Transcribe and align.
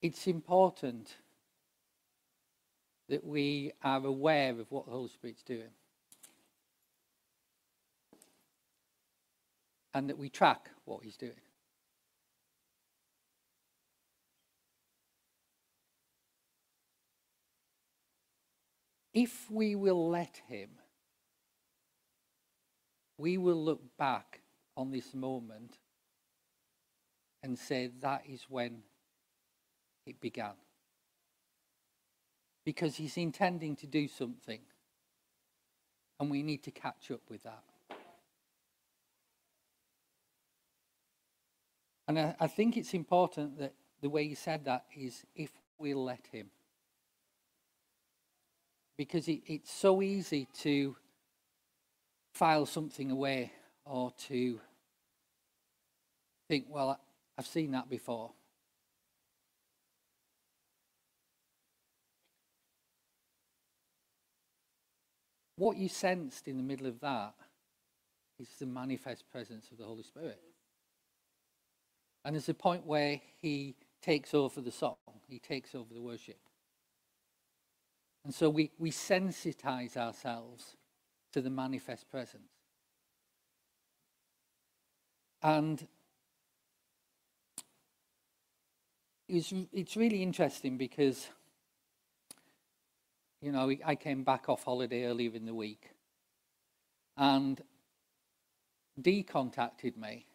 it's 0.00 0.26
important 0.26 1.16
that 3.08 3.24
we 3.24 3.72
are 3.82 4.04
aware 4.04 4.50
of 4.50 4.70
what 4.70 4.86
the 4.86 4.92
Holy 4.92 5.08
Spirit's 5.08 5.42
doing. 5.42 5.70
And 9.94 10.08
that 10.10 10.18
we 10.18 10.28
track 10.28 10.70
what 10.84 11.02
he's 11.02 11.16
doing. 11.16 11.32
If 19.14 19.50
we 19.50 19.74
will 19.74 20.10
let 20.10 20.42
him, 20.46 20.68
we 23.16 23.36
will 23.36 23.64
look 23.64 23.80
back 23.98 24.42
on 24.76 24.92
this 24.92 25.12
moment 25.12 25.78
and 27.42 27.58
say 27.58 27.90
that 28.00 28.22
is 28.28 28.44
when 28.48 28.82
it 30.08 30.20
began. 30.20 30.54
Because 32.64 32.96
he's 32.96 33.16
intending 33.16 33.76
to 33.76 33.86
do 33.86 34.08
something, 34.08 34.60
and 36.18 36.30
we 36.30 36.42
need 36.42 36.62
to 36.64 36.70
catch 36.70 37.10
up 37.10 37.20
with 37.30 37.42
that. 37.44 37.62
And 42.08 42.18
I, 42.18 42.34
I 42.40 42.46
think 42.46 42.76
it's 42.76 42.94
important 42.94 43.58
that 43.58 43.74
the 44.00 44.08
way 44.08 44.26
he 44.26 44.34
said 44.34 44.64
that 44.64 44.84
is 44.96 45.24
if 45.34 45.50
we'll 45.78 46.04
let 46.04 46.26
him. 46.32 46.50
Because 48.96 49.28
it, 49.28 49.42
it's 49.46 49.72
so 49.72 50.02
easy 50.02 50.48
to 50.60 50.96
file 52.32 52.66
something 52.66 53.10
away 53.10 53.52
or 53.84 54.12
to 54.28 54.60
think, 56.48 56.66
well, 56.68 56.98
I've 57.36 57.46
seen 57.46 57.72
that 57.72 57.88
before. 57.88 58.32
What 65.58 65.76
you 65.76 65.88
sensed 65.88 66.46
in 66.46 66.56
the 66.56 66.62
middle 66.62 66.86
of 66.86 67.00
that 67.00 67.34
is 68.38 68.48
the 68.60 68.66
manifest 68.66 69.28
presence 69.28 69.70
of 69.72 69.78
the 69.78 69.84
Holy 69.84 70.04
Spirit. 70.04 70.38
And 72.24 72.36
there's 72.36 72.48
a 72.48 72.54
point 72.54 72.86
where 72.86 73.20
he 73.40 73.74
takes 74.00 74.34
over 74.34 74.60
the 74.60 74.70
song, 74.70 74.96
he 75.28 75.40
takes 75.40 75.74
over 75.74 75.92
the 75.92 76.00
worship. 76.00 76.38
And 78.24 78.32
so 78.32 78.48
we, 78.48 78.70
we 78.78 78.92
sensitize 78.92 79.96
ourselves 79.96 80.76
to 81.32 81.40
the 81.40 81.50
manifest 81.50 82.08
presence. 82.08 82.52
And 85.42 85.88
it's, 89.28 89.52
it's 89.72 89.96
really 89.96 90.22
interesting 90.22 90.76
because, 90.76 91.28
you 93.40 93.52
know, 93.52 93.72
I 93.84 93.94
came 93.94 94.24
back 94.24 94.48
off 94.48 94.64
holiday 94.64 95.04
earlier 95.04 95.34
in 95.34 95.46
the 95.46 95.54
week 95.54 95.90
and 97.16 97.60
Dee 99.00 99.22
contacted 99.22 99.96
me 99.96 100.26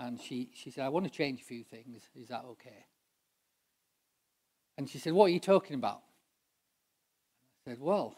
and 0.00 0.20
she, 0.20 0.50
she 0.54 0.70
said, 0.70 0.84
I 0.84 0.88
want 0.88 1.04
to 1.06 1.10
change 1.10 1.40
a 1.40 1.44
few 1.44 1.64
things. 1.64 2.02
Is 2.14 2.28
that 2.28 2.44
okay? 2.44 2.86
And 4.76 4.88
she 4.88 4.98
said, 4.98 5.12
What 5.12 5.26
are 5.26 5.30
you 5.30 5.40
talking 5.40 5.74
about? 5.74 6.02
I 7.66 7.70
said, 7.70 7.80
Well, 7.80 8.14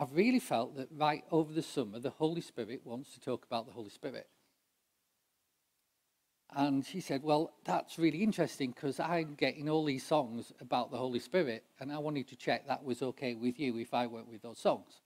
I've 0.00 0.12
really 0.12 0.40
felt 0.40 0.76
that 0.76 0.88
right 0.90 1.24
over 1.30 1.52
the 1.52 1.62
summer, 1.62 2.00
the 2.00 2.10
Holy 2.10 2.40
Spirit 2.40 2.80
wants 2.84 3.14
to 3.14 3.20
talk 3.20 3.44
about 3.46 3.66
the 3.66 3.72
Holy 3.72 3.90
Spirit. 3.90 4.26
And 6.56 6.86
she 6.86 7.00
said, 7.00 7.22
Well, 7.22 7.52
that's 7.64 7.98
really 7.98 8.22
interesting 8.22 8.70
because 8.70 9.00
I'm 9.00 9.34
getting 9.34 9.68
all 9.68 9.84
these 9.84 10.06
songs 10.06 10.52
about 10.60 10.90
the 10.90 10.96
Holy 10.96 11.18
Spirit, 11.18 11.64
and 11.80 11.92
I 11.92 11.98
wanted 11.98 12.28
to 12.28 12.36
check 12.36 12.66
that 12.68 12.84
was 12.84 13.02
okay 13.02 13.34
with 13.34 13.58
you 13.58 13.76
if 13.78 13.92
I 13.92 14.06
went 14.06 14.28
with 14.28 14.42
those 14.42 14.58
songs. 14.58 15.00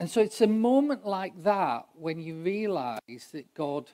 And 0.00 0.08
so 0.08 0.20
it's 0.20 0.40
a 0.40 0.46
moment 0.46 1.06
like 1.06 1.42
that 1.42 1.86
when 1.94 2.20
you 2.20 2.36
realize 2.36 3.30
that 3.32 3.52
God 3.54 3.90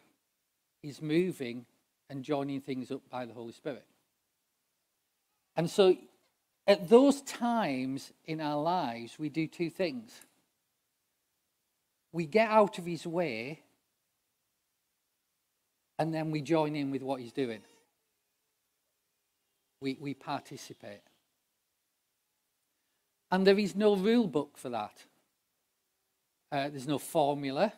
is 0.83 1.00
moving 1.00 1.65
and 2.10 2.22
joining 2.22 2.60
things 2.60 2.91
up 2.91 3.00
by 3.09 3.25
the 3.25 3.33
Holy 3.33 3.53
Spirit. 3.53 3.87
And 5.56 5.71
so 5.71 5.97
at 6.66 6.88
those 6.88 7.22
times 7.22 8.12
in 8.27 8.41
our 8.41 8.60
lives, 8.60 9.19
we 9.19 9.28
do 9.28 9.47
two 9.47 9.71
things. 9.71 10.21
We 12.12 12.27
get 12.27 12.50
out 12.50 12.78
of 12.78 12.84
his 12.84 13.06
way 13.06 13.63
and 15.99 16.12
then 16.12 16.31
we 16.31 16.43
join 16.43 16.75
in 16.75 16.91
with 16.91 17.03
what 17.03 17.21
he's 17.21 17.32
doing. 17.32 17.60
We, 19.81 19.97
we 20.00 20.15
participate. 20.15 21.03
And 23.31 23.47
there 23.47 23.59
is 23.59 23.75
no 23.75 23.97
rule 23.97 24.27
book 24.27 24.56
for 24.56 24.69
that. 24.71 25.04
Uh, 26.50 26.69
there's 26.69 26.87
no 26.87 26.99
formula 26.99 27.72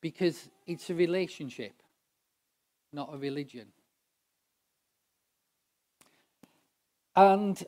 because 0.00 0.48
it's 0.66 0.90
a 0.90 0.94
relationship, 0.94 1.72
not 2.92 3.10
a 3.12 3.16
religion. 3.16 3.66
And 7.14 7.62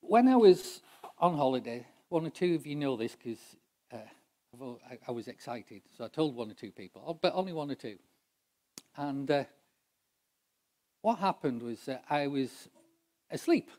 when 0.00 0.28
I 0.28 0.36
was 0.36 0.82
on 1.18 1.36
holiday, 1.36 1.86
one 2.08 2.26
or 2.26 2.30
two 2.30 2.54
of 2.54 2.66
you 2.66 2.76
know 2.76 2.96
this 2.96 3.16
because 3.16 3.38
uh, 4.60 4.72
I, 4.88 4.98
I, 5.08 5.10
was 5.12 5.28
excited, 5.28 5.82
so 5.96 6.04
I 6.04 6.08
told 6.08 6.36
one 6.36 6.50
or 6.50 6.54
two 6.54 6.70
people, 6.70 7.02
oh, 7.06 7.14
but 7.14 7.32
only 7.34 7.52
one 7.52 7.70
or 7.70 7.74
two. 7.74 7.96
And 8.96 9.30
uh, 9.30 9.44
what 11.00 11.18
happened 11.18 11.62
was 11.62 11.80
that 11.86 12.04
I 12.10 12.26
was 12.26 12.68
asleep. 13.30 13.70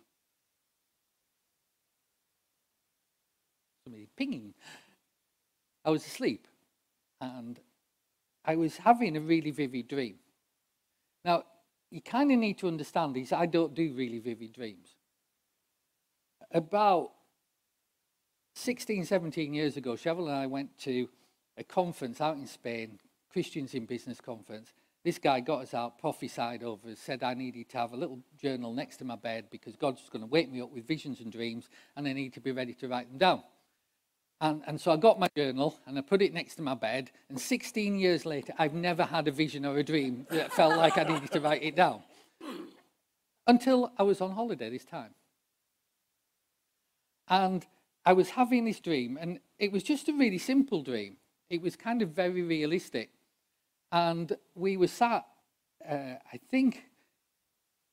Somebody 3.86 4.08
pinging. 4.18 4.54
I 5.86 5.90
was 5.90 6.06
asleep, 6.06 6.48
and 7.22 7.60
I 8.46 8.56
was 8.56 8.78
having 8.78 9.18
a 9.18 9.20
really 9.20 9.52
vivid 9.52 9.88
dream. 9.88 10.16
Now, 11.26 11.44
you 11.92 12.02
kind 12.02 12.32
of 12.32 12.40
need 12.40 12.58
to 12.60 12.68
understand 12.68 13.14
these. 13.14 13.32
I 13.32 13.46
don't 13.46 13.74
do 13.74 13.94
really 13.94 14.20
vivid 14.20 14.54
dreams. 14.54 14.96
About 16.52 17.12
16, 18.56 19.06
17 19.06 19.54
years 19.54 19.78
ago, 19.78 19.94
Cheryl 19.94 20.28
and 20.28 20.36
I 20.36 20.46
went 20.46 20.78
to 20.80 21.10
a 21.58 21.64
conference 21.64 22.22
out 22.22 22.38
in 22.38 22.48
Spain, 22.48 23.00
Christians 23.32 23.74
in 23.74 23.86
Business 23.86 24.22
Conference. 24.22 24.74
This 25.04 25.20
guy 25.20 25.42
got 25.42 25.64
us 25.64 25.74
out, 25.74 26.00
prophesied 26.00 26.64
over 26.64 26.90
us, 26.90 27.00
said 27.00 27.24
I 27.24 27.34
needed 27.34 27.70
to 27.70 27.78
have 27.78 27.94
a 27.94 27.98
little 27.98 28.20
journal 28.42 28.74
next 28.74 28.98
to 28.98 29.06
my 29.06 29.18
bed 29.18 29.46
because 29.52 29.76
God's 29.76 30.08
going 30.10 30.22
to 30.22 30.30
wake 30.30 30.52
me 30.52 30.62
up 30.62 30.72
with 30.72 30.88
visions 30.88 31.20
and 31.20 31.32
dreams 31.32 31.70
and 31.96 32.08
I 32.08 32.14
need 32.14 32.34
to 32.34 32.40
be 32.40 32.52
ready 32.52 32.74
to 32.76 32.88
write 32.88 33.10
them 33.10 33.18
down. 33.18 33.44
And, 34.40 34.62
and 34.66 34.80
so 34.80 34.92
I 34.92 34.98
got 34.98 35.20
my 35.20 35.30
journal 35.36 35.78
and 35.86 35.98
I 35.98 36.02
put 36.02 36.22
it 36.22 36.34
next 36.34 36.56
to 36.56 36.62
my 36.62 36.74
bed. 36.74 37.12
And 37.30 37.40
16 37.40 38.00
years 38.00 38.26
later, 38.26 38.54
I've 38.58 38.74
never 38.74 39.04
had 39.04 39.28
a 39.28 39.32
vision 39.32 39.66
or 39.66 39.78
a 39.78 39.84
dream 39.84 40.26
that 40.30 40.54
felt 40.54 40.78
like 40.78 40.98
I 40.98 41.04
needed 41.04 41.32
to 41.32 41.42
write 41.42 41.64
it 41.64 41.76
down. 41.76 42.02
Until 43.46 43.92
I 43.98 44.04
was 44.04 44.22
on 44.22 44.32
holiday 44.32 44.70
this 44.70 44.86
time. 44.86 45.14
And 47.28 47.66
I 48.06 48.14
was 48.14 48.32
having 48.32 48.66
this 48.66 48.80
dream, 48.80 49.18
and 49.20 49.40
it 49.60 49.72
was 49.72 49.84
just 49.84 50.10
a 50.10 50.14
really 50.14 50.38
simple 50.38 50.84
dream. 50.84 51.18
It 51.50 51.62
was 51.62 51.76
kind 51.76 52.02
of 52.02 52.10
very 52.10 52.42
realistic. 52.42 53.12
And 53.92 54.36
we 54.56 54.76
were 54.76 54.88
sat, 54.88 55.26
uh, 55.88 56.16
I 56.32 56.40
think, 56.50 56.84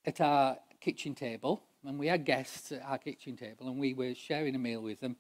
at 0.05 0.21
our 0.21 0.57
kitchen 0.81 1.15
table, 1.15 1.63
and 1.85 1.99
we 1.99 2.09
had 2.09 2.25
guests 2.25 2.73
at 2.73 2.83
our 2.83 2.99
kitchen 2.99 3.37
table, 3.37 3.69
and 3.69 3.79
we 3.79 3.95
were 3.95 4.15
sharing 4.15 4.55
a 4.55 4.59
meal 4.59 4.81
with 4.81 5.01
them. 5.01 5.17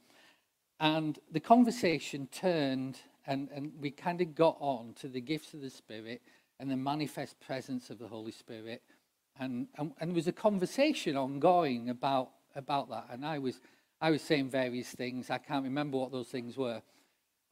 And 0.81 1.19
the 1.31 1.41
conversation 1.41 2.29
turned, 2.33 2.99
and, 3.27 3.49
and 3.55 3.73
we 3.79 3.91
kind 3.91 4.21
of 4.21 4.35
got 4.35 4.57
on 4.61 4.95
to 5.01 5.09
the 5.09 5.21
gifts 5.21 5.55
of 5.55 5.61
the 5.61 5.71
Spirit 5.71 6.23
and 6.59 6.71
the 6.71 6.77
manifest 6.77 7.39
presence 7.41 7.91
of 7.91 7.99
the 7.99 8.09
Holy 8.09 8.33
Spirit. 8.33 8.83
And, 9.39 9.69
and, 9.77 9.93
and 10.01 10.11
there 10.11 10.17
was 10.17 10.27
a 10.27 10.33
conversation 10.33 11.17
ongoing 11.17 11.91
about, 11.91 12.31
about 12.57 12.91
that. 12.91 13.07
And 13.11 13.25
I 13.25 13.39
was, 13.39 13.61
I 14.01 14.11
was 14.11 14.23
saying 14.23 14.51
various 14.51 14.89
things. 14.89 15.31
I 15.31 15.39
can't 15.39 15.65
remember 15.65 15.99
what 15.99 16.13
those 16.13 16.29
things 16.29 16.57
were. 16.57 16.83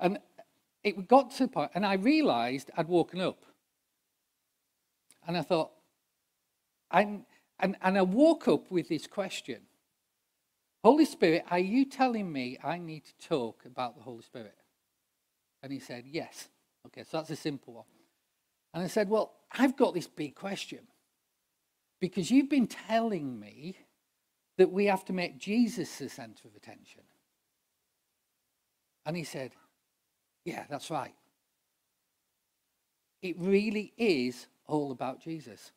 And 0.00 0.18
it 0.82 1.08
got 1.08 1.30
to 1.32 1.44
the 1.44 1.48
point, 1.48 1.72
and 1.74 1.84
I 1.84 1.94
realized 1.94 2.70
I'd 2.76 2.88
woken 2.88 3.20
up. 3.20 3.44
And 5.26 5.36
I 5.36 5.42
thought, 5.42 5.70
and, 6.90 7.24
and 7.60 7.76
I 7.82 8.02
woke 8.02 8.48
up 8.48 8.70
with 8.70 8.88
this 8.88 9.06
question 9.06 9.60
Holy 10.84 11.04
Spirit, 11.04 11.44
are 11.50 11.58
you 11.58 11.84
telling 11.84 12.32
me 12.32 12.56
I 12.62 12.78
need 12.78 13.04
to 13.04 13.28
talk 13.28 13.64
about 13.66 13.96
the 13.96 14.02
Holy 14.02 14.22
Spirit? 14.22 14.54
And 15.62 15.72
he 15.72 15.80
said, 15.80 16.04
Yes. 16.06 16.48
Okay, 16.86 17.02
so 17.02 17.18
that's 17.18 17.30
a 17.30 17.36
simple 17.36 17.74
one. 17.74 17.84
And 18.72 18.84
I 18.84 18.86
said, 18.86 19.10
Well, 19.10 19.34
I've 19.52 19.76
got 19.76 19.94
this 19.94 20.06
big 20.06 20.34
question 20.34 20.80
because 22.00 22.30
you've 22.30 22.48
been 22.48 22.68
telling 22.68 23.38
me 23.38 23.76
that 24.58 24.70
we 24.70 24.86
have 24.86 25.04
to 25.06 25.12
make 25.14 25.38
Jesus 25.38 25.96
the 25.96 26.08
center 26.08 26.46
of 26.46 26.54
attention. 26.54 27.02
And 29.06 29.16
he 29.16 29.24
said, 29.24 29.52
Yeah, 30.44 30.64
that's 30.68 30.90
right. 30.90 31.14
It 33.22 33.36
really 33.38 33.92
is 33.96 34.46
all 34.66 34.92
about 34.92 35.20
Jesus. 35.20 35.72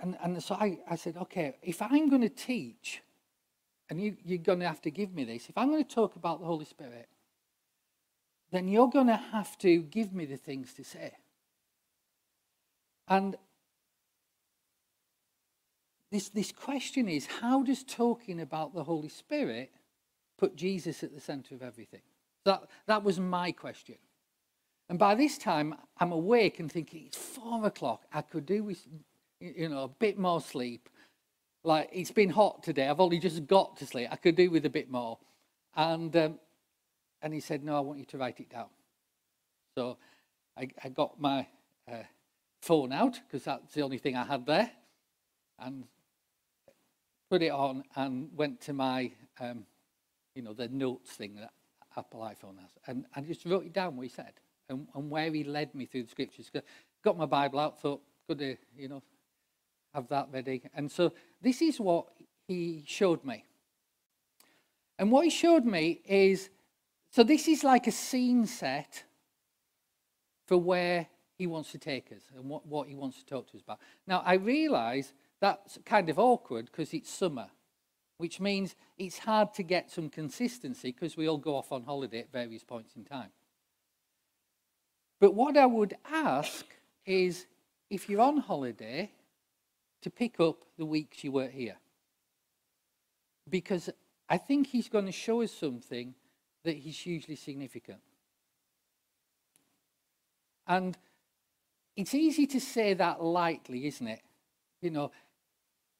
And, 0.00 0.16
and 0.22 0.42
so 0.42 0.54
I, 0.56 0.78
I 0.90 0.96
said, 0.96 1.16
okay, 1.16 1.54
if 1.62 1.80
I'm 1.80 2.10
going 2.10 2.22
to 2.22 2.28
teach, 2.28 3.00
and 3.88 4.00
you, 4.00 4.16
you're 4.24 4.38
going 4.38 4.60
to 4.60 4.66
have 4.66 4.82
to 4.82 4.90
give 4.90 5.14
me 5.14 5.24
this, 5.24 5.48
if 5.48 5.56
I'm 5.56 5.70
going 5.70 5.84
to 5.84 5.94
talk 5.94 6.16
about 6.16 6.40
the 6.40 6.46
Holy 6.46 6.64
Spirit, 6.64 7.08
then 8.50 8.68
you're 8.68 8.90
going 8.90 9.06
to 9.06 9.16
have 9.16 9.56
to 9.58 9.82
give 9.82 10.12
me 10.12 10.26
the 10.26 10.36
things 10.36 10.74
to 10.74 10.84
say. 10.84 11.12
And 13.08 13.36
this, 16.14 16.28
this 16.28 16.52
question 16.52 17.08
is 17.08 17.26
how 17.26 17.62
does 17.62 17.82
talking 17.82 18.40
about 18.40 18.74
the 18.74 18.84
Holy 18.84 19.08
Spirit 19.08 19.72
put 20.38 20.56
Jesus 20.56 21.02
at 21.02 21.14
the 21.14 21.20
center 21.20 21.54
of 21.54 21.62
everything? 21.62 22.02
That, 22.44 22.64
that 22.86 23.02
was 23.02 23.18
my 23.18 23.52
question. 23.52 23.96
And 24.88 24.98
by 24.98 25.14
this 25.14 25.38
time, 25.38 25.74
I'm 25.98 26.12
awake 26.12 26.60
and 26.60 26.70
thinking, 26.70 27.04
it's 27.06 27.16
four 27.16 27.66
o'clock. 27.66 28.04
I 28.12 28.20
could 28.20 28.44
do 28.44 28.62
with, 28.62 28.86
you 29.40 29.68
know, 29.68 29.84
a 29.84 29.88
bit 29.88 30.18
more 30.18 30.40
sleep. 30.40 30.88
Like, 31.64 31.88
it's 31.90 32.10
been 32.10 32.28
hot 32.28 32.62
today. 32.62 32.88
I've 32.88 33.00
only 33.00 33.18
just 33.18 33.46
got 33.46 33.78
to 33.78 33.86
sleep. 33.86 34.08
I 34.10 34.16
could 34.16 34.36
do 34.36 34.50
with 34.50 34.66
a 34.66 34.70
bit 34.70 34.90
more. 34.90 35.18
And, 35.74 36.14
um, 36.16 36.38
and 37.22 37.32
he 37.32 37.40
said, 37.40 37.64
no, 37.64 37.76
I 37.76 37.80
want 37.80 37.98
you 37.98 38.04
to 38.04 38.18
write 38.18 38.40
it 38.40 38.50
down. 38.50 38.68
So 39.76 39.96
I, 40.56 40.68
I 40.84 40.90
got 40.90 41.18
my 41.18 41.46
uh, 41.90 42.04
phone 42.60 42.92
out 42.92 43.18
because 43.26 43.44
that's 43.44 43.72
the 43.72 43.82
only 43.82 43.98
thing 43.98 44.16
I 44.16 44.24
had 44.24 44.44
there. 44.44 44.70
And 45.58 45.84
put 47.30 47.42
it 47.42 47.50
on 47.50 47.84
and 47.96 48.28
went 48.36 48.60
to 48.62 48.72
my, 48.72 49.10
um, 49.40 49.64
you 50.34 50.42
know, 50.42 50.52
the 50.52 50.68
notes 50.68 51.10
thing 51.10 51.36
that 51.36 51.50
Apple 51.96 52.20
iPhone 52.20 52.58
has. 52.60 52.70
And 52.86 53.06
I 53.14 53.20
just 53.20 53.44
wrote 53.44 53.64
it 53.66 53.72
down 53.72 53.96
what 53.96 54.04
he 54.04 54.08
said 54.08 54.32
and, 54.68 54.86
and 54.94 55.10
where 55.10 55.30
he 55.30 55.44
led 55.44 55.74
me 55.74 55.86
through 55.86 56.04
the 56.04 56.10
scriptures. 56.10 56.50
Got 57.02 57.18
my 57.18 57.26
Bible 57.26 57.58
out, 57.58 57.80
thought, 57.80 58.02
good 58.26 58.38
to, 58.38 58.56
you 58.76 58.88
know, 58.88 59.02
have 59.94 60.08
that 60.08 60.28
ready. 60.32 60.62
And 60.74 60.90
so 60.90 61.12
this 61.40 61.62
is 61.62 61.78
what 61.78 62.06
he 62.46 62.82
showed 62.86 63.24
me. 63.24 63.44
And 64.98 65.10
what 65.10 65.24
he 65.24 65.30
showed 65.30 65.64
me 65.64 66.00
is 66.04 66.50
so 67.10 67.22
this 67.22 67.46
is 67.46 67.62
like 67.62 67.86
a 67.86 67.92
scene 67.92 68.44
set 68.44 69.04
for 70.46 70.56
where 70.58 71.06
he 71.38 71.46
wants 71.46 71.70
to 71.70 71.78
take 71.78 72.10
us 72.10 72.22
and 72.34 72.48
what, 72.48 72.66
what 72.66 72.88
he 72.88 72.96
wants 72.96 73.18
to 73.18 73.24
talk 73.24 73.48
to 73.52 73.56
us 73.56 73.62
about. 73.62 73.78
Now, 74.06 74.20
I 74.26 74.34
realize 74.34 75.12
that's 75.44 75.78
kind 75.84 76.08
of 76.08 76.18
awkward 76.18 76.70
because 76.70 76.94
it's 76.94 77.10
summer, 77.10 77.48
which 78.16 78.40
means 78.40 78.74
it's 78.96 79.18
hard 79.18 79.52
to 79.52 79.62
get 79.62 79.90
some 79.90 80.08
consistency 80.08 80.90
because 80.90 81.18
we 81.18 81.28
all 81.28 81.36
go 81.36 81.54
off 81.54 81.70
on 81.70 81.82
holiday 81.82 82.20
at 82.20 82.32
various 82.32 82.64
points 82.64 82.96
in 82.96 83.04
time. 83.04 83.28
But 85.20 85.34
what 85.34 85.58
I 85.58 85.66
would 85.66 85.98
ask 86.10 86.64
is 87.04 87.46
if 87.90 88.08
you're 88.08 88.22
on 88.22 88.38
holiday, 88.38 89.10
to 90.00 90.10
pick 90.10 90.40
up 90.40 90.64
the 90.78 90.86
weeks 90.86 91.22
you 91.22 91.32
were 91.32 91.48
here. 91.48 91.76
Because 93.48 93.90
I 94.28 94.38
think 94.38 94.68
he's 94.68 94.88
going 94.88 95.06
to 95.06 95.12
show 95.12 95.42
us 95.42 95.52
something 95.52 96.14
that 96.62 96.76
is 96.76 96.98
hugely 96.98 97.36
significant. 97.36 98.00
And 100.66 100.96
it's 101.96 102.14
easy 102.14 102.46
to 102.46 102.60
say 102.60 102.94
that 102.94 103.22
lightly, 103.22 103.86
isn't 103.86 104.08
it? 104.08 104.20
You 104.82 104.90
know, 104.90 105.10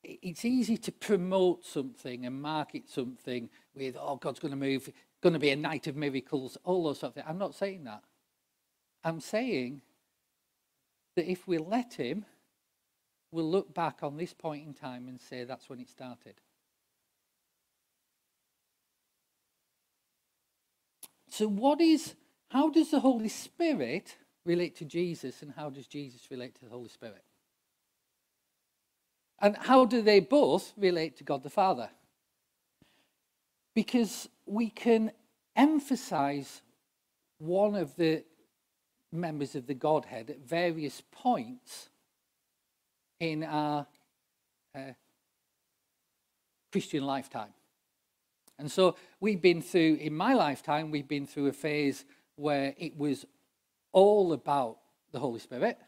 it's 0.05 0.45
easy 0.45 0.77
to 0.79 0.93
promote 0.93 1.65
something 1.65 2.27
and 2.27 2.41
market 2.41 2.89
something 2.89 3.49
with, 3.75 3.97
oh, 3.99 4.17
God's 4.17 4.39
going 4.39 4.51
to 4.53 4.57
move, 4.57 4.91
going 5.21 5.33
to 5.33 5.39
be 5.39 5.51
a 5.51 5.57
night 5.57 5.87
of 5.87 5.97
miracles, 5.97 6.57
all 6.65 6.85
those 6.85 7.01
sort 7.01 7.11
of 7.11 7.15
things. 7.15 7.27
I'm 7.29 7.39
not 7.39 7.55
saying 7.55 7.85
that. 7.85 8.03
I'm 9.03 9.21
saying 9.21 9.83
that 11.17 11.31
if 11.31 11.47
we 11.47 11.59
let 11.59 11.95
Him, 11.95 12.25
we'll 13.31 13.51
look 13.51 13.75
back 13.75 13.99
on 14.03 14.17
this 14.17 14.33
point 14.33 14.67
in 14.67 14.75
time 14.75 15.09
and 15.09 15.21
say 15.21 15.45
that's 15.45 15.69
when 15.69 15.81
it 15.81 15.89
started. 15.89 16.35
So, 21.29 21.49
what 21.49 21.81
is, 21.81 22.15
how 22.51 22.71
does 22.71 22.93
the 22.93 23.01
Holy 23.01 23.29
Spirit 23.29 24.17
relate 24.45 24.77
to 24.77 24.85
Jesus 24.85 25.43
and 25.43 25.53
how 25.53 25.69
does 25.69 25.87
Jesus 25.87 26.31
relate 26.31 26.55
to 26.57 26.65
the 26.65 26.71
Holy 26.71 26.89
Spirit? 26.89 27.25
And 29.41 29.57
how 29.57 29.85
do 29.85 30.01
they 30.03 30.21
both 30.21 30.73
relate 30.77 31.17
to 31.19 31.25
God 31.25 31.43
the 31.43 31.51
Father? 31.51 31.91
Because 33.75 34.29
we 34.47 34.71
can 34.71 35.11
emphasize 35.57 36.63
one 37.39 37.75
of 37.75 37.95
the 37.97 38.25
members 39.13 39.55
of 39.55 39.67
the 39.67 39.75
Godhead 39.75 40.31
at 40.31 40.41
various 40.41 41.03
points 41.11 41.89
in 43.21 43.45
our 43.45 43.87
uh, 44.75 44.81
Christian 46.73 47.05
lifetime. 47.05 47.53
And 48.59 48.71
so 48.71 48.97
we've 49.21 49.43
been 49.43 49.63
through, 49.63 49.97
in 50.01 50.15
my 50.15 50.35
lifetime, 50.35 50.91
we've 50.91 51.09
been 51.09 51.27
through 51.27 51.47
a 51.47 51.53
phase 51.53 52.05
where 52.37 52.75
it 52.79 52.97
was 52.97 53.25
all 53.93 54.33
about 54.33 54.79
the 55.13 55.19
Holy 55.19 55.41
Spirit 55.41 55.79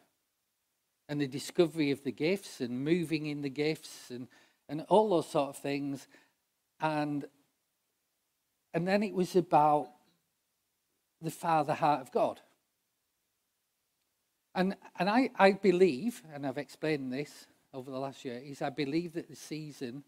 and 1.09 1.21
the 1.21 1.27
discovery 1.27 1.91
of 1.91 2.03
the 2.03 2.13
gifts 2.13 2.61
and 2.61 2.85
moving 2.85 3.27
in 3.27 3.43
the 3.43 3.51
gifts 3.51 4.11
and, 4.11 4.29
and 4.69 4.85
all 4.89 5.11
those 5.11 5.29
sort 5.31 5.51
of 5.51 5.57
things. 5.57 6.09
And, 6.81 7.25
and 8.75 8.87
then 8.87 9.03
it 9.03 9.15
was 9.15 9.37
about 9.37 9.89
the 11.23 11.31
Father 11.31 11.75
heart 11.75 12.01
of 12.01 12.13
God. 12.13 12.41
And, 14.55 14.75
and 14.99 15.09
I, 15.09 15.31
I 15.37 15.53
believe, 15.53 16.23
and 16.35 16.47
I've 16.47 16.59
explained 16.59 17.13
this 17.13 17.47
over 17.73 17.91
the 17.91 17.99
last 17.99 18.25
year, 18.25 18.41
is 18.43 18.63
I 18.63 18.71
believe 18.71 19.13
that 19.13 19.29
the 19.29 19.37
season 19.37 20.03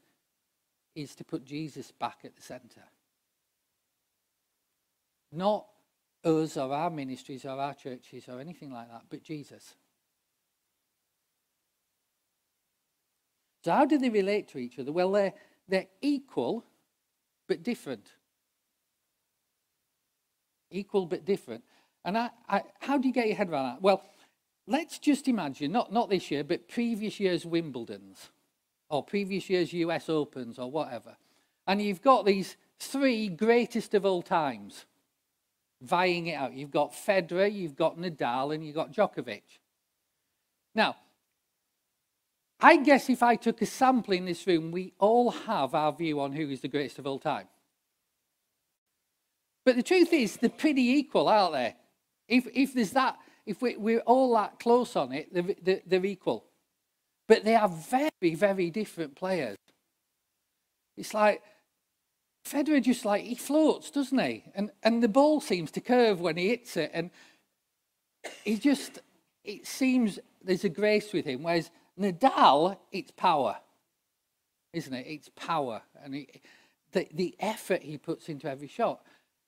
is 0.95 1.15
to 1.17 1.25
put 1.25 1.45
Jesus 1.45 1.93
back 1.93 2.21
at 2.25 2.35
the 2.35 2.43
center. 2.43 2.83
Not 5.31 5.67
us 6.25 6.57
or 6.57 6.73
our 6.73 6.91
ministries 6.91 7.45
or 7.45 7.61
our 7.61 7.75
churches 7.75 8.25
or 8.29 8.41
anything 8.41 8.73
like 8.73 8.91
that, 8.91 9.03
but 9.09 9.23
Jesus. 9.23 9.75
So, 13.65 13.73
how 13.73 13.85
do 13.85 13.99
they 13.99 14.11
relate 14.11 14.49
to 14.49 14.59
each 14.59 14.79
other? 14.79 14.93
Well, 14.93 15.13
they're, 15.13 15.35
they're 15.69 15.87
equal 16.01 16.65
but 17.49 17.63
different. 17.63 18.13
Equal 20.71 21.07
but 21.07 21.25
different. 21.25 21.65
And 22.05 22.17
I, 22.17 22.31
I, 22.49 22.63
how 22.81 22.99
do 22.99 23.09
you 23.09 23.15
get 23.15 23.27
your 23.27 23.37
head 23.37 23.51
around 23.51 23.75
that? 23.75 23.83
Well, 23.83 24.03
let's 24.67 24.99
just 24.99 25.29
imagine, 25.29 25.73
not, 25.73 25.93
not 25.93 26.09
this 26.11 26.31
year, 26.31 26.45
but 26.45 26.69
previous 26.69 27.19
year's 27.19 27.45
Wimbledons 27.45 28.31
or 28.89 29.03
previous 29.03 29.51
year's 29.51 29.73
US 29.73 30.09
Opens 30.09 30.59
or 30.59 30.71
whatever. 30.71 31.17
And 31.67 31.83
you've 31.83 32.03
got 32.03 32.25
these 32.25 32.57
three 32.79 33.29
greatest 33.29 33.95
of 33.95 34.07
all 34.07 34.23
times 34.23 34.87
vying 35.81 36.29
it 36.29 36.35
out. 36.35 36.55
You've 36.55 36.71
got 36.71 36.93
Federer, 36.93 37.53
you've 37.53 37.77
got 37.77 37.99
Nadal, 37.99 38.55
and 38.55 38.65
you've 38.65 38.75
got 38.75 38.93
Djokovic. 38.93 39.43
Now, 40.75 40.97
I 42.61 42.77
guess 42.77 43.09
if 43.09 43.23
I 43.23 43.37
took 43.37 43.63
a 43.63 43.67
sample 43.67 44.15
in 44.15 44.25
this 44.25 44.47
room, 44.47 44.73
we 44.73 44.93
all 44.99 45.31
have 45.31 45.75
our 45.75 45.93
view 45.93 46.21
on 46.21 46.33
who 46.33 46.51
is 46.51 46.61
the 46.61 46.69
greatest 46.69 46.99
of 46.99 47.07
all 47.07 47.19
time. 47.19 47.47
But 49.65 49.77
the 49.77 49.83
truth 49.83 50.13
is, 50.13 50.37
they're 50.37 50.51
pretty 50.51 50.83
equal, 50.83 51.29
aren't 51.29 51.53
they? 51.53 51.77
If, 52.27 52.47
if 52.55 52.75
there's 52.75 52.93
that, 52.93 53.17
if 53.47 53.63
we, 53.63 53.77
we're 53.77 54.01
all 54.01 54.35
that 54.35 54.59
close 54.59 54.97
on 54.97 55.13
it, 55.13 55.33
they're, 55.33 55.55
they're, 55.63 55.81
they're 55.87 56.05
equal. 56.07 56.45
But 57.29 57.45
they 57.45 57.55
are 57.55 57.69
very, 57.69 58.35
very 58.35 58.71
different 58.71 59.15
players. 59.15 59.57
It's 60.97 61.15
like 61.15 61.43
Federer 62.45 62.83
just 62.83 63.05
like 63.05 63.25
he 63.25 63.35
floats, 63.35 63.91
doesn't 63.91 64.19
he? 64.19 64.45
And 64.55 64.71
and 64.83 65.03
the 65.03 65.09
ball 65.09 65.41
seems 65.41 65.71
to 65.73 65.81
curve 65.81 66.21
when 66.21 66.37
he 66.37 66.49
hits 66.49 66.77
it, 66.77 66.91
and 66.95 67.11
he 68.45 68.57
just 68.57 69.01
it 69.45 69.67
seems 69.67 70.19
there's 70.43 70.65
a 70.65 70.69
grace 70.69 71.13
with 71.13 71.27
him. 71.27 71.43
Whereas 71.43 71.71
Nadal, 71.99 72.79
it's 72.93 73.11
power, 73.11 73.57
isn't 74.73 74.93
it? 74.93 75.07
It's 75.07 75.29
power, 75.31 75.83
and 76.03 76.15
he, 76.15 76.29
the 76.93 77.09
the 77.13 77.35
effort 77.41 77.83
he 77.83 77.99
puts 77.99 78.29
into 78.29 78.49
every 78.49 78.69
shot, 78.69 79.03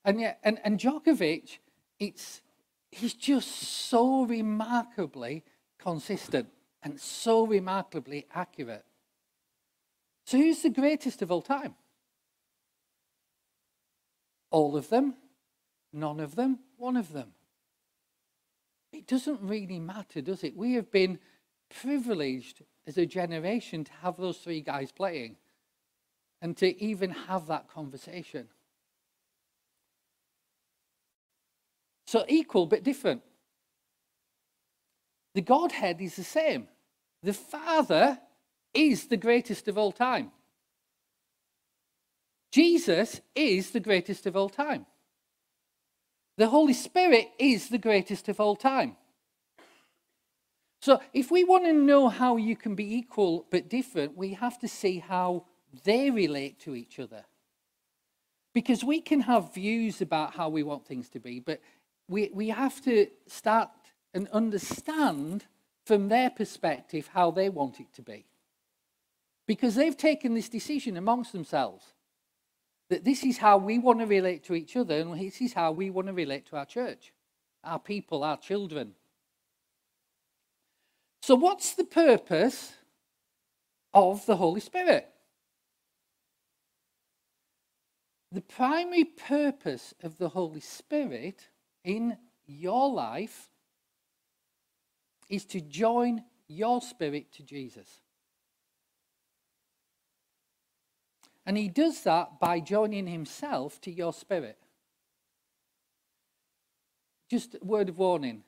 and 0.05 0.21
yet 0.21 0.39
and 0.43 0.59
and 0.65 0.79
Djokovic, 0.79 1.59
it's 1.99 2.43
he's 2.91 3.15
just 3.15 3.49
so 3.49 4.25
remarkably 4.25 5.45
consistent 5.79 6.49
and 6.83 7.01
so 7.01 7.47
remarkably 7.47 8.27
accurate. 8.35 8.85
So 10.25 10.39
who's 10.39 10.63
the 10.63 10.71
greatest 10.71 11.23
of 11.23 11.31
all 11.31 11.43
time? 11.43 11.75
All 14.51 14.77
of 14.77 14.89
them? 14.89 15.15
None 15.93 16.21
of 16.21 16.37
them? 16.37 16.61
One 16.77 16.97
of 16.97 17.13
them? 17.13 17.33
It 18.93 19.07
doesn't 19.07 19.41
really 19.41 19.79
matter, 19.79 20.21
does 20.21 20.43
it? 20.43 20.57
We 20.57 20.75
have 20.75 20.91
been 20.91 21.19
privileged 21.71 22.63
as 22.87 22.99
a 22.99 23.07
generation 23.07 23.85
to 23.85 23.93
have 24.03 24.17
those 24.17 24.39
three 24.39 24.61
guys 24.61 24.93
playing 24.93 25.37
and 26.43 26.57
to 26.57 26.83
even 26.83 27.11
have 27.11 27.47
that 27.47 27.69
conversation. 27.69 28.49
So 32.07 32.25
equal 32.29 32.67
but 32.67 32.83
different. 32.83 33.23
The 35.35 35.43
Godhead 35.43 36.01
is 36.01 36.17
the 36.17 36.25
same. 36.25 36.69
The 37.23 37.33
Father 37.33 38.19
is 38.75 39.07
the 39.07 39.17
greatest 39.17 39.69
of 39.69 39.79
all 39.79 39.93
time. 39.93 40.33
Jesus 42.51 43.21
is 43.35 43.71
the 43.71 43.81
greatest 43.81 44.27
of 44.27 44.37
all 44.37 44.49
time. 44.49 44.87
The 46.37 46.49
Holy 46.49 46.73
Spirit 46.73 47.29
is 47.39 47.69
the 47.69 47.79
greatest 47.79 48.29
of 48.29 48.41
all 48.41 48.57
time. 48.57 48.97
So, 50.81 51.01
if 51.13 51.31
we 51.31 51.45
want 51.45 51.65
to 51.65 51.73
know 51.73 52.09
how 52.09 52.37
you 52.37 52.57
can 52.57 52.75
be 52.75 52.95
equal 52.95 53.47
but 53.51 53.69
different, 53.69 54.17
we 54.17 54.33
have 54.35 54.59
to 54.61 54.69
see 54.69 54.99
how 54.99 55.45
they 55.85 56.11
relate 56.11 56.59
to 56.61 56.75
each 56.75 56.99
other. 56.99 57.25
Because 58.55 58.83
we 58.83 59.01
can 59.01 59.21
have 59.21 59.55
views 59.55 60.01
about 60.01 60.35
how 60.35 60.49
we 60.49 60.63
want 60.63 60.87
things 60.87 61.09
to 61.11 61.21
be, 61.21 61.39
but 61.39 61.61
we, 62.09 62.31
we 62.33 62.49
have 62.49 62.83
to 62.83 63.07
start 63.27 63.69
and 64.15 64.27
understand 64.29 65.45
from 65.85 66.09
their 66.09 66.31
perspective 66.31 67.09
how 67.13 67.31
they 67.31 67.49
want 67.49 67.79
it 67.79 67.93
to 67.95 68.03
be. 68.03 68.25
Because 69.47 69.75
they've 69.75 69.97
taken 69.97 70.35
this 70.35 70.49
decision 70.49 70.97
amongst 70.97 71.33
themselves 71.33 71.85
that 72.89 73.05
this 73.05 73.23
is 73.25 73.39
how 73.39 73.57
we 73.57 73.79
want 73.79 74.01
to 74.01 74.07
relate 74.07 74.45
to 74.45 74.55
each 74.55 74.77
other, 74.77 74.99
and 74.99 75.19
this 75.19 75.41
is 75.41 75.53
how 75.53 75.71
we 75.73 75.91
want 75.91 76.09
to 76.09 76.13
relate 76.13 76.47
to 76.47 76.57
our 76.57 76.67
church, 76.67 77.13
our 77.63 77.79
people, 77.79 78.25
our 78.25 78.37
children. 78.37 78.95
So, 81.23 81.35
what's 81.35 81.75
the 81.75 81.85
purpose 81.85 82.73
of 83.93 84.25
the 84.27 84.37
Holy 84.37 84.61
Spirit? 84.61 85.07
The 88.33 88.41
primary 88.41 89.05
purpose 89.05 89.93
of 90.03 90.19
the 90.19 90.29
Holy 90.29 90.61
Spirit 90.61 91.49
in 91.85 92.17
your 92.47 92.91
life 92.91 93.51
is 95.29 95.45
to 95.47 95.61
join 95.61 96.25
your 96.49 96.81
spirit 96.81 97.33
to 97.33 97.43
Jesus. 97.43 98.01
And 101.47 101.57
he 101.57 101.69
does 101.69 102.03
that 102.03 102.39
by 102.39 102.61
joining 102.61 103.07
himself 103.07 103.81
to 103.83 103.91
your 103.91 104.13
spirit. 104.13 104.59
Just 107.29 107.55
a 107.55 107.65
word 107.65 107.89
of 107.89 107.99
warning. 107.99 108.45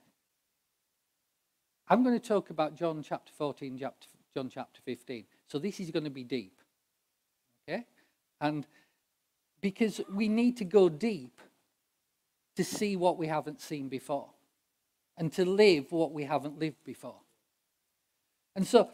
I'm 1.92 2.02
going 2.02 2.18
to 2.18 2.26
talk 2.26 2.48
about 2.48 2.74
John 2.74 3.02
chapter 3.06 3.34
14, 3.36 3.76
John 3.76 4.48
chapter 4.48 4.80
15. 4.82 5.26
So 5.46 5.58
this 5.58 5.78
is 5.78 5.90
going 5.90 6.04
to 6.04 6.10
be 6.10 6.24
deep. 6.24 6.58
Okay? 7.68 7.84
And 8.40 8.66
because 9.60 10.00
we 10.10 10.26
need 10.26 10.56
to 10.56 10.64
go 10.64 10.88
deep 10.88 11.38
to 12.56 12.64
see 12.64 12.96
what 12.96 13.18
we 13.18 13.26
haven't 13.26 13.60
seen 13.60 13.90
before 13.90 14.30
and 15.18 15.30
to 15.34 15.44
live 15.44 15.92
what 15.92 16.12
we 16.12 16.24
haven't 16.24 16.58
lived 16.58 16.82
before. 16.82 17.20
And 18.56 18.66
so 18.66 18.88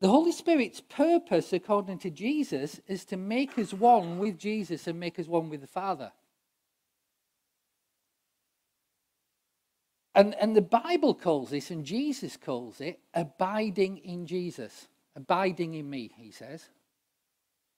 the 0.00 0.08
Holy 0.08 0.32
Spirit's 0.32 0.82
purpose, 0.82 1.54
according 1.54 2.00
to 2.00 2.10
Jesus, 2.10 2.82
is 2.86 3.06
to 3.06 3.16
make 3.16 3.58
us 3.58 3.72
one 3.72 4.18
with 4.18 4.38
Jesus 4.38 4.86
and 4.88 5.00
make 5.00 5.18
us 5.18 5.26
one 5.26 5.48
with 5.48 5.62
the 5.62 5.66
Father. 5.66 6.12
And, 10.18 10.34
and 10.34 10.56
the 10.56 10.62
Bible 10.62 11.14
calls 11.14 11.50
this, 11.50 11.70
and 11.70 11.84
Jesus 11.84 12.36
calls 12.36 12.80
it, 12.80 12.98
abiding 13.14 13.98
in 13.98 14.26
Jesus. 14.26 14.88
Abiding 15.14 15.74
in 15.74 15.88
me, 15.88 16.10
he 16.16 16.32
says. 16.32 16.68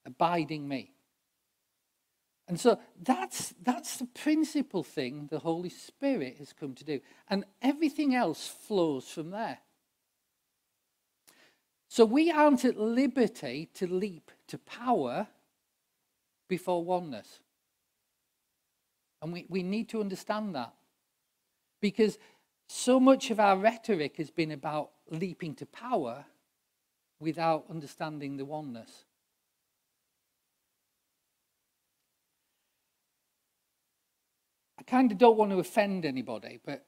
Abiding 0.06 0.66
me. 0.66 0.90
And 2.48 2.58
so 2.58 2.80
that's, 3.02 3.52
that's 3.62 3.98
the 3.98 4.06
principal 4.06 4.82
thing 4.82 5.28
the 5.30 5.40
Holy 5.40 5.68
Spirit 5.68 6.36
has 6.38 6.54
come 6.54 6.74
to 6.76 6.84
do. 6.84 7.00
And 7.28 7.44
everything 7.60 8.14
else 8.14 8.48
flows 8.48 9.06
from 9.06 9.32
there. 9.32 9.58
So 11.88 12.06
we 12.06 12.30
aren't 12.30 12.64
at 12.64 12.78
liberty 12.78 13.68
to 13.74 13.86
leap 13.86 14.30
to 14.46 14.56
power 14.56 15.26
before 16.48 16.82
oneness. 16.82 17.40
And 19.20 19.30
we, 19.30 19.44
we 19.50 19.62
need 19.62 19.90
to 19.90 20.00
understand 20.00 20.54
that. 20.54 20.72
Because 21.80 22.18
so 22.68 23.00
much 23.00 23.30
of 23.30 23.40
our 23.40 23.56
rhetoric 23.56 24.16
has 24.18 24.30
been 24.30 24.50
about 24.52 24.90
leaping 25.10 25.54
to 25.56 25.66
power 25.66 26.24
without 27.18 27.64
understanding 27.68 28.36
the 28.36 28.44
oneness. 28.44 29.04
I 34.78 34.82
kind 34.82 35.12
of 35.12 35.18
don't 35.18 35.36
want 35.36 35.50
to 35.50 35.58
offend 35.58 36.04
anybody, 36.04 36.58
but 36.64 36.86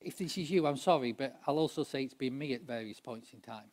if 0.00 0.16
this 0.16 0.38
is 0.38 0.50
you, 0.50 0.66
I'm 0.66 0.78
sorry, 0.78 1.12
but 1.12 1.36
I'll 1.46 1.58
also 1.58 1.84
say 1.84 2.02
it's 2.02 2.14
been 2.14 2.36
me 2.36 2.54
at 2.54 2.62
various 2.62 3.00
points 3.00 3.32
in 3.34 3.40
time. 3.40 3.70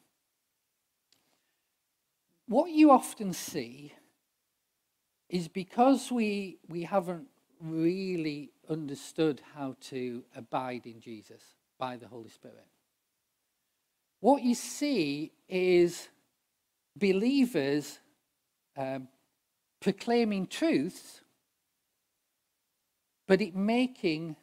What 2.48 2.72
you 2.72 2.92
often 2.92 3.32
see 3.32 3.94
is 5.30 5.48
because 5.48 6.12
we, 6.12 6.60
we 6.68 6.84
haven't 6.84 7.28
really 7.62 8.52
understood 8.70 9.42
how 9.56 9.76
to 9.90 10.24
abide 10.36 10.86
in 10.86 11.00
Jesus 11.00 11.42
by 11.80 11.98
the 11.98 12.08
Holy 12.08 12.30
Spirit, 12.30 12.66
what 14.20 14.44
you 14.44 14.56
see 14.56 15.32
is 15.48 16.10
believers 16.96 18.00
um, 18.76 19.08
proclaiming 19.80 20.48
truths, 20.48 21.22
but 23.28 23.42
it 23.42 23.56
making 23.56 24.36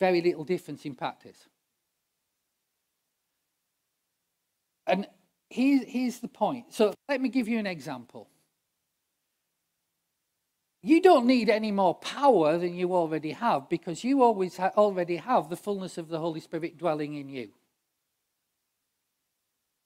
very 0.00 0.22
little 0.22 0.44
difference 0.44 0.84
in 0.84 0.94
practice. 0.94 1.48
And 4.86 5.06
here's, 5.48 5.84
here's 5.86 6.18
the 6.18 6.28
point. 6.28 6.72
So 6.72 6.94
let 7.08 7.20
me 7.20 7.28
give 7.28 7.48
you 7.48 7.58
an 7.58 7.66
example. 7.66 8.28
You 10.82 11.00
don't 11.00 11.26
need 11.26 11.48
any 11.48 11.70
more 11.70 11.94
power 11.94 12.58
than 12.58 12.74
you 12.74 12.92
already 12.94 13.30
have 13.30 13.68
because 13.68 14.02
you 14.02 14.22
always 14.22 14.56
ha- 14.56 14.72
already 14.76 15.16
have 15.16 15.48
the 15.48 15.56
fullness 15.56 15.96
of 15.96 16.08
the 16.08 16.18
Holy 16.18 16.40
Spirit 16.40 16.76
dwelling 16.76 17.14
in 17.14 17.28
you. 17.28 17.50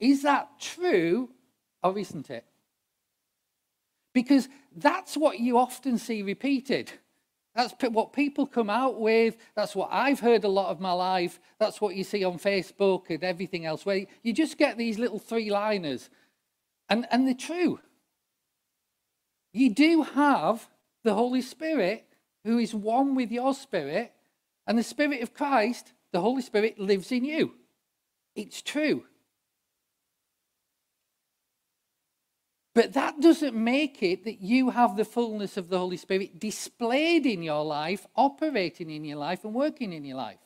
Is 0.01 0.23
that 0.23 0.59
true 0.59 1.31
or 1.83 1.99
isn't 1.99 2.31
it? 2.31 2.45
Because 4.15 4.49
that's 4.75 5.17
what 5.17 5.39
you 5.39 5.59
often 5.59 5.99
see 5.99 6.23
repeated. 6.23 6.91
That's 7.55 7.75
what 7.91 8.15
people 8.15 8.47
come 8.47 8.71
out 8.71 8.99
with. 8.99 9.37
That's 9.55 9.77
what 9.77 9.91
I've 9.93 10.21
heard 10.21 10.45
a 10.45 10.49
lot 10.49 10.71
of 10.71 10.81
my 10.81 10.93
life. 10.93 11.41
That's 11.59 11.81
what 11.81 11.95
you 11.95 12.05
see 12.05 12.25
on 12.25 12.39
Facebook 12.39 13.11
and 13.11 13.23
everything 13.23 13.67
else, 13.67 13.85
where 13.85 14.07
you 14.23 14.33
just 14.33 14.57
get 14.57 14.79
these 14.79 14.99
little 14.99 15.19
three 15.19 15.51
liners. 15.51 16.09
And, 16.89 17.07
and 17.11 17.27
they're 17.27 17.35
true. 17.35 17.81
You 19.53 19.71
do 19.71 20.03
have 20.03 20.69
the 21.07 21.15
Holy 21.15 21.41
Spirit 21.41 22.07
who 22.47 22.59
is 22.59 22.73
one 22.73 23.17
with 23.17 23.33
your 23.33 23.53
spirit, 23.53 24.13
and 24.69 24.79
the 24.79 24.83
Spirit 24.83 25.21
of 25.21 25.35
Christ, 25.35 25.93
the 26.13 26.21
Holy 26.21 26.43
Spirit, 26.43 26.79
lives 26.79 27.11
in 27.11 27.25
you. 27.25 27.55
It's 28.37 28.63
true. 28.63 29.05
But 32.73 32.93
that 32.93 33.21
doesn't 33.21 33.57
make 33.57 34.01
it 34.03 34.25
that 34.25 34.41
you 34.41 34.71
have 34.71 34.97
the 34.97 35.05
fullness 35.05 35.57
of 35.57 35.69
the 35.71 35.79
Holy 35.79 35.97
Spirit 35.97 36.39
displayed 36.39 37.27
in 37.27 37.43
your 37.43 37.65
life, 37.65 38.07
operating 38.15 38.91
in 38.91 39.05
your 39.05 39.17
life, 39.17 39.45
and 39.45 39.53
working 39.53 39.93
in 39.93 40.05
your 40.05 40.19
life. 40.19 40.39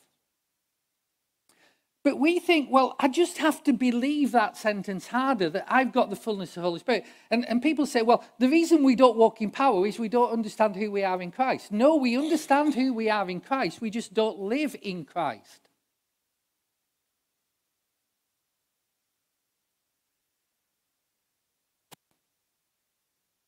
But 2.03 2.17
we 2.17 2.39
think, 2.39 2.69
well, 2.71 2.95
I 2.99 3.07
just 3.07 3.37
have 3.37 3.63
to 3.65 3.73
believe 3.73 4.31
that 4.31 4.57
sentence 4.57 5.07
harder, 5.07 5.51
that 5.51 5.65
I've 5.67 5.91
got 5.91 6.09
the 6.09 6.15
fullness 6.15 6.49
of 6.49 6.55
the 6.55 6.61
Holy 6.61 6.79
Spirit. 6.79 7.05
And, 7.29 7.47
and 7.47 7.61
people 7.61 7.85
say, 7.85 8.01
well, 8.01 8.23
the 8.39 8.49
reason 8.49 8.83
we 8.83 8.95
don't 8.95 9.17
walk 9.17 9.39
in 9.39 9.51
power 9.51 9.85
is 9.85 9.99
we 9.99 10.09
don't 10.09 10.31
understand 10.31 10.75
who 10.75 10.89
we 10.89 11.03
are 11.03 11.21
in 11.21 11.31
Christ. 11.31 11.71
No, 11.71 11.95
we 11.97 12.17
understand 12.17 12.73
who 12.73 12.91
we 12.91 13.09
are 13.09 13.29
in 13.29 13.39
Christ, 13.39 13.81
we 13.81 13.91
just 13.91 14.13
don't 14.15 14.39
live 14.39 14.75
in 14.81 15.05
Christ. 15.05 15.67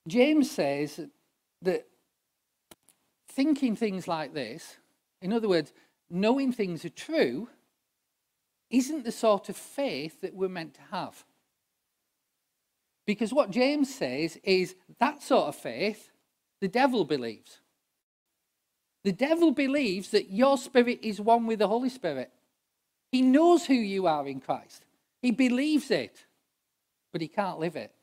James 0.07 0.51
says 0.51 0.99
that 1.61 1.87
thinking 3.29 3.75
things 3.75 4.07
like 4.07 4.33
this, 4.33 4.77
in 5.21 5.31
other 5.33 5.47
words, 5.47 5.71
knowing 6.09 6.51
things 6.51 6.83
are 6.85 6.89
true, 6.89 7.47
isn't 8.73 9.05
the 9.05 9.11
sort 9.11 9.49
of 9.49 9.55
faith 9.55 10.19
that 10.21 10.33
we're 10.33 10.49
meant 10.49 10.73
to 10.73 10.81
have. 10.91 11.23
Because 13.05 13.31
what 13.31 13.51
James 13.51 13.93
says 13.93 14.37
is 14.43 14.75
that 14.99 15.21
sort 15.21 15.49
of 15.49 15.55
faith, 15.55 16.11
the 16.59 16.67
devil 16.67 17.05
believes. 17.05 17.59
The 19.03 19.11
devil 19.11 19.51
believes 19.51 20.09
that 20.09 20.31
your 20.31 20.57
spirit 20.57 20.99
is 21.03 21.21
one 21.21 21.45
with 21.45 21.59
the 21.59 21.67
Holy 21.67 21.89
Spirit. 21.89 22.31
He 23.11 23.21
knows 23.21 23.65
who 23.67 23.75
you 23.75 24.07
are 24.07 24.27
in 24.27 24.39
Christ, 24.39 24.83
he 25.21 25.31
believes 25.31 25.91
it, 25.91 26.25
but 27.11 27.21
he 27.21 27.27
can't 27.27 27.59
live 27.59 27.75
it. 27.75 27.93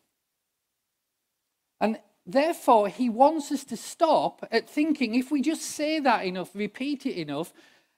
And 1.80 1.98
therefore, 2.24 2.88
he 2.88 3.08
wants 3.08 3.50
us 3.50 3.64
to 3.64 3.76
stop 3.76 4.46
at 4.52 4.70
thinking 4.70 5.16
if 5.16 5.32
we 5.32 5.40
just 5.40 5.62
say 5.62 5.98
that 5.98 6.24
enough, 6.26 6.50
repeat 6.54 7.06
it 7.06 7.16
enough, 7.16 7.52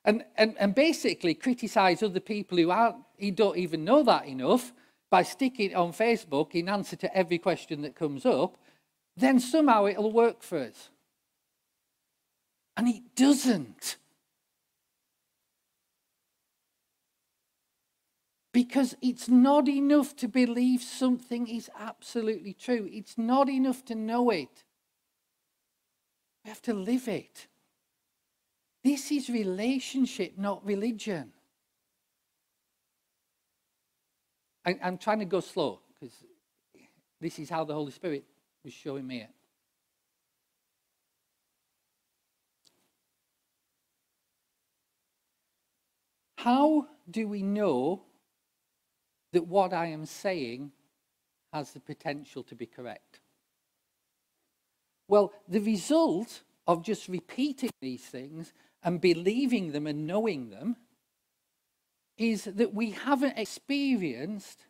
and, 0.05 0.25
and, 0.37 0.57
and 0.59 0.75
basically 0.75 1.35
criticize 1.35 2.03
other 2.03 2.21
people 2.21 2.59
who 2.59 2.71
aren't, 2.71 2.97
he 3.17 3.31
don't 3.31 3.57
even 3.57 3.85
know 3.85 4.03
that 4.03 4.27
enough 4.27 4.73
by 5.11 5.23
sticking 5.23 5.75
on 5.77 5.93
Facebook 5.93 6.55
in 6.55 6.69
answer 6.69 6.97
to 6.97 7.17
every 7.17 7.39
question 7.39 7.83
that 7.83 7.95
comes 7.95 8.25
up, 8.27 8.57
then 9.17 9.39
somehow 9.39 9.87
it'll 9.87 10.13
work 10.13 10.43
for 10.43 10.59
us. 10.59 10.89
And 12.77 12.89
it 12.89 13.15
doesn't. 13.15 13.97
Because 18.53 18.97
it's 19.01 19.29
not 19.29 19.69
enough 19.69 20.17
to 20.17 20.29
believe 20.29 20.83
something 20.83 21.47
is 21.47 21.71
absolutely 21.79 22.55
true. 22.55 22.89
It's 22.91 23.17
not 23.17 23.49
enough 23.49 23.85
to 23.87 23.95
know 23.95 24.31
it. 24.31 24.65
We 26.45 26.49
have 26.49 26.63
to 26.63 26.75
live 26.75 27.09
it. 27.09 27.47
This 28.83 29.13
is 29.13 29.29
relationship, 29.29 30.37
not 30.37 30.65
religion. 30.65 31.33
I, 34.65 34.77
am 34.81 34.99
trying 34.99 35.21
to 35.21 35.25
go 35.25 35.41
slow 35.41 35.81
because 35.95 36.15
this 37.21 37.39
is 37.39 37.49
how 37.49 37.65
the 37.65 37.75
Holy 37.75 37.93
Spirit 37.93 38.25
was 38.65 38.73
showing 38.73 39.07
me 39.07 39.21
it. 39.21 39.31
How 46.37 46.89
do 47.09 47.29
we 47.29 47.43
know 47.43 48.03
that 49.33 49.47
what 49.47 49.73
I 49.73 49.87
am 49.87 50.07
saying 50.07 50.73
has 51.53 51.71
the 51.71 51.79
potential 51.79 52.43
to 52.45 52.57
be 52.57 52.67
correct? 52.67 53.21
Well, 55.07 55.33
the 55.47 55.61
result 55.61 56.43
of 56.67 56.83
just 56.83 57.09
repeating 57.09 57.71
these 57.81 58.03
things 58.03 58.53
and 58.83 59.01
believing 59.01 59.73
them 59.73 59.87
and 59.87 60.07
knowing 60.07 60.51
them 60.51 60.77
is 62.19 62.45
that 62.45 62.75
we 62.75 62.91
haven't 62.91 63.39
experienced 63.39 64.65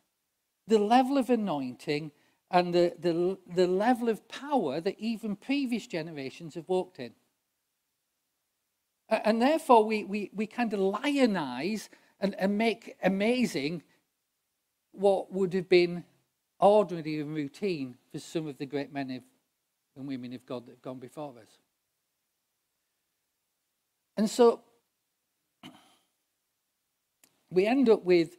the 0.67 0.79
level 0.79 1.19
of 1.19 1.31
anointing 1.31 2.13
and 2.51 2.75
the, 2.75 2.95
the, 2.99 3.39
the 3.55 3.67
level 3.67 4.09
of 4.09 4.29
power 4.29 4.81
that 4.81 4.99
even 4.99 5.37
previous 5.37 5.87
generations 5.87 6.55
have 6.55 6.69
walked 6.69 6.99
in. 6.99 7.13
And 9.09 9.43
therefore, 9.43 9.85
we, 9.85 10.05
we, 10.05 10.31
we 10.35 10.47
kind 10.47 10.73
of 10.73 10.81
lionize 10.81 11.89
and, 12.21 12.35
and 12.39 12.57
make 12.57 12.95
amazing 13.03 13.83
what 14.93 15.33
would 15.33 15.53
have 15.55 15.69
been 15.69 16.05
ordinary 16.61 17.21
and 17.21 17.35
routine 17.35 17.97
for 18.13 18.19
some 18.19 18.47
of 18.47 18.59
the 18.59 18.67
great 18.67 18.93
men 18.93 19.23
and 19.97 20.07
women 20.07 20.33
of 20.35 20.47
God 20.47 20.67
that 20.67 20.73
have 20.73 20.83
gone 20.83 20.99
before 20.99 21.35
us. 21.41 21.62
And 24.17 24.29
so 24.29 24.61
we 27.51 27.67
end 27.67 27.89
up 27.89 28.05
with 28.05 28.37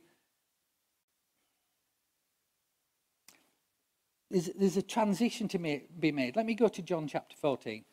there's, 4.29 4.49
there's 4.55 4.77
a 4.77 4.81
transition 4.81 5.47
to 5.49 5.57
be 5.57 6.11
made. 6.11 6.35
Let 6.35 6.45
me 6.45 6.55
go 6.55 6.67
to 6.67 6.81
John 6.81 7.07
chapter 7.07 7.35
14. 7.39 7.83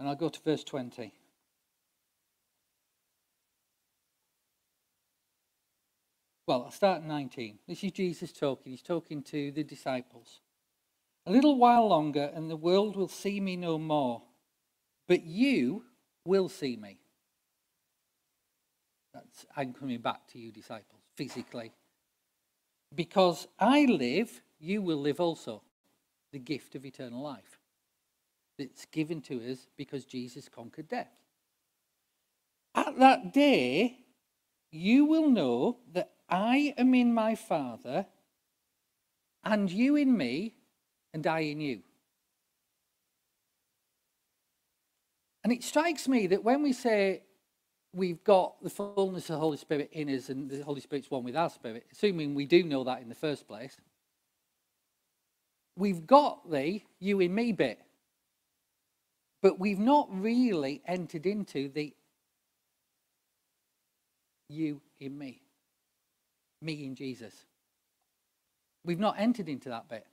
And 0.00 0.08
I'll 0.08 0.16
go 0.16 0.28
to 0.28 0.40
verse 0.42 0.64
20. 0.64 1.12
Well, 6.46 6.64
I'll 6.64 6.70
start 6.70 7.02
at 7.02 7.08
19. 7.08 7.58
This 7.66 7.82
is 7.84 7.92
Jesus 7.92 8.32
talking. 8.32 8.72
He's 8.72 8.82
talking 8.82 9.22
to 9.22 9.50
the 9.52 9.64
disciples. 9.64 10.40
A 11.26 11.32
little 11.32 11.56
while 11.56 11.88
longer, 11.88 12.30
and 12.34 12.50
the 12.50 12.56
world 12.56 12.96
will 12.96 13.08
see 13.08 13.40
me 13.40 13.56
no 13.56 13.78
more. 13.78 14.22
But 15.06 15.24
you 15.24 15.84
will 16.24 16.48
see 16.48 16.76
me. 16.76 16.98
That's, 19.12 19.46
I'm 19.56 19.72
coming 19.72 20.00
back 20.00 20.26
to 20.32 20.38
you, 20.38 20.52
disciples, 20.52 21.02
physically. 21.14 21.72
Because 22.94 23.46
I 23.58 23.86
live, 23.86 24.42
you 24.58 24.82
will 24.82 24.98
live 24.98 25.20
also. 25.20 25.62
The 26.32 26.38
gift 26.40 26.74
of 26.74 26.84
eternal 26.84 27.22
life. 27.22 27.58
that's 28.58 28.86
given 28.86 29.20
to 29.22 29.50
us 29.50 29.66
because 29.76 30.04
Jesus 30.04 30.48
conquered 30.48 30.88
death. 30.88 31.12
At 32.74 32.98
that 32.98 33.32
day, 33.32 33.98
you 34.70 35.04
will 35.04 35.28
know 35.28 35.78
that 35.92 36.12
I 36.28 36.74
am 36.76 36.94
in 36.94 37.12
my 37.12 37.34
Father, 37.34 38.06
and 39.44 39.70
you 39.70 39.96
in 39.96 40.16
me, 40.16 40.54
and 41.14 41.26
I 41.26 41.40
in 41.40 41.60
you. 41.60 41.80
And 45.44 45.52
it 45.52 45.62
strikes 45.62 46.08
me 46.08 46.26
that 46.26 46.42
when 46.42 46.62
we 46.62 46.72
say 46.72 47.22
we've 47.94 48.22
got 48.24 48.60
the 48.62 48.70
fullness 48.70 49.30
of 49.30 49.34
the 49.34 49.40
Holy 49.40 49.56
Spirit 49.56 49.90
in 49.92 50.08
us 50.10 50.28
and 50.28 50.50
the 50.50 50.64
Holy 50.64 50.80
Spirit's 50.80 51.10
one 51.10 51.22
with 51.22 51.36
our 51.36 51.50
spirit, 51.50 51.86
assuming 51.92 52.34
we 52.34 52.46
do 52.46 52.64
know 52.64 52.82
that 52.84 53.00
in 53.00 53.08
the 53.08 53.14
first 53.14 53.46
place, 53.46 53.76
we've 55.76 56.06
got 56.06 56.50
the 56.50 56.82
you 56.98 57.20
in 57.20 57.34
me 57.34 57.52
bit. 57.52 57.80
But 59.40 59.60
we've 59.60 59.78
not 59.78 60.08
really 60.10 60.82
entered 60.86 61.26
into 61.26 61.68
the 61.68 61.94
you 64.48 64.80
in 64.98 65.16
me, 65.16 65.42
me 66.60 66.84
in 66.84 66.94
Jesus. 66.94 67.34
We've 68.84 68.98
not 68.98 69.16
entered 69.18 69.48
into 69.48 69.68
that 69.68 69.88
bit. 69.88 70.06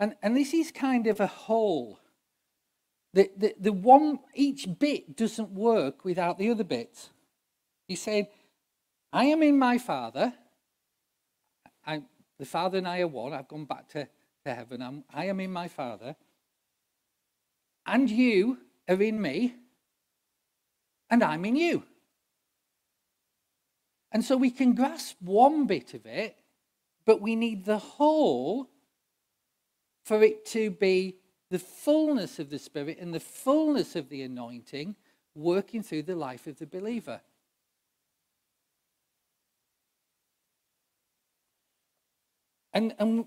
And, 0.00 0.14
and 0.22 0.36
this 0.36 0.52
is 0.52 0.70
kind 0.70 1.06
of 1.06 1.20
a 1.20 1.26
whole. 1.26 1.98
The, 3.12 3.30
the, 3.36 3.54
the 3.58 3.72
one, 3.72 4.18
each 4.34 4.66
bit 4.78 5.16
doesn't 5.16 5.50
work 5.50 6.04
without 6.04 6.38
the 6.38 6.50
other 6.50 6.64
bit. 6.64 7.10
He 7.86 7.94
said, 7.94 8.28
I 9.12 9.26
am 9.26 9.42
in 9.42 9.58
my 9.58 9.78
Father. 9.78 10.32
I, 11.86 12.02
the 12.38 12.46
Father 12.46 12.78
and 12.78 12.88
I 12.88 13.00
are 13.00 13.08
one. 13.08 13.32
I've 13.32 13.48
gone 13.48 13.66
back 13.66 13.88
to, 13.90 14.08
to 14.44 14.54
heaven. 14.54 14.82
I'm, 14.82 15.04
I 15.12 15.26
am 15.26 15.38
in 15.38 15.52
my 15.52 15.68
Father. 15.68 16.16
And 17.86 18.10
you 18.10 18.58
are 18.88 19.00
in 19.00 19.20
me. 19.20 19.54
And 21.10 21.22
I'm 21.22 21.44
in 21.44 21.54
you. 21.54 21.84
And 24.10 24.24
so 24.24 24.36
we 24.36 24.50
can 24.50 24.74
grasp 24.74 25.16
one 25.20 25.66
bit 25.66 25.94
of 25.94 26.06
it, 26.06 26.36
but 27.04 27.20
we 27.20 27.36
need 27.36 27.64
the 27.64 27.78
whole 27.78 28.68
for 30.04 30.22
it 30.22 30.44
to 30.46 30.70
be 30.70 31.16
the 31.50 31.58
fullness 31.58 32.38
of 32.38 32.50
the 32.50 32.58
Spirit 32.58 32.98
and 33.00 33.14
the 33.14 33.20
fullness 33.20 33.96
of 33.96 34.08
the 34.08 34.22
anointing 34.22 34.96
working 35.34 35.82
through 35.82 36.02
the 36.02 36.14
life 36.14 36.46
of 36.46 36.58
the 36.58 36.66
believer. 36.66 37.20
And, 42.72 42.94
and 42.98 43.26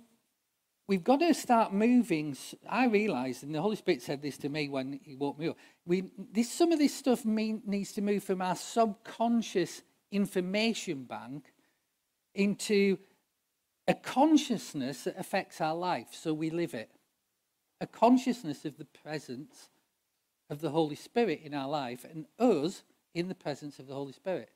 we've 0.87 1.03
got 1.03 1.21
to 1.21 1.33
start 1.33 1.73
moving. 1.73 2.35
I 2.67 2.87
realised, 2.87 3.43
and 3.43 3.55
the 3.55 3.61
Holy 3.61 3.77
Spirit 3.77 4.01
said 4.01 4.21
this 4.21 4.37
to 4.39 4.49
me 4.49 4.67
when 4.67 4.99
He 5.03 5.15
woke 5.15 5.39
me 5.39 5.47
up. 5.47 5.57
We 5.85 6.11
this 6.33 6.51
some 6.51 6.71
of 6.73 6.79
this 6.79 6.93
stuff 6.93 7.23
mean, 7.23 7.61
needs 7.65 7.93
to 7.93 8.01
move 8.01 8.23
from 8.23 8.41
our 8.41 8.55
subconscious 8.55 9.81
information 10.11 11.05
bank 11.05 11.53
into 12.35 12.97
a 13.87 13.93
consciousness 13.93 15.03
that 15.03 15.17
affects 15.17 15.61
our 15.61 15.75
life, 15.75 16.07
so 16.11 16.33
we 16.33 16.49
live 16.49 16.73
it. 16.73 16.91
A 17.79 17.87
consciousness 17.87 18.65
of 18.65 18.77
the 18.77 18.85
presence 18.85 19.69
of 20.49 20.61
the 20.61 20.71
Holy 20.71 20.95
Spirit 20.95 21.41
in 21.43 21.53
our 21.53 21.67
life 21.67 22.05
and 22.05 22.25
us 22.39 22.83
in 23.13 23.27
the 23.27 23.35
presence 23.35 23.79
of 23.79 23.87
the 23.87 23.93
Holy 23.93 24.13
Spirit. 24.13 24.49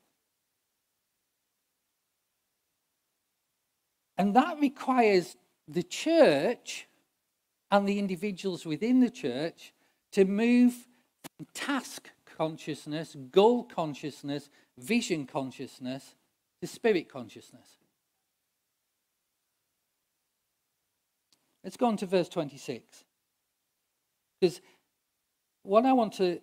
And 4.17 4.35
that 4.35 4.59
requires 4.59 5.35
the 5.67 5.83
church 5.83 6.87
and 7.71 7.87
the 7.87 7.99
individuals 7.99 8.65
within 8.65 8.99
the 8.99 9.09
church 9.09 9.73
to 10.11 10.25
move 10.25 10.87
from 11.37 11.47
task 11.53 12.09
consciousness, 12.37 13.15
goal 13.31 13.63
consciousness, 13.63 14.49
vision 14.77 15.25
consciousness 15.25 16.15
to 16.61 16.67
spirit 16.67 17.07
consciousness. 17.09 17.80
Let's 21.63 21.77
go 21.77 21.87
on 21.87 21.97
to 21.97 22.05
verse 22.05 22.29
26. 22.29 23.05
Because 24.39 24.61
what 25.63 25.85
I 25.85 25.93
want 25.93 26.13
to 26.13 26.39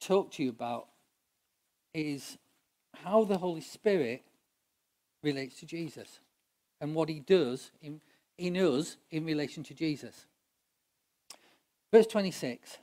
talk 0.00 0.32
to 0.32 0.42
you 0.42 0.50
about 0.50 0.88
is 1.94 2.36
how 3.04 3.24
the 3.24 3.38
Holy 3.38 3.60
Spirit 3.60 4.24
relates 5.22 5.60
to 5.60 5.66
Jesus 5.66 6.20
and 6.80 6.94
what 6.94 7.08
he 7.08 7.20
does 7.20 7.70
in, 7.80 8.00
in 8.38 8.56
us 8.56 8.96
in 9.10 9.24
relation 9.24 9.62
to 9.64 9.74
Jesus. 9.74 10.26
Verse 11.92 12.06
26. 12.06 12.78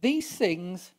These 0.00 0.36
things, 0.36 0.92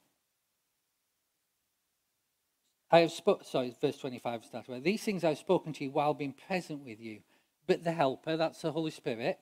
I 2.92 3.00
have 3.00 3.12
spoken, 3.12 3.46
sorry, 3.46 3.76
verse 3.80 3.98
25 3.98 4.46
started 4.46 4.72
with, 4.72 4.84
these 4.84 5.04
things 5.04 5.24
I've 5.24 5.38
spoken 5.38 5.74
to 5.74 5.84
you 5.84 5.92
while 5.92 6.14
being 6.14 6.34
present 6.34 6.84
with 6.84 7.00
you. 7.00 7.20
But 7.68 7.84
the 7.84 7.92
Helper, 7.92 8.36
that's 8.36 8.62
the 8.62 8.72
Holy 8.72 8.92
Spirit, 8.92 9.40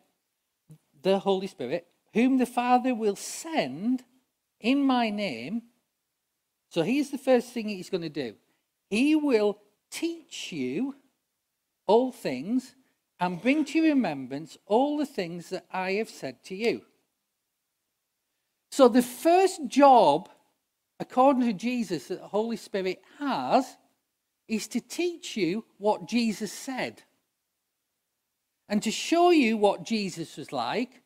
the 1.02 1.20
Holy 1.20 1.48
Spirit, 1.48 1.88
whom 2.14 2.38
the 2.38 2.46
Father 2.46 2.94
will 2.94 3.16
send 3.16 4.04
in 4.60 4.84
my 4.84 5.10
name. 5.10 5.64
So 6.70 6.82
here's 6.82 7.10
the 7.10 7.18
first 7.18 7.54
thing 7.54 7.70
he's 7.70 7.90
going 7.90 8.02
to 8.02 8.10
do 8.10 8.36
He 8.90 9.16
will 9.16 9.60
teach 9.90 10.52
you 10.52 10.96
all 11.86 12.12
things 12.12 12.76
and 13.20 13.42
bring 13.42 13.66
to 13.66 13.80
your 13.80 13.96
remembrance 13.96 14.58
all 14.66 14.98
the 14.98 15.06
things 15.06 15.50
that 15.50 15.66
I 15.72 15.94
have 15.94 16.10
said 16.10 16.44
to 16.46 16.56
you. 16.56 16.82
So 18.72 18.88
the 18.88 19.02
first 19.02 19.68
job, 19.68 20.30
according 21.00 21.44
to 21.44 21.54
Jesus, 21.54 22.08
that 22.08 22.22
the 22.22 22.28
Holy 22.28 22.58
Spirit 22.58 23.02
has 23.20 23.78
is 24.48 24.68
to 24.70 24.80
teach 24.80 25.36
you 25.36 25.66
what 25.78 26.08
Jesus 26.08 26.52
said 26.52 27.04
and 28.70 28.82
to 28.84 28.92
show 28.92 29.30
you 29.30 29.58
what 29.58 29.84
Jesus 29.84 30.38
was 30.38 30.52
like 30.52 31.02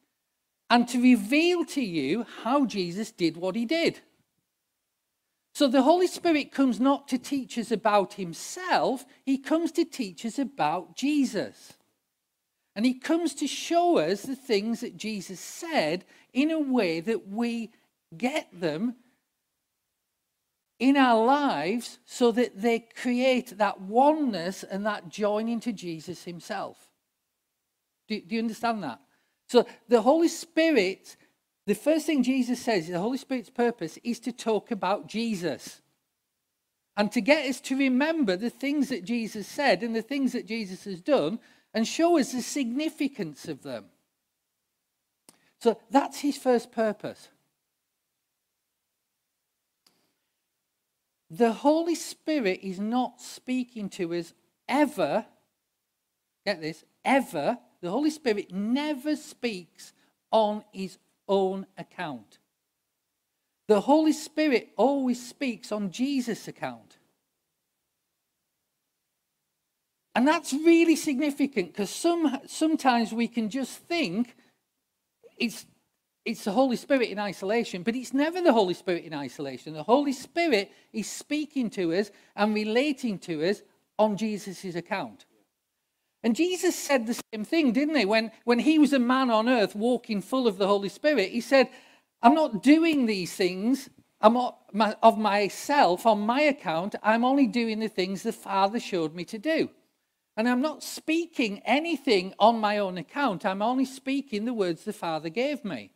and 0.69 0.87
to 0.87 1.01
reveal 1.01 1.65
to 1.65 1.81
you 1.81 2.25
how 2.43 2.65
Jesus 2.65 3.11
did 3.11 3.37
what 3.37 3.55
he 3.55 3.65
did. 3.65 3.99
So 5.53 5.67
the 5.67 5.81
Holy 5.81 6.07
Spirit 6.07 6.51
comes 6.51 6.79
not 6.79 7.07
to 7.09 7.17
teach 7.17 7.57
us 7.57 7.71
about 7.71 8.13
himself, 8.13 9.05
he 9.25 9.37
comes 9.37 9.71
to 9.73 9.83
teach 9.83 10.25
us 10.25 10.39
about 10.39 10.95
Jesus. 10.95 11.73
And 12.73 12.85
he 12.85 12.93
comes 12.93 13.33
to 13.35 13.47
show 13.47 13.97
us 13.97 14.21
the 14.21 14.35
things 14.35 14.79
that 14.79 14.95
Jesus 14.95 15.41
said 15.41 16.05
in 16.31 16.51
a 16.51 16.59
way 16.59 17.01
that 17.01 17.27
we 17.27 17.71
get 18.15 18.47
them 18.53 18.95
in 20.81 20.97
our 20.97 21.23
lives 21.23 21.99
so 22.05 22.31
that 22.31 22.59
they 22.59 22.79
create 22.79 23.59
that 23.59 23.79
oneness 23.79 24.63
and 24.63 24.83
that 24.83 25.09
joining 25.09 25.59
to 25.59 25.71
Jesus 25.71 26.23
himself. 26.23 26.89
Do, 28.07 28.19
do 28.19 28.35
you 28.35 28.41
understand 28.41 28.83
that? 28.83 28.99
So 29.47 29.67
the 29.87 30.01
Holy 30.01 30.27
Spirit, 30.27 31.17
the 31.67 31.75
first 31.75 32.07
thing 32.07 32.23
Jesus 32.23 32.59
says, 32.59 32.87
the 32.87 32.99
Holy 32.99 33.19
Spirit's 33.19 33.51
purpose 33.51 33.99
is 34.03 34.19
to 34.21 34.31
talk 34.31 34.71
about 34.71 35.07
Jesus. 35.07 35.81
And 36.97 37.11
to 37.11 37.21
get 37.21 37.47
us 37.47 37.61
to 37.61 37.77
remember 37.77 38.35
the 38.35 38.49
things 38.49 38.89
that 38.89 39.05
Jesus 39.05 39.47
said 39.47 39.83
and 39.83 39.95
the 39.95 40.01
things 40.01 40.33
that 40.33 40.47
Jesus 40.47 40.85
has 40.85 40.99
done 40.99 41.39
and 41.75 41.87
show 41.87 42.17
us 42.17 42.31
the 42.31 42.41
significance 42.41 43.47
of 43.47 43.61
them. 43.61 43.85
So 45.59 45.79
that's 45.91 46.19
his 46.21 46.37
first 46.37 46.71
purpose. 46.71 47.29
The 51.31 51.53
Holy 51.53 51.95
Spirit 51.95 52.59
is 52.61 52.77
not 52.77 53.21
speaking 53.21 53.89
to 53.91 54.13
us 54.13 54.33
ever, 54.67 55.25
get 56.45 56.61
this, 56.61 56.83
ever 57.03 57.57
the 57.81 57.89
Holy 57.89 58.11
Spirit 58.11 58.51
never 58.53 59.15
speaks 59.15 59.91
on 60.29 60.63
his 60.71 60.97
own 61.27 61.65
account. 61.77 62.37
The 63.67 63.81
Holy 63.81 64.13
Spirit 64.13 64.69
always 64.77 65.25
speaks 65.25 65.71
on 65.71 65.91
Jesus' 65.91 66.47
account. 66.47 66.97
And 70.13 70.27
that's 70.27 70.53
really 70.53 70.95
significant 70.95 71.71
because 71.71 71.89
some, 71.89 72.39
sometimes 72.45 73.13
we 73.13 73.27
can 73.27 73.49
just 73.49 73.79
think 73.79 74.35
it's, 75.37 75.65
it's 76.23 76.43
the 76.43 76.51
Holy 76.51 76.75
Spirit 76.75 77.09
in 77.09 77.19
isolation, 77.19 77.83
but 77.83 77.95
it's 77.95 78.13
never 78.13 78.41
the 78.41 78.53
Holy 78.53 78.73
Spirit 78.73 79.05
in 79.05 79.13
isolation. 79.13 79.73
The 79.73 79.83
Holy 79.83 80.13
Spirit 80.13 80.71
is 80.93 81.09
speaking 81.09 81.69
to 81.71 81.93
us 81.93 82.11
and 82.35 82.53
relating 82.53 83.17
to 83.19 83.47
us 83.49 83.61
on 83.97 84.17
Jesus' 84.17 84.75
account. 84.75 85.25
And 86.23 86.35
Jesus 86.35 86.75
said 86.75 87.07
the 87.07 87.19
same 87.33 87.43
thing, 87.43 87.71
didn't 87.71 87.95
he? 87.95 88.05
When, 88.05 88.31
when 88.43 88.59
he 88.59 88.77
was 88.77 88.93
a 88.93 88.99
man 88.99 89.31
on 89.31 89.49
earth 89.49 89.75
walking 89.75 90.21
full 90.21 90.47
of 90.47 90.57
the 90.57 90.67
Holy 90.67 90.89
Spirit, 90.89 91.31
he 91.31 91.41
said, 91.41 91.69
I'm 92.21 92.35
not 92.35 92.61
doing 92.61 93.07
these 93.07 93.33
things 93.33 93.89
of 94.21 95.17
myself 95.17 96.05
on 96.05 96.19
my 96.19 96.41
account. 96.41 96.93
I'm 97.01 97.25
only 97.25 97.47
doing 97.47 97.79
the 97.79 97.87
things 97.87 98.21
the 98.21 98.31
Father 98.31 98.79
showed 98.79 99.15
me 99.15 99.25
to 99.25 99.39
do. 99.39 99.71
And 100.37 100.47
I'm 100.47 100.61
not 100.61 100.83
speaking 100.83 101.63
anything 101.65 102.35
on 102.37 102.59
my 102.59 102.77
own 102.77 102.99
account. 102.99 103.43
I'm 103.43 103.63
only 103.63 103.85
speaking 103.85 104.45
the 104.45 104.53
words 104.53 104.83
the 104.83 104.93
Father 104.93 105.29
gave 105.29 105.65
me. 105.65 105.91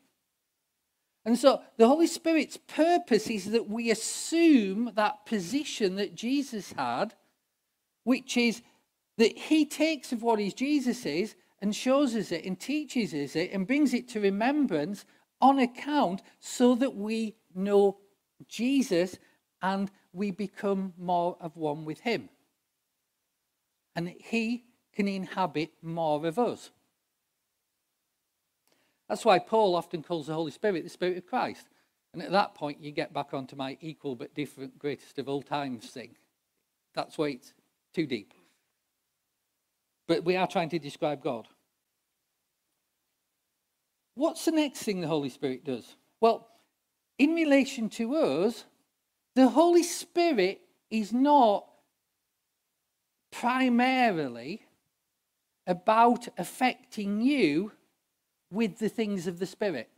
And 1.25 1.37
so 1.37 1.61
the 1.77 1.87
Holy 1.87 2.07
Spirit's 2.07 2.57
purpose 2.57 3.29
is 3.29 3.51
that 3.51 3.67
we 3.67 3.89
assume 3.89 4.91
that 4.95 5.25
position 5.25 5.95
that 5.95 6.13
Jesus 6.13 6.71
had, 6.73 7.15
which 8.03 8.37
is 8.37 8.61
that 9.17 9.35
he 9.35 9.65
takes 9.65 10.11
of 10.11 10.21
what 10.21 10.39
Jesus 10.55 11.05
is 11.05 11.35
and 11.61 11.75
shows 11.75 12.15
us 12.15 12.31
it 12.31 12.45
and 12.45 12.59
teaches 12.59 13.13
us 13.13 13.35
it 13.35 13.51
and 13.51 13.65
brings 13.65 13.93
it 13.93 14.07
to 14.09 14.19
remembrance 14.19 15.03
on 15.41 15.57
account 15.57 16.21
so 16.39 16.75
that 16.75 16.95
we 16.95 17.35
know 17.55 17.97
Jesus 18.47 19.17
and 19.61 19.89
we 20.13 20.29
become 20.29 20.93
more 20.97 21.37
of 21.39 21.57
one 21.57 21.85
with 21.85 22.01
him. 22.01 22.29
And 23.95 24.13
he 24.19 24.65
can 24.93 25.07
inhabit 25.07 25.71
more 25.81 26.25
of 26.25 26.37
us. 26.37 26.69
That's 29.07 29.25
why 29.25 29.39
Paul 29.39 29.75
often 29.75 30.03
calls 30.03 30.27
the 30.27 30.33
Holy 30.33 30.51
Spirit 30.51 30.83
the 30.83 30.89
Spirit 30.89 31.17
of 31.17 31.27
Christ. 31.27 31.67
And 32.13 32.23
at 32.23 32.31
that 32.31 32.55
point, 32.55 32.81
you 32.81 32.91
get 32.91 33.13
back 33.13 33.33
onto 33.33 33.55
my 33.55 33.77
equal 33.81 34.15
but 34.15 34.33
different 34.33 34.79
greatest 34.79 35.19
of 35.19 35.27
all 35.27 35.41
times 35.41 35.89
thing. 35.89 36.15
That's 36.93 37.17
why 37.17 37.27
it's 37.27 37.53
too 37.93 38.07
deep. 38.07 38.33
But 40.07 40.23
we 40.23 40.37
are 40.37 40.47
trying 40.47 40.69
to 40.69 40.79
describe 40.79 41.21
God. 41.21 41.47
What's 44.15 44.45
the 44.45 44.51
next 44.51 44.83
thing 44.83 45.01
the 45.01 45.07
Holy 45.07 45.29
Spirit 45.29 45.65
does? 45.65 45.95
Well, 46.21 46.47
in 47.17 47.33
relation 47.33 47.89
to 47.89 48.15
us, 48.15 48.65
the 49.35 49.49
Holy 49.49 49.83
Spirit 49.83 50.61
is 50.89 51.11
not 51.11 51.65
primarily 53.31 54.65
about 55.67 56.29
affecting 56.37 57.21
you 57.21 57.73
with 58.55 58.79
the 58.79 58.89
things 58.89 59.27
of 59.27 59.39
the 59.39 59.45
Spirit. 59.45 59.89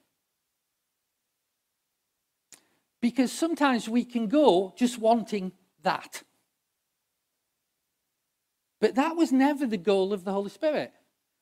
Because 3.00 3.32
sometimes 3.32 3.88
we 3.88 4.04
can 4.04 4.28
go 4.28 4.74
just 4.76 4.98
wanting 4.98 5.52
that. 5.84 6.24
But 8.82 8.96
that 8.96 9.16
was 9.16 9.32
never 9.32 9.66
the 9.66 9.78
goal 9.78 10.14
of 10.14 10.24
the 10.24 10.34
Holy 10.34 10.50
Spirit. 10.50 10.92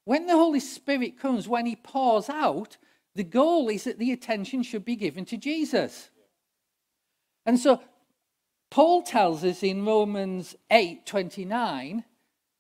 When 0.04 0.28
the 0.28 0.34
Holy 0.34 0.60
Spirit 0.60 1.20
comes, 1.20 1.48
when 1.48 1.66
he 1.66 1.76
pours 1.76 2.30
out, 2.30 2.78
the 3.16 3.24
goal 3.24 3.70
is 3.70 3.86
that 3.86 3.98
the 3.98 4.12
attention 4.12 4.62
should 4.62 4.86
be 4.86 4.96
given 4.96 5.26
to 5.26 5.38
Jesus. 5.38 6.10
And 7.46 7.60
so 7.60 7.82
Paul 8.70 9.04
tells 9.04 9.44
us 9.44 9.64
in 9.64 9.86
Romans 9.86 10.56
8 10.70 11.06
29 11.06 12.04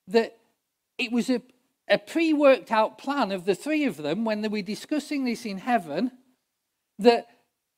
that 0.08 0.38
it 0.98 1.12
was 1.12 1.30
a, 1.30 1.42
a 1.88 1.98
pre 1.98 2.34
worked 2.34 2.72
out 2.72 2.98
plan 2.98 3.32
of 3.32 3.46
the 3.46 3.56
three 3.56 3.86
of 3.86 3.98
them 3.98 4.26
when 4.26 4.42
they 4.42 4.48
were 4.48 4.62
discussing 4.62 5.24
this 5.24 5.46
in 5.46 5.58
heaven. 5.58 6.12
That, 7.00 7.28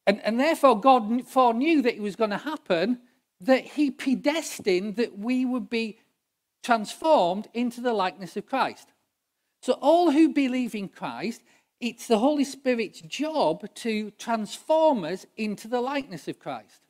and, 0.05 0.21
and 0.23 0.39
therefore, 0.39 0.79
God 0.79 1.27
foreknew 1.27 1.81
that 1.81 1.95
it 1.95 2.01
was 2.01 2.15
going 2.15 2.29
to 2.29 2.37
happen, 2.37 2.99
that 3.41 3.65
He 3.65 3.91
predestined 3.91 4.95
that 4.95 5.17
we 5.17 5.45
would 5.45 5.69
be 5.69 5.99
transformed 6.63 7.47
into 7.53 7.81
the 7.81 7.93
likeness 7.93 8.37
of 8.37 8.45
Christ. 8.45 8.89
So, 9.61 9.73
all 9.73 10.11
who 10.11 10.33
believe 10.33 10.75
in 10.75 10.89
Christ, 10.89 11.41
it's 11.79 12.07
the 12.07 12.19
Holy 12.19 12.43
Spirit's 12.43 13.01
job 13.01 13.73
to 13.75 14.11
transform 14.11 15.03
us 15.03 15.25
into 15.35 15.67
the 15.67 15.81
likeness 15.81 16.27
of 16.27 16.39
Christ. 16.39 16.81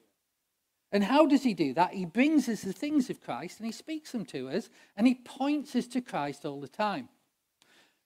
And 0.92 1.04
how 1.04 1.26
does 1.26 1.44
he 1.44 1.54
do 1.54 1.74
that? 1.74 1.94
He 1.94 2.06
brings 2.06 2.48
us 2.48 2.62
the 2.62 2.74
things 2.74 3.10
of 3.10 3.22
Christ 3.22 3.60
and 3.60 3.66
he 3.66 3.72
speaks 3.72 4.12
them 4.12 4.26
to 4.28 4.50
us 4.50 4.70
and 4.96 5.06
he 5.06 5.16
points 5.16 5.76
us 5.76 5.88
to 5.88 6.02
Christ 6.02 6.46
all 6.46 6.62
the 6.62 6.68
time. 6.68 7.10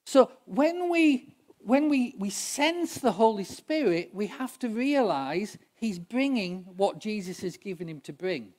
So 0.06 0.32
when 0.46 0.89
we 0.89 1.36
when 1.63 1.89
we, 1.89 2.15
we 2.17 2.30
sense 2.30 2.96
the 2.96 3.12
Holy 3.12 3.44
Spirit, 3.44 4.10
we 4.13 4.28
have 4.28 4.58
to 4.60 4.70
realize 4.70 5.58
he's 5.76 6.00
bringing 6.00 6.63
what 6.76 7.00
Jesus 7.00 7.41
has 7.41 7.58
given 7.58 7.88
him 7.88 8.02
to 8.02 8.13
bring. 8.13 8.54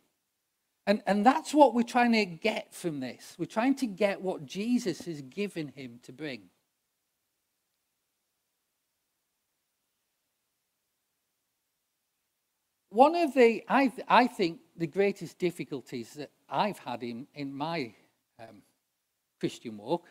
And, 0.87 1.03
and 1.07 1.25
that's 1.25 1.55
what 1.55 1.75
we're 1.75 1.83
trying 1.83 2.13
to 2.13 2.25
get 2.25 2.75
from 2.75 3.01
this. 3.01 3.37
We're 3.39 3.47
trying 3.47 3.77
to 3.77 3.87
get 3.87 4.21
what 4.21 4.47
Jesus 4.47 5.03
has 5.07 5.23
given 5.23 5.69
him 5.69 6.01
to 6.03 6.13
bring. 6.13 6.43
One 12.93 13.15
of 13.15 13.33
the, 13.33 13.65
I, 13.71 13.91
I 14.07 14.27
think, 14.27 14.61
the 14.77 14.87
greatest 14.87 15.39
difficulties 15.39 16.13
that 16.13 16.31
I've 16.51 16.79
had 16.79 17.03
in, 17.03 17.27
in 17.35 17.55
my 17.55 17.95
um, 18.39 18.61
Christian 19.41 19.79
walk 19.79 20.05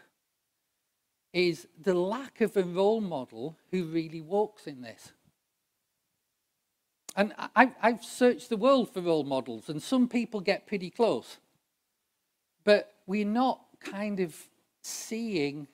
is 1.32 1.68
the 1.80 1.94
lack 1.94 2.42
of 2.42 2.58
a 2.58 2.64
role 2.64 3.00
model 3.00 3.56
who 3.70 3.84
really 3.86 4.20
walks 4.20 4.66
in 4.66 4.82
this. 4.82 5.12
and 7.16 7.34
I, 7.56 7.72
I've 7.84 8.04
searched 8.04 8.50
the 8.50 8.58
world 8.58 8.92
for 8.92 9.02
role 9.02 9.26
models, 9.26 9.70
and 9.70 9.80
some 9.80 10.08
people 10.08 10.42
get 10.42 10.66
pretty 10.66 10.90
close. 10.90 11.38
But 12.64 12.96
we're 13.06 13.26
not 13.26 13.62
kind 13.80 14.20
of 14.20 14.36
seeing 14.82 15.68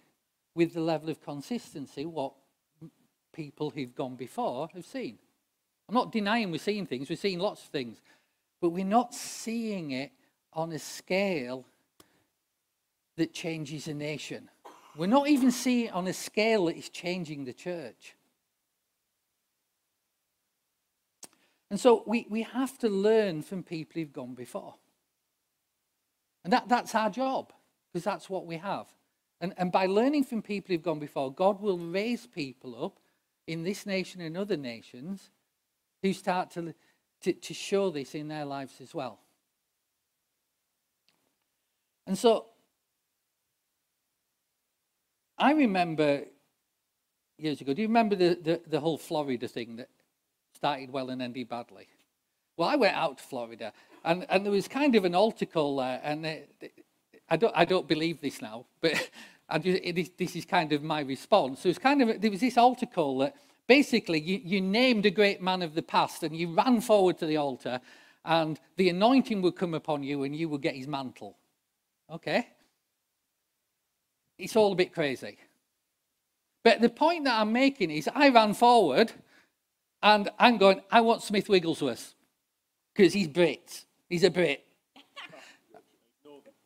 with 0.56 0.74
the 0.74 0.82
level 0.82 1.10
of 1.10 1.24
consistency 1.24 2.06
what 2.06 2.34
people 3.32 3.70
who've 3.70 3.96
gone 3.96 4.18
before 4.18 4.68
have 4.74 4.86
seen. 4.86 5.20
I'm 5.88 5.96
not 5.96 6.12
denying 6.12 6.52
we're 6.52 6.58
seeing 6.58 6.86
things, 6.86 7.10
we're 7.10 7.16
seeing 7.16 7.40
lots 7.40 7.64
of 7.64 7.70
things, 7.70 8.02
but 8.60 8.70
we're 8.70 8.86
not 8.86 9.14
seeing 9.14 9.92
it 9.92 10.12
on 10.54 10.72
a 10.72 10.80
scale 10.80 11.66
that 13.16 13.34
changes 13.34 13.88
a 13.88 13.94
nation. 13.94 14.50
We're 14.98 15.08
not 15.08 15.28
even 15.30 15.52
seeing 15.52 15.86
it 15.88 15.94
on 15.94 16.08
a 16.08 16.14
scale 16.14 16.66
that 16.66 16.78
is 16.78 16.90
changing 16.90 17.46
the 17.46 17.54
church. 17.54 18.16
And 21.70 21.80
so 21.80 22.04
we, 22.06 22.26
we 22.30 22.44
have 22.44 22.78
to 22.80 22.90
learn 22.90 23.42
from 23.44 23.64
people 23.64 24.02
who've 24.02 24.14
gone 24.14 24.34
before. 24.34 24.76
And 26.44 26.54
that, 26.54 26.70
that's 26.70 26.96
our 26.96 27.10
job, 27.10 27.52
because 27.92 28.04
that's 28.04 28.30
what 28.30 28.46
we 28.46 28.58
have. 28.58 28.88
And, 29.42 29.54
and 29.58 29.72
by 29.72 29.86
learning 29.86 30.24
from 30.24 30.42
people 30.42 30.74
who've 30.74 30.84
gone 30.84 31.00
before, 31.00 31.32
God 31.32 31.62
will 31.62 31.78
raise 31.78 32.26
people 32.26 32.84
up 32.84 33.00
in 33.46 33.64
this 33.64 33.86
nation 33.86 34.22
and 34.22 34.38
other 34.38 34.58
nations 34.58 35.30
who 36.02 36.14
start 36.14 36.52
to, 36.52 36.74
to, 37.22 37.34
to 37.34 37.54
show 37.54 37.90
this 37.90 38.16
in 38.16 38.28
their 38.28 38.46
lives 38.46 38.82
as 38.82 38.94
well. 38.94 39.20
And 42.06 42.18
so 42.18 42.46
I 45.38 45.52
remember 45.52 46.24
years 47.38 47.62
ago, 47.62 47.74
do 47.74 47.82
you 47.82 47.88
remember 47.88 48.16
the, 48.16 48.38
the, 48.42 48.62
the 48.66 48.80
whole 48.80 48.98
Florida 48.98 49.48
thing 49.48 49.76
that 49.76 49.90
started 50.56 50.92
well 50.92 51.10
and 51.10 51.22
ended 51.22 51.50
badly? 51.50 51.88
Well, 52.56 52.70
I 52.70 52.76
went 52.76 52.96
out 52.96 53.18
to 53.18 53.24
Florida 53.24 53.74
and, 54.04 54.26
and 54.30 54.46
there 54.46 54.52
was 54.52 54.68
kind 54.68 54.96
of 54.96 55.06
an 55.06 55.14
altar 55.14 55.46
call 55.46 55.78
there, 55.78 56.00
and 56.02 56.26
it, 56.26 56.74
I, 57.30 57.36
don't, 57.36 57.54
I 57.56 57.66
don't 57.66 57.88
believe 57.88 58.22
this 58.22 58.42
now, 58.42 58.66
but 58.80 59.10
I 59.50 59.60
just, 59.60 59.82
it, 59.84 60.18
this 60.18 60.36
is 60.36 60.46
kind 60.46 60.72
of 60.72 60.82
my 60.82 61.02
response. 61.02 61.62
So 61.62 61.68
it 61.68 61.72
was 61.72 61.78
kind 61.78 62.02
of, 62.02 62.22
there 62.22 62.32
was 62.32 62.40
this 62.40 62.58
altar 62.58 62.86
call 62.86 63.18
that 63.20 63.36
basically 63.68 64.20
you, 64.20 64.42
you 64.44 64.62
named 64.62 65.06
a 65.06 65.12
great 65.12 65.42
man 65.42 65.62
of 65.62 65.76
the 65.76 65.82
past 65.82 66.24
and 66.24 66.36
you 66.36 66.54
ran 66.54 66.82
forward 66.82 67.18
to 67.20 67.26
the 67.26 67.38
altar 67.38 67.80
and 68.26 68.60
the 68.76 68.90
anointing 68.90 69.42
would 69.42 69.56
come 69.56 69.74
upon 69.74 70.04
you 70.04 70.24
and 70.24 70.36
you 70.36 70.50
would 70.50 70.62
get 70.62 70.76
his 70.76 70.88
mantle. 70.88 71.38
Okay? 72.12 72.48
It's 74.38 74.56
all 74.56 74.74
a 74.74 74.76
bit 74.76 74.94
crazy. 74.94 75.38
But 76.64 76.82
the 76.82 76.90
point 76.90 77.26
that 77.26 77.40
I'm 77.40 77.54
making 77.54 77.92
is 77.92 78.10
I 78.14 78.30
ran 78.30 78.54
forward 78.54 79.12
and 80.04 80.30
I'm 80.38 80.58
going, 80.58 80.82
I 80.92 81.02
want 81.02 81.24
Smith 81.24 81.50
Wigglesworth 81.50 82.14
because 82.94 83.14
he's 83.14 83.28
Brit. 83.28 83.86
He's 84.10 84.24
a 84.24 84.30
Brit. 84.30 84.67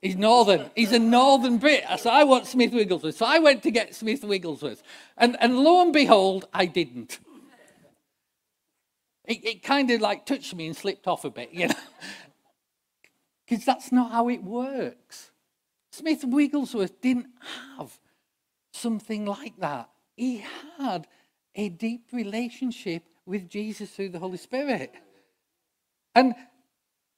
He's 0.02 0.16
northern. 0.16 0.72
He's 0.76 0.92
a 0.92 1.00
northern 1.00 1.58
Brit. 1.58 1.86
So 2.00 2.10
I 2.10 2.24
want 2.24 2.48
Smith 2.48 2.74
Wigglesworth. 2.74 3.18
So 3.18 3.26
I 3.26 3.38
went 3.40 3.62
to 3.64 3.72
get 3.72 3.94
Smith 3.94 4.24
Wigglesworth. 4.24 4.82
And, 5.16 5.38
and 5.40 5.60
lo 5.60 5.82
and 5.82 5.94
behold, 5.94 6.48
I 6.54 6.66
didn't. 6.66 7.20
It, 9.26 9.46
it 9.46 9.64
kind 9.64 9.92
of 9.92 10.02
like 10.02 10.26
touched 10.26 10.56
me 10.56 10.66
and 10.66 10.76
slipped 10.76 11.08
off 11.08 11.24
a 11.24 11.30
bit, 11.30 11.54
you 11.54 11.68
know. 11.68 11.76
Because 13.48 13.66
that's 13.66 13.92
not 13.92 14.14
how 14.14 14.30
it 14.30 14.42
works. 14.42 15.32
Smith 15.92 16.24
Wigglesworth 16.24 17.02
didn't 17.02 17.28
have 17.78 18.00
something 18.72 19.26
like 19.26 19.58
that. 19.58 19.90
He 20.16 20.46
had 20.78 21.06
a 21.54 21.68
deep 21.68 22.06
relationship 22.14 23.04
with 23.26 23.50
Jesus 23.50 23.90
through 23.90 24.10
the 24.10 24.20
Holy 24.20 24.38
Spirit. 24.38 24.94
And 26.16 26.34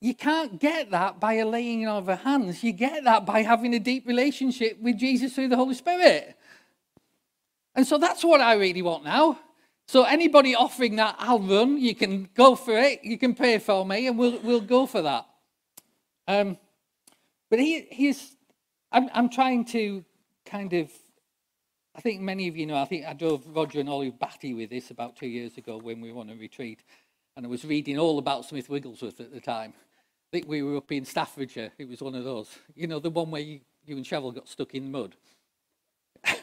you 0.04 0.14
can't 0.14 0.60
get 0.60 0.90
that 0.90 1.18
by 1.18 1.34
a 1.34 1.46
laying 1.46 1.88
of 1.88 2.08
hands. 2.08 2.62
You 2.62 2.72
get 2.72 3.04
that 3.04 3.24
by 3.24 3.40
having 3.40 3.72
a 3.72 3.78
deep 3.78 4.06
relationship 4.06 4.78
with 4.78 4.98
Jesus 4.98 5.34
through 5.34 5.48
the 5.48 5.56
Holy 5.56 5.74
Spirit. 5.74 6.36
And 7.74 7.86
so 7.86 7.96
that's 7.96 8.22
what 8.22 8.42
I 8.42 8.52
really 8.52 8.82
want 8.82 9.04
now. 9.04 9.38
So 9.86 10.04
anybody 10.04 10.54
offering 10.54 10.96
that, 10.96 11.16
I'll 11.18 11.40
run. 11.40 11.78
You 11.78 11.94
can 11.94 12.28
go 12.34 12.54
for 12.54 12.74
it. 12.76 13.02
You 13.02 13.16
can 13.16 13.34
pray 13.34 13.56
for 13.58 13.86
me, 13.86 14.06
and 14.06 14.18
we'll 14.18 14.38
we'll 14.40 14.60
go 14.60 14.84
for 14.84 15.00
that. 15.00 15.26
Um, 16.28 16.58
but 17.48 17.58
he 17.58 17.86
he's 17.90 18.36
I'm 18.92 19.08
I'm 19.14 19.30
trying 19.30 19.64
to 19.76 20.04
kind 20.44 20.74
of. 20.74 20.90
I 21.96 22.02
think 22.02 22.20
many 22.20 22.46
of 22.48 22.58
you 22.58 22.66
know. 22.66 22.76
I 22.76 22.84
think 22.84 23.06
I 23.06 23.14
drove 23.14 23.42
Roger 23.56 23.80
and 23.80 23.88
Ollie 23.88 24.10
Batty 24.10 24.52
with 24.52 24.68
this 24.68 24.90
about 24.90 25.16
two 25.16 25.28
years 25.28 25.56
ago 25.56 25.78
when 25.78 26.02
we 26.02 26.12
were 26.12 26.20
on 26.20 26.28
a 26.28 26.34
retreat, 26.34 26.80
and 27.38 27.46
I 27.46 27.48
was 27.48 27.64
reading 27.64 27.98
all 27.98 28.18
about 28.18 28.44
Smith 28.44 28.68
Wigglesworth 28.68 29.18
at 29.20 29.32
the 29.32 29.40
time. 29.40 29.72
I 30.34 30.38
think 30.38 30.48
we 30.48 30.64
were 30.64 30.78
up 30.78 30.90
in 30.90 31.04
Staffordshire. 31.04 31.70
It 31.78 31.88
was 31.88 32.02
one 32.02 32.16
of 32.16 32.24
those. 32.24 32.50
You 32.74 32.88
know, 32.88 32.98
the 32.98 33.08
one 33.08 33.30
where 33.30 33.40
you, 33.40 33.60
you 33.86 33.96
and 33.96 34.04
Cheryl 34.04 34.34
got 34.34 34.48
stuck 34.48 34.74
in 34.74 34.90
mud. 34.90 35.14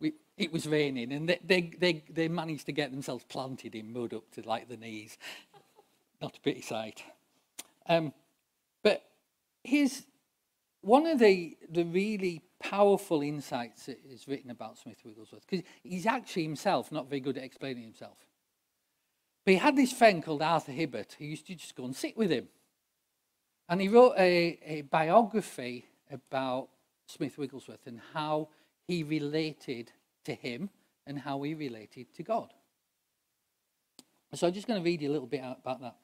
we, 0.00 0.12
it 0.36 0.52
was 0.52 0.68
raining, 0.68 1.10
and 1.10 1.28
they, 1.28 1.40
they, 1.44 1.72
they, 1.76 2.04
they 2.08 2.28
managed 2.28 2.66
to 2.66 2.72
get 2.72 2.92
themselves 2.92 3.24
planted 3.24 3.74
in 3.74 3.92
mud 3.92 4.14
up 4.14 4.30
to 4.34 4.42
like 4.42 4.68
the 4.68 4.76
knees. 4.76 5.18
Not 6.22 6.36
a 6.36 6.40
pretty 6.40 6.62
sight. 6.62 7.02
Um, 7.88 8.12
but 8.84 9.02
here's 9.64 10.04
one 10.82 11.04
of 11.08 11.18
the, 11.18 11.58
the 11.68 11.82
really 11.82 12.42
powerful 12.60 13.22
insights 13.22 13.86
that 13.86 13.98
is 14.08 14.28
written 14.28 14.52
about 14.52 14.78
Smith 14.78 14.98
Wigglesworth, 15.04 15.48
because 15.50 15.66
he's 15.82 16.06
actually 16.06 16.44
himself 16.44 16.92
not 16.92 17.08
very 17.08 17.18
good 17.18 17.38
at 17.38 17.42
explaining 17.42 17.82
himself. 17.82 18.18
But 19.44 19.54
he 19.54 19.58
had 19.58 19.74
this 19.74 19.92
friend 19.92 20.22
called 20.22 20.42
Arthur 20.42 20.70
Hibbert 20.70 21.16
who 21.18 21.24
used 21.24 21.48
to 21.48 21.56
just 21.56 21.74
go 21.74 21.84
and 21.84 21.96
sit 21.96 22.16
with 22.16 22.30
him. 22.30 22.46
And 23.70 23.80
he 23.80 23.86
wrote 23.86 24.14
a, 24.18 24.58
a 24.66 24.80
biography 24.82 25.86
about 26.10 26.68
Smith 27.06 27.38
Wigglesworth 27.38 27.86
and 27.86 28.00
how 28.12 28.48
he 28.82 29.04
related 29.04 29.92
to 30.24 30.34
him 30.34 30.70
and 31.06 31.20
how 31.20 31.40
he 31.42 31.54
related 31.54 32.12
to 32.14 32.24
God. 32.24 32.52
So 34.34 34.48
I'm 34.48 34.52
just 34.52 34.66
going 34.66 34.80
to 34.80 34.84
read 34.84 35.02
you 35.02 35.10
a 35.10 35.12
little 35.12 35.28
bit 35.28 35.42
about 35.44 35.80
that. 35.80 35.96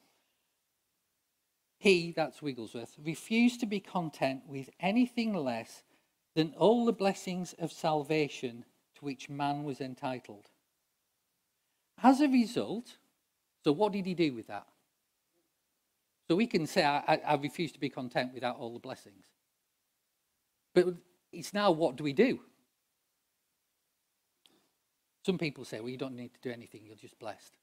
He, 1.77 2.13
that's 2.15 2.41
Wigglesworth, 2.41 2.95
refused 3.03 3.59
to 3.59 3.65
be 3.65 3.81
content 3.81 4.43
with 4.47 4.69
anything 4.79 5.33
less 5.33 5.83
than 6.35 6.53
all 6.57 6.85
the 6.85 6.93
blessings 6.93 7.53
of 7.59 7.71
salvation 7.73 8.63
to 8.95 9.05
which 9.05 9.29
man 9.29 9.63
was 9.63 9.81
entitled. 9.81 10.49
As 12.01 12.21
a 12.21 12.27
result, 12.27 12.97
so 13.63 13.73
what 13.73 13.91
did 13.91 14.05
he 14.05 14.13
do 14.13 14.33
with 14.33 14.47
that? 14.47 14.67
So 16.27 16.35
we 16.35 16.47
can 16.47 16.67
say, 16.67 16.83
I, 16.83 17.19
I 17.25 17.35
refuse 17.35 17.71
to 17.71 17.79
be 17.79 17.89
content 17.89 18.33
without 18.33 18.57
all 18.57 18.73
the 18.73 18.79
blessings. 18.79 19.25
But 20.73 20.87
it's 21.31 21.53
now, 21.53 21.71
what 21.71 21.95
do 21.95 22.03
we 22.03 22.13
do? 22.13 22.39
Some 25.25 25.37
people 25.37 25.65
say, 25.65 25.79
well, 25.79 25.89
you 25.89 25.97
don't 25.97 26.15
need 26.15 26.33
to 26.33 26.41
do 26.41 26.51
anything, 26.51 26.81
you're 26.85 26.95
just 26.95 27.17
blessed. 27.19 27.57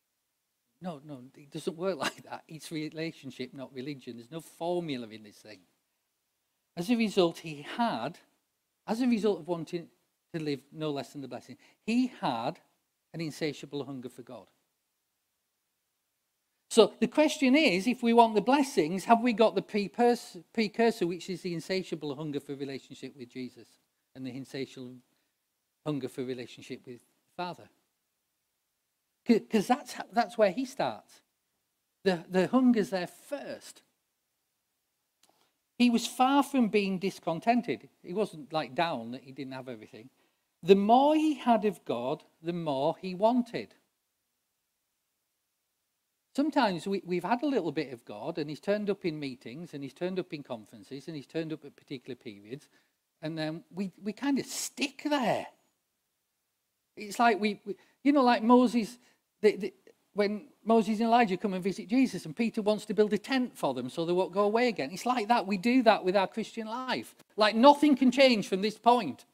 No, 0.80 1.00
no, 1.06 1.20
it 1.36 1.50
doesn't 1.50 1.76
work 1.76 1.98
like 1.98 2.22
that. 2.24 2.44
It's 2.48 2.70
relationship, 2.70 3.54
not 3.54 3.72
religion. 3.74 4.16
There's 4.16 4.30
no 4.30 4.40
formula 4.40 5.08
in 5.08 5.22
this 5.22 5.36
thing. 5.36 5.60
As 6.76 6.90
a 6.90 6.96
result, 6.96 7.38
he 7.38 7.66
had, 7.76 8.18
as 8.86 9.00
a 9.00 9.06
result 9.06 9.40
of 9.40 9.48
wanting 9.48 9.88
to 10.34 10.42
live 10.42 10.60
no 10.72 10.90
less 10.90 11.12
than 11.12 11.20
the 11.22 11.28
blessing, 11.28 11.56
he 11.86 12.12
had 12.20 12.58
an 13.12 13.20
insatiable 13.20 13.84
hunger 13.84 14.08
for 14.08 14.22
God. 14.22 14.48
So 16.74 16.92
the 16.98 17.06
question 17.06 17.54
is 17.54 17.86
if 17.86 18.02
we 18.02 18.12
want 18.12 18.34
the 18.34 18.40
blessings, 18.40 19.04
have 19.04 19.20
we 19.22 19.32
got 19.32 19.54
the 19.54 19.62
precursor, 19.62 21.06
which 21.06 21.30
is 21.30 21.42
the 21.42 21.54
insatiable 21.54 22.16
hunger 22.16 22.40
for 22.40 22.56
relationship 22.56 23.14
with 23.16 23.28
Jesus 23.28 23.68
and 24.16 24.26
the 24.26 24.36
insatiable 24.36 24.96
hunger 25.86 26.08
for 26.08 26.24
relationship 26.24 26.80
with 26.84 26.98
the 26.98 27.32
Father? 27.36 27.68
Because 29.24 29.68
that's, 29.68 29.94
that's 30.12 30.36
where 30.36 30.50
he 30.50 30.64
starts. 30.64 31.20
The, 32.02 32.24
the 32.28 32.48
hunger's 32.48 32.90
there 32.90 33.06
first. 33.06 33.82
He 35.78 35.90
was 35.90 36.08
far 36.08 36.42
from 36.42 36.70
being 36.70 36.98
discontented. 36.98 37.88
He 38.02 38.14
wasn't 38.14 38.52
like 38.52 38.74
down 38.74 39.12
that 39.12 39.22
he 39.22 39.30
didn't 39.30 39.52
have 39.52 39.68
everything. 39.68 40.10
The 40.60 40.74
more 40.74 41.14
he 41.14 41.34
had 41.34 41.66
of 41.66 41.84
God, 41.84 42.24
the 42.42 42.52
more 42.52 42.96
he 43.00 43.14
wanted. 43.14 43.76
Sometimes 46.34 46.86
we, 46.86 47.00
we've 47.04 47.24
had 47.24 47.42
a 47.42 47.46
little 47.46 47.70
bit 47.70 47.92
of 47.92 48.04
God 48.04 48.38
and 48.38 48.50
he's 48.50 48.60
turned 48.60 48.90
up 48.90 49.04
in 49.04 49.20
meetings 49.20 49.72
and 49.72 49.84
he's 49.84 49.94
turned 49.94 50.18
up 50.18 50.32
in 50.32 50.42
conferences 50.42 51.06
and 51.06 51.14
he's 51.14 51.26
turned 51.26 51.52
up 51.52 51.64
at 51.64 51.76
particular 51.76 52.16
periods 52.16 52.68
and 53.22 53.38
then 53.38 53.62
we, 53.72 53.92
we 54.02 54.12
kind 54.12 54.38
of 54.38 54.46
stick 54.46 55.02
there. 55.04 55.46
It's 56.96 57.18
like 57.18 57.40
we, 57.40 57.60
we 57.64 57.76
you 58.02 58.12
know, 58.12 58.22
like 58.22 58.42
Moses, 58.42 58.98
the, 59.42 59.56
the, 59.56 59.74
when 60.14 60.48
Moses 60.64 60.98
and 60.98 61.08
Elijah 61.08 61.36
come 61.36 61.54
and 61.54 61.62
visit 61.62 61.88
Jesus 61.88 62.24
and 62.24 62.34
Peter 62.34 62.62
wants 62.62 62.84
to 62.86 62.94
build 62.94 63.12
a 63.12 63.18
tent 63.18 63.56
for 63.56 63.72
them 63.72 63.88
so 63.88 64.04
they 64.04 64.12
won't 64.12 64.32
go 64.32 64.42
away 64.42 64.66
again. 64.66 64.90
It's 64.92 65.06
like 65.06 65.28
that. 65.28 65.46
We 65.46 65.56
do 65.56 65.84
that 65.84 66.04
with 66.04 66.16
our 66.16 66.26
Christian 66.26 66.66
life. 66.66 67.14
Like 67.36 67.54
nothing 67.54 67.94
can 67.94 68.10
change 68.10 68.48
from 68.48 68.60
this 68.60 68.78
point. 68.78 69.24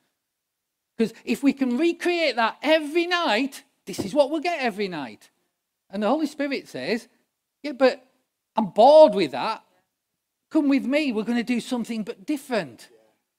Because 0.96 1.14
if 1.24 1.42
we 1.42 1.54
can 1.54 1.78
recreate 1.78 2.36
that 2.36 2.58
every 2.62 3.06
night, 3.06 3.64
this 3.86 4.00
is 4.00 4.12
what 4.12 4.30
we'll 4.30 4.40
get 4.40 4.60
every 4.60 4.88
night. 4.88 5.30
And 5.90 6.02
the 6.02 6.08
Holy 6.08 6.26
Spirit 6.26 6.68
says, 6.68 7.08
Yeah, 7.62 7.72
but 7.72 8.04
I'm 8.56 8.66
bored 8.66 9.14
with 9.14 9.32
that. 9.32 9.64
Come 10.50 10.68
with 10.68 10.84
me. 10.84 11.12
We're 11.12 11.24
going 11.24 11.38
to 11.38 11.44
do 11.44 11.60
something 11.60 12.02
but 12.02 12.26
different. 12.26 12.88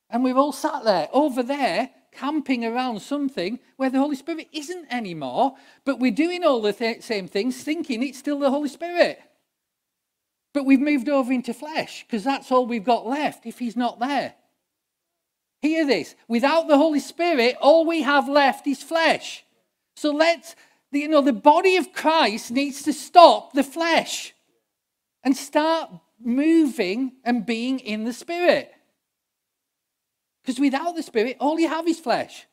And 0.10 0.24
we've 0.24 0.38
all 0.38 0.52
sat 0.52 0.84
there, 0.84 1.10
over 1.14 1.44
there, 1.44 1.90
camping 2.12 2.66
around 2.66 3.02
something 3.02 3.60
where 3.78 3.90
the 3.90 4.00
Holy 4.00 4.16
Spirit 4.16 4.48
isn't 4.52 4.92
anymore, 4.92 5.56
but 5.86 6.00
we're 6.00 6.12
doing 6.12 6.44
all 6.44 6.62
the 6.62 6.74
th- 6.74 7.02
same 7.02 7.28
things, 7.28 7.64
thinking 7.64 8.04
it's 8.04 8.20
still 8.20 8.40
the 8.40 8.50
Holy 8.50 8.70
Spirit. 8.70 9.22
But 10.54 10.66
we've 10.66 10.82
moved 10.82 11.08
over 11.08 11.32
into 11.32 11.54
flesh 11.54 12.04
because 12.04 12.24
that's 12.24 12.52
all 12.52 12.66
we've 12.66 12.84
got 12.84 13.08
left 13.08 13.46
if 13.46 13.60
He's 13.60 13.78
not 13.78 14.00
there. 14.00 14.36
Hear 15.62 15.86
this 15.86 16.16
without 16.28 16.68
the 16.68 16.78
Holy 16.78 17.00
Spirit, 17.00 17.56
all 17.62 17.86
we 17.86 18.02
have 18.02 18.28
left 18.28 18.68
is 18.68 18.84
flesh. 18.84 19.46
So 19.96 20.12
let's, 20.12 20.56
you 20.92 21.08
know, 21.08 21.22
the 21.22 21.34
body 21.34 21.78
of 21.78 21.94
Christ 21.94 22.52
needs 22.52 22.84
to 22.84 22.94
stop 22.94 23.54
the 23.54 23.64
flesh 23.64 24.34
and 25.24 25.36
start 25.36 25.90
moving 26.20 27.14
and 27.24 27.46
being 27.46 27.80
in 27.80 28.04
the 28.04 28.14
Spirit. 28.14 28.74
Because 30.42 30.60
without 30.60 30.96
the 30.96 31.04
Spirit, 31.04 31.38
all 31.40 31.60
you 31.60 31.68
have 31.68 31.88
is 31.88 32.00
flesh. 32.00 32.48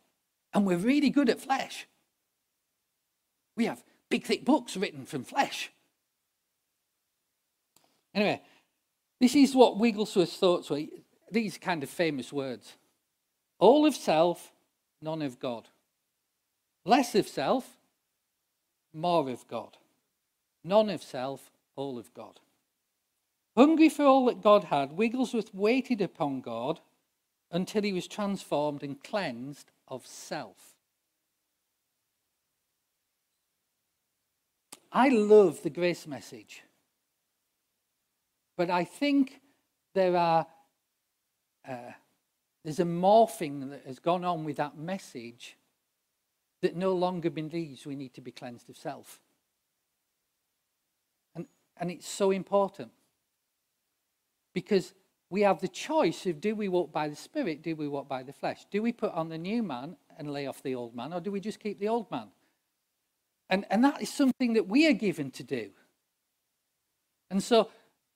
And 0.55 0.67
we're 0.67 0.77
really 0.77 1.11
good 1.11 1.29
at 1.29 1.41
flesh. 1.41 1.87
We 3.57 3.67
have 3.67 3.83
big, 4.09 4.25
thick 4.25 4.45
books 4.45 4.77
written 4.77 5.05
from 5.05 5.25
flesh. 5.25 5.71
Anyway, 8.15 8.41
this 9.21 9.35
is 9.35 9.55
what 9.55 9.79
Wigglesworth's 9.79 10.37
thoughts 10.37 10.71
were. 10.71 10.83
These 11.31 11.59
kind 11.59 11.83
of 11.83 11.91
famous 11.91 12.33
words 12.33 12.75
all 13.59 13.87
of 13.87 13.95
self, 13.95 14.53
none 15.03 15.21
of 15.21 15.41
God. 15.41 15.69
Less 16.85 17.15
of 17.15 17.27
self, 17.27 17.78
more 18.93 19.29
of 19.31 19.47
God. 19.49 19.77
None 20.65 20.91
of 20.91 21.03
self, 21.03 21.51
all 21.77 21.99
of 21.99 22.13
God. 22.15 22.41
Hungry 23.57 23.89
for 23.89 24.05
all 24.05 24.27
that 24.27 24.43
God 24.43 24.65
had, 24.65 24.93
Wigglesworth 24.93 25.53
waited 25.55 26.01
upon 26.01 26.41
God 26.41 26.81
until 27.51 27.83
he 27.83 27.93
was 27.93 28.07
transformed 28.07 28.83
and 28.83 29.03
cleansed 29.03 29.71
of 29.89 30.07
self. 30.07 30.75
I 34.91 35.09
love 35.09 35.63
the 35.63 35.71
grace 35.71 36.07
message, 36.07 36.63
but 38.57 38.71
I 38.71 38.85
think 38.85 39.41
there 39.95 40.17
are 40.17 40.47
uh, 41.69 41.93
there's 42.65 42.81
a 42.81 42.85
morphing 42.85 43.71
that 43.71 43.83
has 43.87 43.99
gone 43.99 44.25
on 44.25 44.45
with 44.45 44.57
that 44.57 44.79
message 44.79 45.58
that 46.63 46.77
no 46.77 46.93
longer 46.93 47.31
believes 47.31 47.87
we 47.87 47.95
need 47.95 48.15
to 48.15 48.21
be 48.21 48.33
cleansed 48.33 48.69
of 48.69 48.77
self. 48.77 49.21
And, 51.35 51.47
and 51.77 51.91
it's 51.91 52.09
so 52.09 52.31
important 52.31 52.91
because 54.55 54.95
we 55.31 55.43
have 55.43 55.61
the 55.61 55.69
choice 55.69 56.27
of 56.27 56.41
do 56.41 56.55
we 56.55 56.69
walk 56.69 56.93
by 56.93 57.09
the 57.09 57.17
Spirit, 57.17 57.63
do 57.63 57.77
we 57.77 57.87
walk 57.87 58.09
by 58.09 58.23
the 58.23 58.33
flesh? 58.33 58.67
Do 58.71 58.83
we 58.83 58.93
put 58.93 59.13
on 59.13 59.29
the 59.29 59.39
new 59.39 59.63
man 59.63 59.97
and 60.19 60.33
lay 60.33 60.47
off 60.47 60.63
the 60.63 60.75
old 60.75 60.97
man, 60.97 61.13
or 61.13 61.21
do 61.21 61.31
we 61.31 61.41
just 61.41 61.61
keep 61.61 61.79
the 61.79 61.89
old 61.89 62.11
man? 62.11 62.29
And, 63.51 63.65
and 63.71 63.85
that 63.85 64.03
is 64.03 64.13
something 64.13 64.55
that 64.55 64.69
we 64.69 64.87
are 64.89 64.95
given 64.95 65.31
to 65.33 65.43
do. 65.43 65.71
And 67.31 67.43
so 67.43 67.71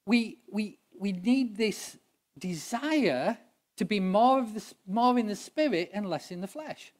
we, 0.07 0.39
we, 0.51 0.79
we 0.99 1.13
need 1.13 1.57
this 1.57 1.97
desire 2.39 3.39
to 3.77 3.85
be 3.85 4.01
more, 4.01 4.41
of 4.41 4.55
the, 4.55 4.65
more 4.87 5.19
in 5.19 5.27
the 5.27 5.37
spirit 5.37 5.91
and 5.93 6.09
less 6.09 6.31
in 6.31 6.41
the 6.41 6.47
flesh. 6.47 6.93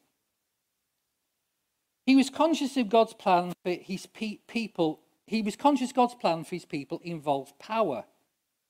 He 2.05 2.15
was 2.15 2.29
conscious 2.29 2.75
of 2.77 2.89
God's 2.89 3.13
plan 3.13 3.53
for 3.63 3.71
his 3.71 4.05
pe- 4.05 4.39
people. 4.47 4.99
He 5.25 5.41
was 5.41 5.55
conscious 5.55 5.91
God's 5.91 6.15
plan 6.15 6.43
for 6.43 6.55
his 6.55 6.65
people 6.65 6.99
involved 7.03 7.57
power. 7.59 8.05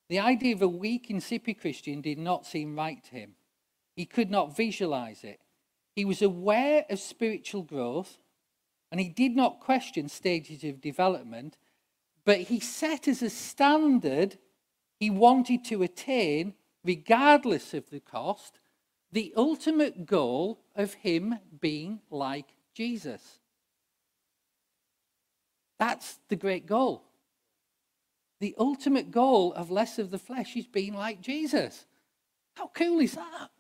The 0.09 0.19
idea 0.19 0.53
of 0.53 0.61
a 0.61 0.67
weak, 0.67 1.09
insipid 1.09 1.59
Christian 1.59 2.01
did 2.01 2.19
not 2.19 2.45
seem 2.45 2.75
right 2.75 3.03
to 3.05 3.11
him. 3.11 3.35
He 3.95 4.05
could 4.05 4.29
not 4.29 4.55
visualize 4.55 5.23
it. 5.23 5.39
He 5.95 6.05
was 6.05 6.21
aware 6.21 6.85
of 6.89 6.99
spiritual 6.99 7.63
growth 7.63 8.17
and 8.91 8.99
he 8.99 9.09
did 9.09 9.35
not 9.35 9.59
question 9.59 10.07
stages 10.09 10.63
of 10.63 10.81
development, 10.81 11.57
but 12.25 12.37
he 12.41 12.59
set 12.59 13.07
as 13.07 13.23
a 13.23 13.29
standard 13.29 14.37
he 14.99 15.09
wanted 15.09 15.65
to 15.65 15.83
attain, 15.83 16.53
regardless 16.85 17.73
of 17.73 17.89
the 17.89 17.99
cost, 17.99 18.59
the 19.11 19.33
ultimate 19.35 20.05
goal 20.05 20.59
of 20.75 20.93
him 20.93 21.39
being 21.59 22.01
like 22.09 22.53
Jesus. 22.73 23.39
That's 25.79 26.19
the 26.29 26.35
great 26.35 26.65
goal 26.65 27.03
the 28.43 28.55
ultimate 28.57 29.09
goal 29.09 29.53
of 29.53 29.71
less 29.71 29.97
of 29.97 30.11
the 30.11 30.19
flesh 30.19 30.57
is 30.57 30.67
being 30.67 30.93
like 30.93 31.21
Jesus. 31.21 31.85
How 32.55 32.67
cool 32.67 32.99
is 32.99 33.13
that? 33.13 33.51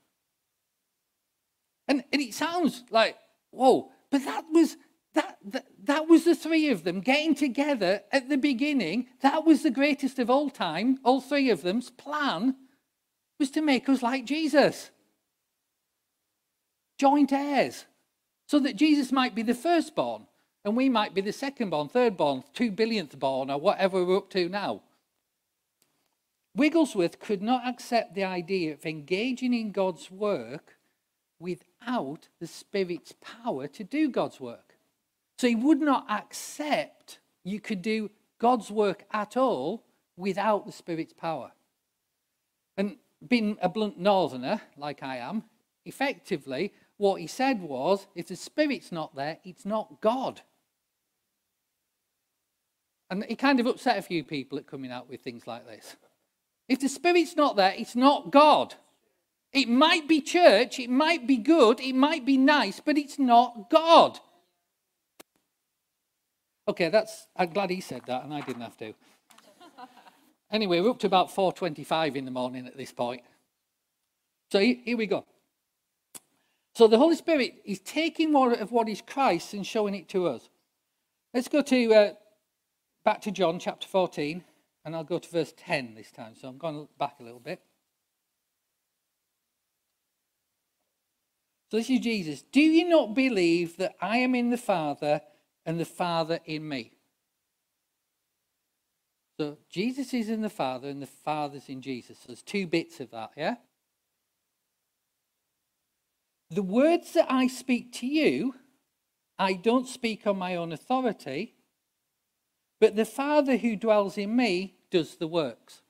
And, 1.87 2.03
and 2.11 2.21
it 2.21 2.33
sounds 2.33 2.83
like, 2.89 3.17
whoa, 3.51 3.91
but 4.11 4.25
that 4.25 4.43
was 4.51 4.75
that, 5.13 5.37
that 5.45 5.67
that 5.85 6.09
was 6.09 6.25
the 6.25 6.35
three 6.35 6.69
of 6.69 6.83
them 6.83 6.99
getting 6.99 7.33
together 7.33 8.01
at 8.11 8.27
the 8.27 8.35
beginning. 8.35 9.07
That 9.21 9.45
was 9.45 9.63
the 9.63 9.71
greatest 9.71 10.19
of 10.19 10.29
all 10.29 10.49
time. 10.49 10.97
All 11.05 11.21
three 11.21 11.49
of 11.49 11.61
them's 11.61 11.89
plan 11.89 12.57
was 13.39 13.51
to 13.51 13.61
make 13.61 13.87
us 13.87 14.03
like 14.03 14.25
Jesus. 14.25 14.91
Joint 16.97 17.31
heirs. 17.31 17.85
So 18.53 18.59
that 18.59 18.75
Jesus 18.75 19.11
might 19.11 19.33
be 19.33 19.41
the 19.41 19.55
firstborn 19.55 20.27
and 20.63 20.77
we 20.77 20.87
might 20.87 21.15
be 21.15 21.21
the 21.21 21.31
secondborn, 21.31 21.89
thirdborn, 21.89 21.91
third 21.91 22.17
born, 22.17 22.43
two 22.53 22.69
billionth 22.69 23.17
born, 23.17 23.49
or 23.49 23.59
whatever 23.59 24.05
we're 24.05 24.17
up 24.17 24.29
to 24.29 24.47
now. 24.47 24.83
Wigglesworth 26.55 27.19
could 27.19 27.41
not 27.41 27.67
accept 27.67 28.13
the 28.13 28.23
idea 28.23 28.73
of 28.73 28.85
engaging 28.85 29.55
in 29.55 29.71
God's 29.71 30.11
work 30.11 30.77
without 31.39 32.27
the 32.39 32.45
Spirit's 32.45 33.15
power 33.19 33.65
to 33.69 33.83
do 33.83 34.07
God's 34.07 34.39
work. 34.39 34.75
So 35.39 35.47
he 35.47 35.55
would 35.55 35.81
not 35.81 36.05
accept 36.07 37.17
you 37.43 37.59
could 37.59 37.81
do 37.81 38.11
God's 38.37 38.69
work 38.69 39.05
at 39.11 39.35
all 39.35 39.83
without 40.15 40.67
the 40.67 40.71
Spirit's 40.71 41.13
power. 41.13 41.53
And 42.77 42.97
being 43.27 43.57
a 43.63 43.67
blunt 43.67 43.97
northerner, 43.97 44.61
like 44.77 45.01
I 45.01 45.17
am, 45.17 45.45
effectively, 45.85 46.71
what 46.97 47.21
he 47.21 47.27
said 47.27 47.61
was 47.61 48.07
if 48.15 48.27
the 48.27 48.35
Spirit's 48.35 48.91
not 48.91 49.15
there, 49.15 49.37
it's 49.43 49.65
not 49.65 50.01
God. 50.01 50.41
And 53.09 53.25
it 53.29 53.37
kind 53.37 53.59
of 53.59 53.67
upset 53.67 53.97
a 53.97 54.01
few 54.01 54.23
people 54.23 54.57
at 54.57 54.67
coming 54.67 54.91
out 54.91 55.09
with 55.09 55.21
things 55.21 55.45
like 55.45 55.67
this. 55.67 55.95
If 56.67 56.79
the 56.79 56.89
Spirit's 56.89 57.35
not 57.35 57.55
there, 57.55 57.73
it's 57.77 57.95
not 57.95 58.31
God. 58.31 58.75
It 59.51 59.69
might 59.69 60.07
be 60.07 60.19
church, 60.21 60.79
it 60.79 60.89
might 60.89 61.27
be 61.27 61.37
good, 61.37 61.79
it 61.79 61.93
might 61.93 62.25
be 62.25 62.37
nice, 62.37 62.79
but 62.79 62.97
it's 62.97 63.19
not 63.19 63.69
God. 63.69 64.19
Okay, 66.67 66.89
that's 66.89 67.27
I'm 67.35 67.49
glad 67.49 67.69
he 67.69 67.81
said 67.81 68.01
that 68.07 68.23
and 68.23 68.33
I 68.33 68.41
didn't 68.41 68.61
have 68.61 68.77
to. 68.77 68.93
Anyway, 70.49 70.79
we're 70.79 70.91
up 70.91 70.99
to 70.99 71.07
about 71.07 71.29
4:25 71.29 72.15
in 72.15 72.25
the 72.25 72.31
morning 72.31 72.67
at 72.67 72.77
this 72.77 72.91
point. 72.91 73.23
So 74.51 74.59
here 74.59 74.95
we 74.95 75.07
go. 75.07 75.25
So 76.75 76.87
the 76.87 76.97
Holy 76.97 77.15
Spirit 77.15 77.61
is 77.65 77.79
taking 77.79 78.31
more 78.31 78.51
of 78.51 78.71
what 78.71 78.89
is 78.89 79.01
Christ 79.01 79.53
and 79.53 79.65
showing 79.65 79.93
it 79.93 80.09
to 80.09 80.27
us. 80.27 80.49
Let's 81.33 81.47
go 81.47 81.61
to 81.61 81.93
uh, 81.93 82.13
back 83.05 83.21
to 83.21 83.31
John 83.31 83.59
chapter 83.59 83.87
14, 83.87 84.43
and 84.83 84.95
I'll 84.95 85.03
go 85.03 85.19
to 85.19 85.29
verse 85.29 85.53
10 85.55 85.93
this 85.93 86.11
time. 86.11 86.33
So 86.35 86.47
I'm 86.47 86.57
going 86.57 86.87
back 86.97 87.15
a 87.19 87.23
little 87.23 87.39
bit. 87.39 87.61
So 91.69 91.77
this 91.77 91.89
is 91.89 91.99
Jesus. 91.99 92.43
Do 92.51 92.61
you 92.61 92.87
not 92.87 93.15
believe 93.15 93.77
that 93.77 93.95
I 94.01 94.17
am 94.17 94.35
in 94.35 94.49
the 94.49 94.57
Father 94.57 95.21
and 95.65 95.79
the 95.79 95.85
Father 95.85 96.39
in 96.45 96.67
me? 96.67 96.91
So 99.39 99.57
Jesus 99.69 100.13
is 100.13 100.29
in 100.29 100.41
the 100.41 100.49
Father 100.49 100.89
and 100.89 101.01
the 101.01 101.07
Father's 101.07 101.69
in 101.69 101.81
Jesus. 101.81 102.17
So 102.19 102.25
there's 102.27 102.43
two 102.43 102.67
bits 102.67 102.99
of 102.99 103.09
that, 103.11 103.31
yeah? 103.35 103.55
The 106.53 106.61
words 106.61 107.13
that 107.13 107.25
I 107.31 107.47
speak 107.47 107.91
to 107.93 108.05
you, 108.05 108.53
I 109.39 109.53
don't 109.53 109.87
speak 109.87 110.27
on 110.27 110.37
my 110.37 110.55
own 110.55 110.71
authority, 110.71 111.55
but 112.79 112.95
the 112.95 113.05
Father 113.05 113.57
who 113.57 113.75
dwells 113.75 114.19
in 114.19 114.35
me 114.35 114.75
does 114.91 115.15
the 115.15 115.27
works. 115.27 115.81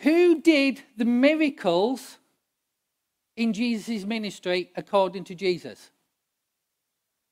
Who 0.00 0.42
did 0.42 0.82
the 0.98 1.06
miracles 1.06 2.18
in 3.36 3.54
Jesus' 3.54 4.04
ministry 4.04 4.70
according 4.76 5.24
to 5.24 5.34
Jesus? 5.34 5.90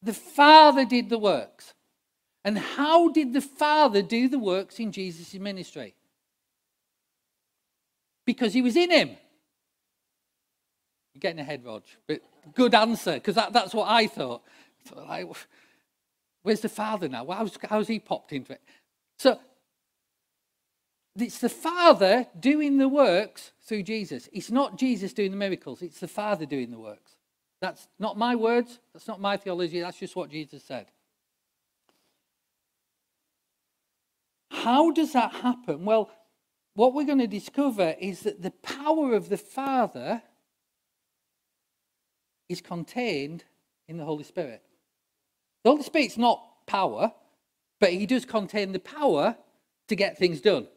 The 0.02 0.14
Father 0.14 0.86
did 0.86 1.10
the 1.10 1.18
works. 1.18 1.74
And 2.46 2.58
how 2.58 3.10
did 3.10 3.34
the 3.34 3.42
Father 3.42 4.00
do 4.00 4.28
the 4.28 4.38
works 4.38 4.78
in 4.78 4.90
Jesus' 4.90 5.34
ministry? 5.34 5.94
Because 8.24 8.54
he 8.54 8.62
was 8.62 8.76
in 8.76 8.90
him. 8.90 9.16
You're 11.14 11.20
getting 11.20 11.40
ahead, 11.40 11.64
Rog. 11.64 11.84
But 12.06 12.20
good 12.54 12.74
answer, 12.74 13.14
because 13.14 13.36
that, 13.36 13.52
that's 13.52 13.72
what 13.72 13.88
I 13.88 14.06
thought. 14.06 14.42
Where's 16.42 16.60
the 16.60 16.68
Father 16.68 17.08
now? 17.08 17.26
How's, 17.26 17.56
how's 17.68 17.88
he 17.88 17.98
popped 17.98 18.32
into 18.32 18.52
it? 18.52 18.62
So 19.18 19.38
it's 21.16 21.38
the 21.38 21.48
Father 21.48 22.26
doing 22.38 22.78
the 22.78 22.88
works 22.88 23.52
through 23.62 23.84
Jesus. 23.84 24.28
It's 24.32 24.50
not 24.50 24.76
Jesus 24.76 25.12
doing 25.12 25.30
the 25.30 25.36
miracles, 25.36 25.82
it's 25.82 26.00
the 26.00 26.08
Father 26.08 26.44
doing 26.46 26.70
the 26.70 26.78
works. 26.78 27.12
That's 27.60 27.86
not 27.98 28.18
my 28.18 28.34
words, 28.34 28.80
that's 28.92 29.08
not 29.08 29.20
my 29.20 29.36
theology, 29.36 29.80
that's 29.80 29.98
just 29.98 30.16
what 30.16 30.30
Jesus 30.30 30.64
said. 30.64 30.86
How 34.50 34.90
does 34.90 35.12
that 35.12 35.32
happen? 35.32 35.84
Well, 35.84 36.10
what 36.74 36.94
we're 36.94 37.06
going 37.06 37.18
to 37.18 37.26
discover 37.26 37.94
is 38.00 38.20
that 38.20 38.42
the 38.42 38.50
power 38.50 39.14
of 39.14 39.28
the 39.28 39.36
Father 39.38 40.22
is 42.48 42.60
contained 42.60 43.44
in 43.88 43.96
the 43.96 44.04
Holy 44.04 44.24
Spirit. 44.24 44.62
The 45.62 45.70
Holy 45.70 45.82
Spirit's 45.82 46.18
not 46.18 46.42
power, 46.66 47.12
but 47.80 47.92
he 47.92 48.06
does 48.06 48.24
contain 48.24 48.72
the 48.72 48.78
power 48.78 49.36
to 49.88 49.96
get 49.96 50.18
things 50.18 50.40
done. 50.40 50.68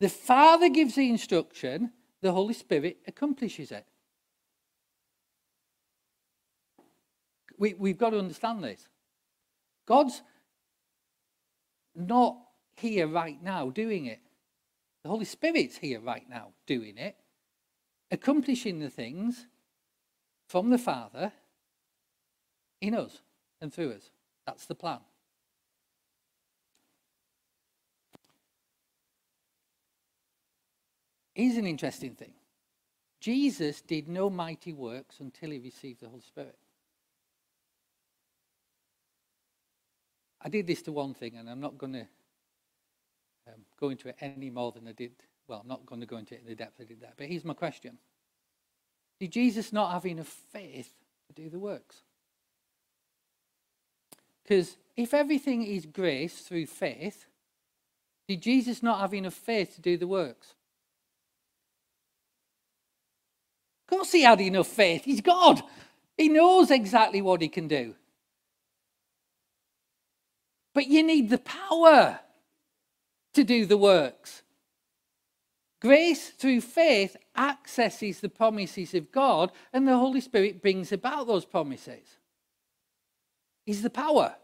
The 0.00 0.08
Father 0.08 0.68
gives 0.68 0.94
the 0.94 1.08
instruction, 1.08 1.92
the 2.22 2.32
Holy 2.32 2.54
Spirit 2.54 2.98
accomplishes 3.06 3.70
it. 3.70 3.86
We, 7.58 7.74
we've 7.74 7.98
got 7.98 8.10
to 8.10 8.18
understand 8.18 8.64
this. 8.64 8.88
God's 9.86 10.22
not 11.94 12.38
here 12.76 13.06
right 13.06 13.42
now 13.42 13.68
doing 13.68 14.06
it. 14.06 14.20
The 15.02 15.10
Holy 15.10 15.26
Spirit's 15.26 15.76
here 15.76 16.00
right 16.00 16.24
now 16.28 16.48
doing 16.66 16.96
it, 16.96 17.16
accomplishing 18.10 18.78
the 18.78 18.90
things 18.90 19.46
from 20.50 20.70
the 20.70 20.78
Father 20.78 21.30
in 22.80 22.92
us 22.92 23.18
and 23.60 23.72
through 23.72 23.92
us. 23.92 24.10
That's 24.44 24.66
the 24.66 24.74
plan. 24.74 24.98
Here's 31.34 31.56
an 31.56 31.68
interesting 31.68 32.16
thing 32.16 32.32
Jesus 33.20 33.80
did 33.80 34.08
no 34.08 34.28
mighty 34.28 34.72
works 34.72 35.20
until 35.20 35.52
he 35.52 35.60
received 35.60 36.00
the 36.00 36.08
Holy 36.08 36.20
Spirit. 36.20 36.58
I 40.42 40.48
did 40.48 40.66
this 40.66 40.82
to 40.82 40.92
one 40.92 41.14
thing, 41.14 41.36
and 41.36 41.48
I'm 41.48 41.60
not 41.60 41.78
going 41.78 41.92
to 41.92 42.06
um, 43.46 43.60
go 43.78 43.90
into 43.90 44.08
it 44.08 44.16
any 44.20 44.50
more 44.50 44.72
than 44.72 44.88
I 44.88 44.92
did. 44.92 45.12
Well, 45.46 45.60
I'm 45.62 45.68
not 45.68 45.86
going 45.86 46.00
to 46.00 46.08
go 46.08 46.16
into 46.16 46.34
it 46.34 46.40
in 46.40 46.48
the 46.48 46.56
depth 46.56 46.80
I 46.80 46.84
did 46.84 47.02
that. 47.02 47.14
But 47.16 47.28
here's 47.28 47.44
my 47.44 47.54
question 47.54 47.98
Did 49.20 49.32
Jesus 49.32 49.72
not 49.72 49.92
have 49.92 50.06
enough 50.06 50.34
faith 50.50 50.90
to 51.28 51.42
do 51.42 51.50
the 51.50 51.58
works? 51.58 51.96
Because 54.42 54.76
if 54.96 55.12
everything 55.12 55.62
is 55.62 55.84
grace 55.86 56.40
through 56.40 56.66
faith, 56.66 57.26
did 58.26 58.40
Jesus 58.40 58.82
not 58.82 59.00
have 59.00 59.12
enough 59.12 59.34
faith 59.34 59.74
to 59.74 59.82
do 59.82 59.98
the 59.98 60.06
works? 60.06 60.54
Of 63.84 63.96
course, 63.98 64.12
he 64.12 64.22
had 64.22 64.40
enough 64.40 64.68
faith. 64.68 65.04
He's 65.04 65.20
God. 65.20 65.62
He 66.16 66.28
knows 66.28 66.70
exactly 66.70 67.20
what 67.20 67.42
he 67.42 67.48
can 67.48 67.68
do. 67.68 67.94
But 70.72 70.86
you 70.86 71.02
need 71.02 71.28
the 71.28 71.38
power 71.38 72.20
to 73.34 73.44
do 73.44 73.66
the 73.66 73.76
works. 73.76 74.42
Grace 75.80 76.28
through 76.30 76.60
faith 76.60 77.16
accesses 77.36 78.20
the 78.20 78.28
promises 78.28 78.94
of 78.94 79.10
God, 79.10 79.50
and 79.72 79.88
the 79.88 79.96
Holy 79.96 80.20
Spirit 80.20 80.60
brings 80.60 80.92
about 80.92 81.26
those 81.26 81.46
promises. 81.46 82.18
He's 83.64 83.82
the 83.82 83.90
power. 83.90 84.34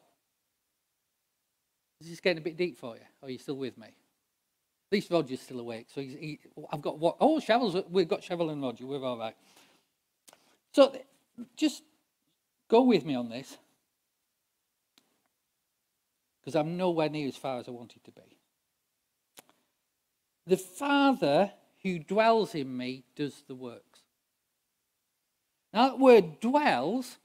This 2.00 2.10
Is 2.10 2.20
getting 2.20 2.38
a 2.38 2.44
bit 2.44 2.56
deep 2.56 2.78
for 2.78 2.94
you? 2.96 3.02
Are 3.22 3.30
you 3.30 3.38
still 3.38 3.56
with 3.56 3.76
me? 3.76 3.86
At 3.86 4.92
least 4.92 5.10
Roger's 5.10 5.40
still 5.40 5.60
awake. 5.60 5.88
So 5.92 6.00
he, 6.00 6.38
I've 6.72 6.82
got 6.82 6.98
what? 6.98 7.16
Oh, 7.20 7.38
Cheryl, 7.38 7.84
we've 7.90 8.08
got 8.08 8.22
Cheryl 8.22 8.52
and 8.52 8.62
Roger. 8.62 8.86
We're 8.86 9.04
all 9.04 9.18
right. 9.18 9.34
So 10.72 10.96
just 11.56 11.82
go 12.68 12.82
with 12.82 13.04
me 13.04 13.14
on 13.14 13.28
this. 13.28 13.56
Because 16.40 16.54
I'm 16.54 16.76
nowhere 16.76 17.08
near 17.08 17.26
as 17.26 17.36
far 17.36 17.58
as 17.58 17.66
I 17.66 17.72
wanted 17.72 18.04
to 18.04 18.12
be. 18.12 18.38
The 20.46 20.56
Father 20.56 21.52
who 21.82 21.98
dwells 21.98 22.54
in 22.54 22.76
me 22.76 23.04
does 23.14 23.42
the 23.46 23.54
works. 23.54 24.00
Now, 25.72 25.88
that 25.88 25.98
word 25.98 26.40
dwells, 26.40 27.18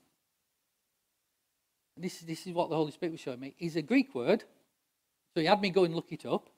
this, 1.96 2.20
this 2.20 2.48
is 2.48 2.54
what 2.54 2.70
the 2.70 2.76
Holy 2.76 2.92
Spirit 2.92 3.14
was 3.14 3.22
showing 3.22 3.40
me, 3.40 3.56
is 3.60 3.76
a 3.76 3.82
Greek 3.82 4.14
word. 4.16 4.44
So 5.34 5.40
he 5.40 5.46
had 5.46 5.62
me 5.62 5.70
go 5.70 5.84
and 5.84 5.96
look 5.96 6.12
it 6.12 6.26
up. 6.26 6.50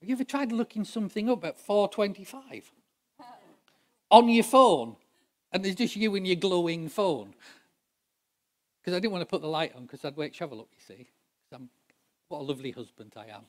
Have 0.00 0.08
you 0.08 0.14
ever 0.14 0.24
tried 0.24 0.52
looking 0.52 0.84
something 0.84 1.30
up 1.30 1.44
at 1.44 1.58
425? 1.58 2.72
On 4.10 4.28
your 4.28 4.44
phone. 4.44 4.96
And 5.52 5.64
there's 5.64 5.76
just 5.76 5.96
you 5.96 6.14
and 6.16 6.26
your 6.26 6.36
glowing 6.36 6.88
phone. 6.88 7.34
Because 8.80 8.96
I 8.96 9.00
didn't 9.00 9.12
want 9.12 9.22
to 9.22 9.26
put 9.26 9.42
the 9.42 9.48
light 9.48 9.74
on 9.76 9.82
because 9.82 10.04
I'd 10.04 10.16
wake 10.16 10.32
Cheryl 10.32 10.60
up, 10.60 10.68
you 10.72 10.96
see. 10.96 11.08
I'm, 11.52 11.68
what 12.28 12.40
a 12.40 12.42
lovely 12.42 12.70
husband 12.70 13.14
I 13.16 13.26
am. 13.34 13.42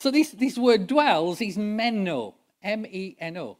So 0.00 0.10
this, 0.10 0.30
this 0.30 0.56
word 0.56 0.86
dwells 0.86 1.40
is 1.40 1.58
meno, 1.58 2.34
M-E-N-O. 2.62 3.58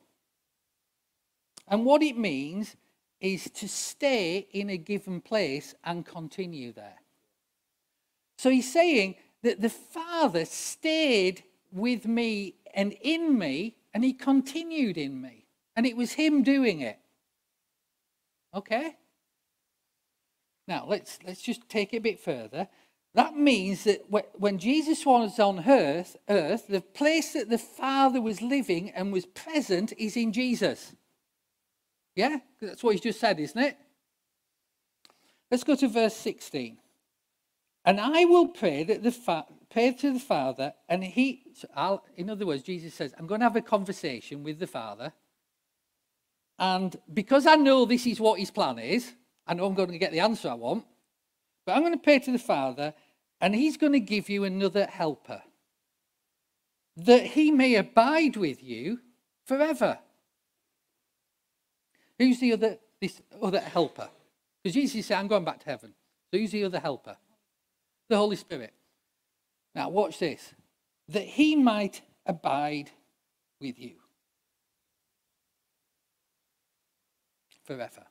And 1.69 1.85
what 1.85 2.03
it 2.03 2.17
means 2.17 2.77
is 3.21 3.51
to 3.51 3.69
stay 3.69 4.49
in 4.51 4.71
a 4.71 4.79
given 4.79 5.21
place 5.21 5.75
and 5.85 6.05
continue 6.05 6.73
there. 6.73 6.97
So 8.39 8.49
he's 8.49 8.73
saying 8.73 9.17
that 9.43 9.61
the 9.61 9.69
Father 9.69 10.47
stayed 10.47 11.45
with 11.71 12.07
me 12.07 12.55
and 12.75 12.95
in 13.03 13.39
me, 13.39 13.77
and 13.93 14.03
he 14.03 14.13
continued 14.13 14.97
in 14.97 15.21
me. 15.21 15.47
And 15.77 15.87
it 15.87 15.97
was 15.97 16.13
him 16.13 16.43
doing 16.43 16.81
it. 16.81 16.99
Okay? 18.55 18.97
Now, 20.67 20.87
let's, 20.87 21.19
let's 21.27 21.43
just 21.43 21.69
take 21.69 21.93
it 21.93 21.99
a 21.99 22.01
bit 22.01 22.21
further. 22.21 22.69
That 23.15 23.37
means 23.37 23.85
that 23.85 24.05
when 24.09 24.59
Jesus 24.59 25.05
was 25.05 25.39
on 25.41 25.65
earth, 25.69 26.17
earth, 26.29 26.69
the 26.69 26.81
place 26.81 27.33
that 27.33 27.49
the 27.49 27.59
Father 27.59 28.21
was 28.21 28.41
living 28.41 28.91
and 28.91 29.13
was 29.13 29.27
present 29.27 29.93
is 29.99 30.17
in 30.17 30.33
Jesus. 30.33 30.95
Yeah? 32.15 32.39
That's 32.61 32.85
what 32.85 32.93
he's 32.93 33.01
just 33.01 33.19
said, 33.19 33.41
isn't 33.41 33.61
it? 33.61 33.77
Let's 35.51 35.65
go 35.65 35.75
to 35.75 35.89
verse 35.89 36.15
16. 36.15 36.79
And 37.85 38.01
I 38.01 38.25
will 38.27 38.47
pray 38.47 38.85
that 38.85 39.03
the 39.03 39.11
fa- 39.11 39.47
pray 39.71 39.93
to 39.93 40.13
the 40.13 40.21
Father, 40.21 40.75
and 40.89 41.03
he, 41.03 41.43
so 41.55 42.03
in 42.17 42.31
other 42.31 42.47
words, 42.47 42.63
Jesus 42.63 42.95
says, 42.95 43.13
I'm 43.19 43.27
going 43.27 43.41
to 43.41 43.47
have 43.47 43.57
a 43.57 43.63
conversation 43.63 44.45
with 44.45 44.61
the 44.61 44.67
Father. 44.69 45.13
And 46.59 46.95
because 47.13 47.47
I 47.47 47.57
know 47.57 47.87
this 47.87 48.07
is 48.07 48.21
what 48.21 48.39
his 48.39 48.51
plan 48.51 48.79
is, 48.79 49.13
I 49.47 49.55
know 49.55 49.67
I'm 49.67 49.75
going 49.75 49.91
to 49.91 49.99
get 49.99 50.13
the 50.13 50.21
answer 50.21 50.51
I 50.51 50.55
want, 50.55 50.85
but 51.71 51.77
I'm 51.77 51.83
going 51.83 51.95
to 51.95 52.03
pray 52.03 52.19
to 52.19 52.33
the 52.33 52.39
Father, 52.41 52.95
and 53.41 53.55
he's 53.55 53.77
going 53.77 53.93
to 53.93 54.01
give 54.01 54.29
you 54.29 54.43
another 54.43 54.87
helper, 54.87 55.41
that 56.97 57.25
he 57.25 57.53
may 57.53 57.77
abide 57.77 58.37
with 58.37 58.61
you 58.61 58.99
forever. 59.47 60.01
Who's 62.19 62.41
the 62.41 62.55
other, 62.55 62.79
this 63.01 63.23
other 63.41 63.61
helper? 63.61 64.09
Because 64.61 64.75
Jesus 64.75 65.07
said, 65.07 65.19
I'm 65.19 65.29
going 65.29 65.45
back 65.45 65.61
to 65.61 65.67
heaven. 65.67 65.95
So 66.33 66.41
who's 66.41 66.51
the 66.51 66.65
other 66.65 66.81
helper? 66.81 67.17
The 68.09 68.17
Holy 68.17 68.35
Spirit. 68.35 68.75
Now, 69.73 69.91
watch 69.91 70.19
this. 70.19 70.53
That 71.07 71.23
he 71.23 71.55
might 71.55 72.03
abide 72.27 72.91
with 73.61 73.79
you 73.79 73.93
forever. 77.63 78.07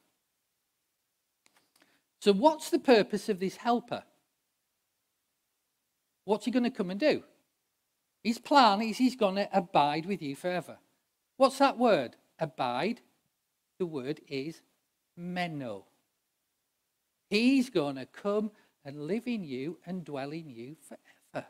So, 2.20 2.34
what's 2.34 2.70
the 2.70 2.80
purpose 2.80 3.30
of 3.30 3.40
this 3.40 3.58
helper? 3.58 4.04
What's 6.26 6.46
he 6.46 6.52
going 6.52 6.64
to 6.64 6.70
come 6.70 6.92
and 6.92 7.00
do? 7.00 7.24
His 8.24 8.38
plan 8.38 8.82
is 8.82 8.98
he's 8.98 9.16
going 9.16 9.36
to 9.36 9.50
abide 9.58 10.06
with 10.06 10.22
you 10.22 10.36
forever. 10.36 10.78
What's 11.38 11.58
that 11.60 11.78
word? 11.78 12.18
Abide. 12.38 13.02
The 13.80 13.86
word 13.86 14.20
is 14.28 14.62
meno. 15.16 15.86
He's 17.30 17.70
going 17.70 17.96
to 17.96 18.06
come 18.06 18.52
and 18.84 19.08
live 19.08 19.28
in 19.28 19.44
you 19.44 19.78
and 19.86 20.04
dwell 20.04 20.32
in 20.32 20.50
you 20.50 20.76
forever. 20.88 21.48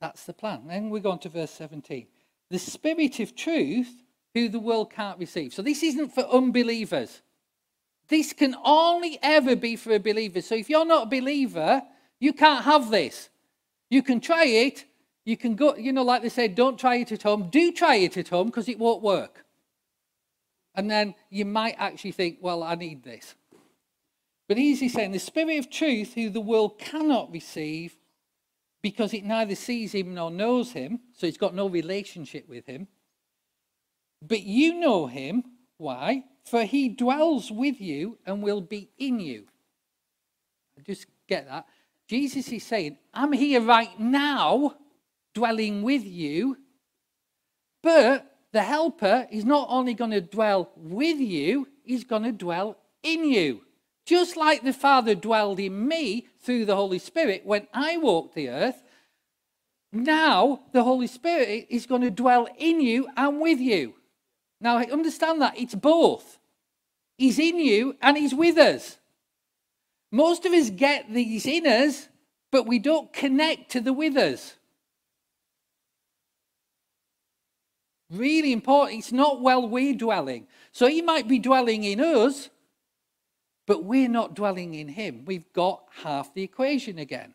That's 0.00 0.24
the 0.24 0.32
plan. 0.32 0.66
Then 0.66 0.90
we 0.90 1.00
go 1.00 1.10
on 1.10 1.18
to 1.20 1.28
verse 1.28 1.50
17. 1.52 2.06
The 2.50 2.58
Spirit 2.58 3.18
of 3.20 3.34
truth, 3.34 4.02
who 4.34 4.48
the 4.48 4.58
world 4.58 4.92
can't 4.92 5.18
receive. 5.18 5.52
So 5.54 5.62
this 5.62 5.82
isn't 5.82 6.14
for 6.14 6.24
unbelievers. 6.24 7.22
This 8.12 8.34
can 8.34 8.54
only 8.62 9.18
ever 9.22 9.56
be 9.56 9.74
for 9.74 9.94
a 9.94 9.98
believer. 9.98 10.42
So 10.42 10.54
if 10.54 10.68
you're 10.68 10.84
not 10.84 11.04
a 11.04 11.18
believer, 11.18 11.80
you 12.20 12.34
can't 12.34 12.62
have 12.62 12.90
this. 12.90 13.30
You 13.88 14.02
can 14.02 14.20
try 14.20 14.44
it. 14.44 14.84
You 15.24 15.38
can 15.38 15.54
go, 15.54 15.76
you 15.76 15.94
know, 15.94 16.02
like 16.02 16.20
they 16.20 16.28
say, 16.28 16.46
don't 16.46 16.78
try 16.78 16.96
it 16.96 17.10
at 17.10 17.22
home. 17.22 17.48
Do 17.48 17.72
try 17.72 17.94
it 17.94 18.18
at 18.18 18.28
home 18.28 18.48
because 18.48 18.68
it 18.68 18.78
won't 18.78 19.00
work. 19.00 19.46
And 20.74 20.90
then 20.90 21.14
you 21.30 21.46
might 21.46 21.76
actually 21.78 22.12
think, 22.12 22.36
well, 22.42 22.62
I 22.62 22.74
need 22.74 23.02
this. 23.02 23.34
But 24.46 24.58
he's 24.58 24.92
saying, 24.92 25.12
the 25.12 25.18
Spirit 25.18 25.60
of 25.60 25.70
truth, 25.70 26.12
who 26.12 26.28
the 26.28 26.38
world 26.38 26.78
cannot 26.78 27.32
receive 27.32 27.96
because 28.82 29.14
it 29.14 29.24
neither 29.24 29.54
sees 29.54 29.94
him 29.94 30.12
nor 30.12 30.30
knows 30.30 30.72
him, 30.72 31.00
so 31.16 31.26
it's 31.26 31.38
got 31.38 31.54
no 31.54 31.66
relationship 31.66 32.46
with 32.46 32.66
him. 32.66 32.88
But 34.20 34.42
you 34.42 34.74
know 34.74 35.06
him. 35.06 35.44
Why? 35.78 36.24
For 36.44 36.64
he 36.64 36.88
dwells 36.88 37.50
with 37.50 37.80
you 37.80 38.18
and 38.26 38.42
will 38.42 38.60
be 38.60 38.90
in 38.98 39.20
you. 39.20 39.46
Just 40.84 41.06
get 41.28 41.46
that. 41.46 41.66
Jesus 42.08 42.48
is 42.48 42.64
saying, 42.64 42.96
I'm 43.14 43.32
here 43.32 43.60
right 43.60 43.98
now, 43.98 44.76
dwelling 45.34 45.82
with 45.82 46.04
you, 46.04 46.58
but 47.82 48.36
the 48.52 48.62
Helper 48.62 49.26
is 49.30 49.44
not 49.44 49.68
only 49.70 49.94
going 49.94 50.10
to 50.10 50.20
dwell 50.20 50.70
with 50.76 51.18
you, 51.18 51.68
he's 51.84 52.04
going 52.04 52.24
to 52.24 52.32
dwell 52.32 52.76
in 53.02 53.24
you. 53.24 53.62
Just 54.04 54.36
like 54.36 54.62
the 54.62 54.72
Father 54.72 55.14
dwelled 55.14 55.60
in 55.60 55.86
me 55.88 56.26
through 56.40 56.66
the 56.66 56.76
Holy 56.76 56.98
Spirit 56.98 57.42
when 57.44 57.66
I 57.72 57.96
walked 57.96 58.34
the 58.34 58.48
earth, 58.48 58.82
now 59.92 60.62
the 60.72 60.82
Holy 60.82 61.06
Spirit 61.06 61.66
is 61.70 61.86
going 61.86 62.02
to 62.02 62.10
dwell 62.10 62.48
in 62.58 62.80
you 62.80 63.08
and 63.16 63.40
with 63.40 63.60
you. 63.60 63.94
Now, 64.62 64.76
I 64.78 64.84
understand 64.84 65.42
that 65.42 65.58
it's 65.58 65.74
both. 65.74 66.38
He's 67.18 67.38
in 67.40 67.58
you 67.58 67.96
and 68.00 68.16
he's 68.16 68.34
with 68.34 68.56
us. 68.56 68.96
Most 70.12 70.46
of 70.46 70.52
us 70.52 70.70
get 70.70 71.12
these 71.12 71.46
in 71.46 71.66
us, 71.66 72.08
but 72.52 72.66
we 72.66 72.78
don't 72.78 73.12
connect 73.12 73.72
to 73.72 73.80
the 73.80 73.92
with 73.92 74.16
us. 74.16 74.54
Really 78.08 78.52
important. 78.52 79.00
It's 79.00 79.10
not 79.10 79.40
well 79.40 79.68
we're 79.68 79.94
dwelling. 79.94 80.46
So 80.70 80.86
he 80.86 81.02
might 81.02 81.26
be 81.26 81.40
dwelling 81.40 81.82
in 81.82 82.00
us, 82.00 82.48
but 83.66 83.84
we're 83.84 84.08
not 84.08 84.34
dwelling 84.34 84.74
in 84.74 84.88
him. 84.88 85.24
We've 85.24 85.50
got 85.52 85.88
half 86.02 86.34
the 86.34 86.42
equation 86.42 86.98
again. 86.98 87.34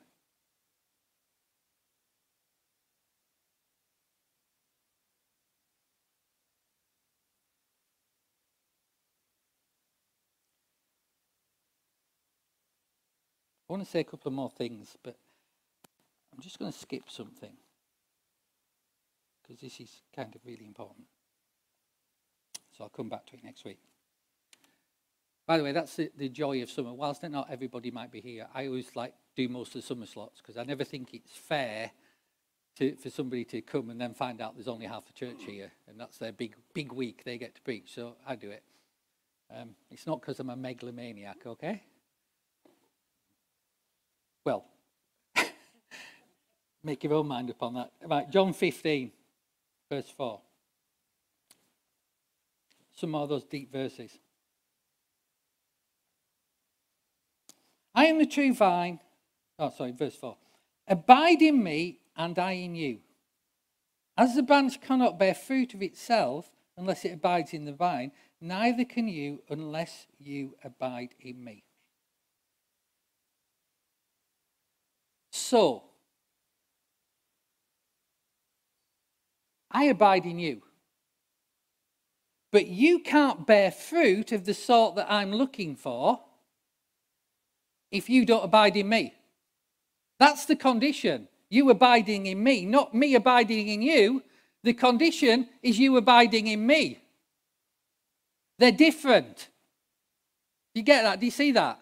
I 13.70 13.74
want 13.74 13.84
to 13.84 13.90
say 13.90 14.00
a 14.00 14.06
couple 14.06 14.30
of 14.30 14.34
more 14.34 14.50
things, 14.50 14.96
but 15.04 15.18
I'm 16.34 16.42
just 16.42 16.58
going 16.58 16.72
to 16.72 16.78
skip 16.78 17.04
something 17.10 17.52
because 19.42 19.62
this 19.62 19.80
is 19.80 20.02
kind 20.16 20.34
of 20.34 20.42
really 20.46 20.66
important. 20.66 21.06
So 22.78 22.84
I'll 22.84 22.90
come 22.90 23.10
back 23.10 23.26
to 23.28 23.36
it 23.36 23.44
next 23.44 23.66
week. 23.66 23.80
By 25.46 25.58
the 25.58 25.64
way, 25.64 25.72
that's 25.72 25.96
the, 25.96 26.12
the 26.18 26.30
joy 26.30 26.62
of 26.62 26.70
summer. 26.70 26.94
Whilst 26.94 27.24
not 27.24 27.48
everybody 27.50 27.90
might 27.90 28.12
be 28.12 28.22
here, 28.22 28.48
I 28.54 28.68
always 28.68 28.96
like 28.96 29.14
do 29.36 29.48
most 29.48 29.76
of 29.76 29.82
the 29.82 29.88
summer 29.88 30.06
slots 30.06 30.42
because 30.42 30.58
I 30.58 30.64
never 30.64 30.84
think 30.84 31.14
it's 31.14 31.32
fair 31.32 31.92
to, 32.78 32.96
for 32.96 33.10
somebody 33.10 33.46
to 33.46 33.62
come 33.62 33.90
and 33.90 34.00
then 34.00 34.14
find 34.14 34.42
out 34.42 34.56
there's 34.56 34.68
only 34.68 34.86
half 34.86 35.08
the 35.08 35.14
church 35.14 35.44
here, 35.46 35.72
and 35.88 36.00
that's 36.00 36.18
their 36.18 36.32
big 36.32 36.56
big 36.74 36.92
week 36.92 37.24
they 37.24 37.38
get 37.38 37.56
to 37.56 37.62
preach. 37.62 37.94
So 37.94 38.16
I 38.28 38.36
do 38.36 38.50
it. 38.52 38.64
Um, 39.50 39.70
it's 39.90 40.06
not 40.06 40.22
because 40.22 40.40
I'm 40.40 40.50
a 40.50 40.56
megalomaniac, 40.56 41.46
okay? 41.46 41.82
Well, 44.48 44.64
make 46.82 47.04
your 47.04 47.16
own 47.16 47.28
mind 47.28 47.50
upon 47.50 47.74
that. 47.74 47.92
Right, 48.06 48.30
John 48.30 48.54
15, 48.54 49.12
verse 49.92 50.10
4. 50.10 50.40
Some 52.96 53.12
more 53.12 53.24
of 53.24 53.30
those 53.30 53.44
deep 53.44 53.74
verses. 53.74 54.18
I 57.94 58.06
am 58.06 58.20
the 58.20 58.26
true 58.26 58.54
vine. 58.54 59.02
Oh, 59.60 59.70
sorry, 59.78 59.92
verse 59.92 60.16
4. 60.16 60.38
Abide 60.88 61.42
in 61.42 61.62
me, 61.62 62.00
and 62.16 62.40
I 62.40 62.54
in 62.54 62.74
you. 62.74 63.00
As 64.18 64.34
the 64.34 64.44
branch 64.44 64.80
cannot 64.80 65.20
bear 65.20 65.36
fruit 65.36 65.74
of 65.74 65.82
itself 65.82 66.52
unless 66.78 67.04
it 67.04 67.12
abides 67.12 67.54
in 67.54 67.66
the 67.66 67.74
vine, 67.74 68.14
neither 68.40 68.86
can 68.86 69.10
you 69.10 69.44
unless 69.50 70.08
you 70.18 70.56
abide 70.64 71.16
in 71.20 71.44
me. 71.44 71.66
So, 75.50 75.84
I 79.72 79.86
abide 79.86 80.26
in 80.26 80.40
you. 80.40 80.62
But 82.52 82.68
you 82.68 83.00
can't 83.00 83.48
bear 83.48 83.72
fruit 83.72 84.34
of 84.34 84.44
the 84.44 84.54
sort 84.54 84.96
that 84.96 85.10
I'm 85.10 85.32
looking 85.32 85.78
for 85.78 86.20
if 87.94 88.10
you 88.10 88.26
don't 88.26 88.44
abide 88.44 88.76
in 88.76 88.90
me. 88.90 89.14
That's 90.20 90.44
the 90.44 90.58
condition. 90.58 91.30
You 91.50 91.70
abiding 91.70 92.26
in 92.26 92.44
me, 92.44 92.66
not 92.66 92.94
me 92.94 93.16
abiding 93.16 93.70
in 93.70 93.82
you. 93.82 94.24
The 94.64 94.74
condition 94.74 95.48
is 95.64 95.80
you 95.80 95.96
abiding 95.96 96.48
in 96.48 96.68
me. 96.68 97.00
They're 98.60 98.74
different. 98.74 99.48
You 100.76 100.82
get 100.82 101.04
that? 101.04 101.22
Do 101.22 101.26
you 101.26 101.32
see 101.32 101.54
that? 101.54 101.80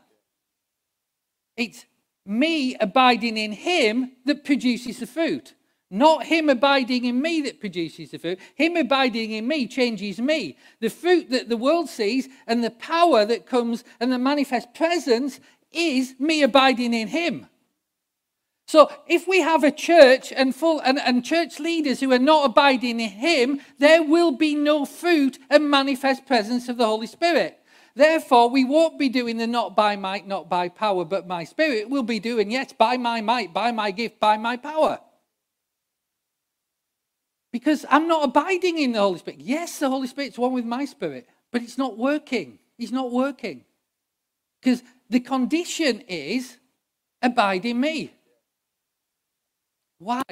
It's 1.58 1.84
me 2.26 2.76
abiding 2.76 3.38
in 3.38 3.52
him 3.52 4.12
that 4.26 4.44
produces 4.44 5.00
the 5.00 5.08
fruit. 5.08 5.54
Not 5.92 6.26
him 6.26 6.50
abiding 6.50 7.06
in 7.06 7.22
me 7.22 7.42
that 7.42 7.60
produces 7.60 8.12
the 8.12 8.18
fruit. 8.18 8.40
Him 8.56 8.76
abiding 8.76 9.32
in 9.32 9.48
me 9.48 9.68
changes 9.68 10.20
me. 10.20 10.58
The 10.80 10.90
fruit 10.90 11.30
that 11.30 11.48
the 11.48 11.58
world 11.58 11.90
sees 11.90 12.28
and 12.48 12.64
the 12.64 12.72
power 12.72 13.24
that 13.26 13.46
comes 13.46 13.84
and 14.00 14.12
the 14.12 14.18
manifest 14.18 14.74
presence 14.74 15.40
is 15.72 16.16
me 16.20 16.42
abiding 16.42 16.94
in 16.94 17.10
him. 17.10 17.48
So 18.68 18.92
if 19.08 19.28
we 19.28 19.42
have 19.42 19.64
a 19.64 19.72
church 19.72 20.34
and 20.36 20.56
full 20.56 20.80
and, 20.80 21.00
and 21.00 21.24
church 21.24 21.60
leaders 21.60 22.00
who 22.00 22.12
are 22.12 22.20
not 22.20 22.46
abiding 22.46 23.00
in 23.00 23.12
him, 23.12 23.62
there 23.78 24.02
will 24.02 24.32
be 24.32 24.56
no 24.56 24.86
fruit 24.86 25.38
and 25.52 25.70
manifest 25.70 26.26
presence 26.26 26.68
of 26.68 26.78
the 26.78 26.86
Holy 26.86 27.08
Spirit. 27.08 27.60
Therefore, 27.96 28.50
we 28.50 28.66
won't 28.66 29.00
be 29.00 29.08
doing 29.08 29.38
the 29.38 29.48
not 29.48 29.76
by 29.76 29.96
might, 29.96 30.28
not 30.28 30.50
by 30.50 30.68
power, 30.68 31.06
but 31.06 31.28
my 31.28 31.46
spirit. 31.46 31.90
We'll 31.90 32.04
be 32.04 32.20
doing, 32.20 32.52
yes, 32.52 32.74
by 32.74 32.98
my 32.98 33.22
might, 33.22 33.54
by 33.54 33.72
my 33.72 33.92
gift, 33.92 34.20
by 34.20 34.36
my 34.36 34.58
power. 34.58 35.00
Because 37.54 37.86
I'm 37.90 38.10
not 38.10 38.26
abiding 38.26 38.78
in 38.80 38.92
the 38.92 39.00
Holy 39.00 39.20
Spirit. 39.20 39.40
Yes, 39.40 39.80
the 39.80 39.90
Holy 39.90 40.08
Spirit's 40.08 40.38
one 40.38 40.52
with 40.52 40.66
my 40.66 40.84
spirit, 40.84 41.26
but 41.52 41.62
it's 41.62 41.78
not 41.78 41.98
working. 41.98 42.60
He's 42.78 42.92
not 42.92 43.12
working. 43.12 43.64
Because 44.62 44.84
the 45.10 45.22
condition 45.22 46.02
is 46.02 46.58
abide 47.22 47.64
in 47.64 47.80
me. 47.80 48.12
Why? 50.00 50.24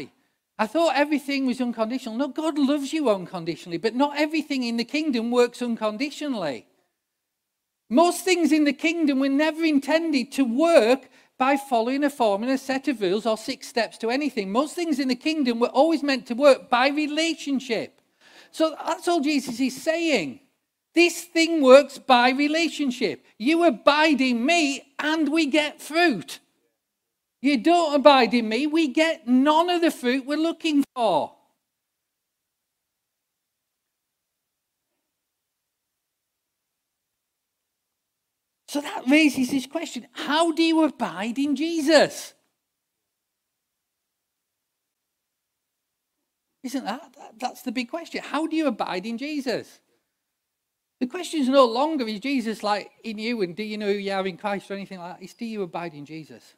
I 0.59 0.68
thought 0.68 0.95
everything 0.97 1.45
was 1.45 1.61
unconditional. 1.61 2.18
No, 2.18 2.28
God 2.28 2.57
loves 2.57 2.91
you 2.91 3.09
unconditionally, 3.09 3.78
but 3.78 3.95
not 3.95 4.20
everything 4.20 4.64
in 4.64 4.76
the 4.76 4.84
kingdom 4.84 5.32
works 5.32 5.61
unconditionally. 5.61 6.68
Most 7.94 8.26
things 8.26 8.52
in 8.52 8.64
the 8.64 8.74
kingdom 8.74 9.20
were 9.20 9.30
never 9.30 9.64
intended 9.64 10.32
to 10.32 10.44
work 10.44 11.10
by 11.38 11.58
following 11.58 12.04
a 12.04 12.10
formula, 12.10 12.56
a 12.56 12.58
set 12.58 12.88
of 12.88 13.00
rules, 13.00 13.28
or 13.28 13.38
six 13.38 13.68
steps 13.68 14.00
to 14.00 14.10
anything. 14.10 14.52
Most 14.52 14.74
things 14.74 14.98
in 14.98 15.10
the 15.10 15.16
kingdom 15.16 15.60
were 15.60 15.68
always 15.68 16.02
meant 16.02 16.26
to 16.26 16.34
work 16.34 16.72
by 16.72 16.88
relationship. 16.88 18.02
So 18.50 18.76
that's 18.84 19.08
all 19.08 19.20
Jesus 19.20 19.60
is 19.60 19.80
saying. 19.80 20.39
This 20.96 21.22
thing 21.22 21.62
works 21.62 22.00
by 22.00 22.32
relationship. 22.32 23.26
You 23.38 23.64
abide 23.64 24.22
in 24.22 24.44
me 24.44 24.96
and 24.98 25.32
we 25.32 25.46
get 25.46 25.80
fruit. 25.80 26.39
You 27.44 27.58
don't 27.58 27.94
abide 27.94 28.34
in 28.34 28.50
me, 28.50 28.66
we 28.66 28.88
get 28.88 29.28
none 29.28 29.70
of 29.70 29.82
the 29.82 29.91
fruit 29.91 30.26
we're 30.26 30.38
looking 30.38 30.84
for. 30.96 31.33
So 38.74 38.82
that 38.82 39.03
raises 39.07 39.51
this 39.51 39.67
question 39.67 40.07
how 40.13 40.51
do 40.51 40.63
you 40.63 40.84
abide 40.84 41.38
in 41.38 41.55
Jesus? 41.55 42.34
Isn't 46.63 46.84
that? 46.84 47.15
That's 47.38 47.61
the 47.61 47.71
big 47.71 47.88
question. 47.88 48.24
How 48.24 48.47
do 48.47 48.55
you 48.55 48.65
abide 48.65 49.05
in 49.05 49.19
Jesus? 49.19 49.80
The 50.99 51.05
question 51.05 51.41
is 51.41 51.49
no 51.49 51.65
longer 51.65 52.07
is 52.07 52.19
Jesus 52.19 52.63
like 52.63 52.89
in 53.03 53.19
you 53.19 53.43
and 53.43 53.55
do 53.55 53.61
you 53.61 53.78
know 53.78 53.93
who 53.93 53.99
you 53.99 54.11
are 54.11 54.26
in 54.26 54.38
Christ 54.38 54.71
or 54.71 54.74
anything 54.74 54.97
like 54.97 55.19
that? 55.19 55.24
It's 55.24 55.36
do 55.36 55.45
you 55.45 55.61
abide 55.61 55.93
in 55.93 56.07
Jesus? 56.07 56.55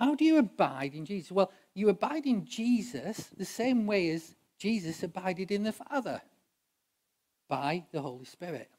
How 0.00 0.14
do 0.14 0.24
you 0.24 0.38
abide 0.38 0.94
in 0.94 1.04
Jesus? 1.04 1.30
Well, 1.30 1.52
you 1.74 1.90
abide 1.90 2.24
in 2.24 2.46
Jesus 2.46 3.28
the 3.36 3.44
same 3.44 3.84
way 3.84 4.08
as 4.12 4.34
Jesus 4.58 5.02
abided 5.02 5.50
in 5.50 5.64
the 5.64 5.72
Father 5.72 6.22
by 7.46 7.84
the 7.92 8.00
Holy 8.00 8.24
Spirit. 8.24 8.70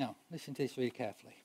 Now, 0.00 0.16
listen 0.32 0.54
to 0.54 0.62
this 0.62 0.72
very 0.72 0.88
carefully. 0.88 1.36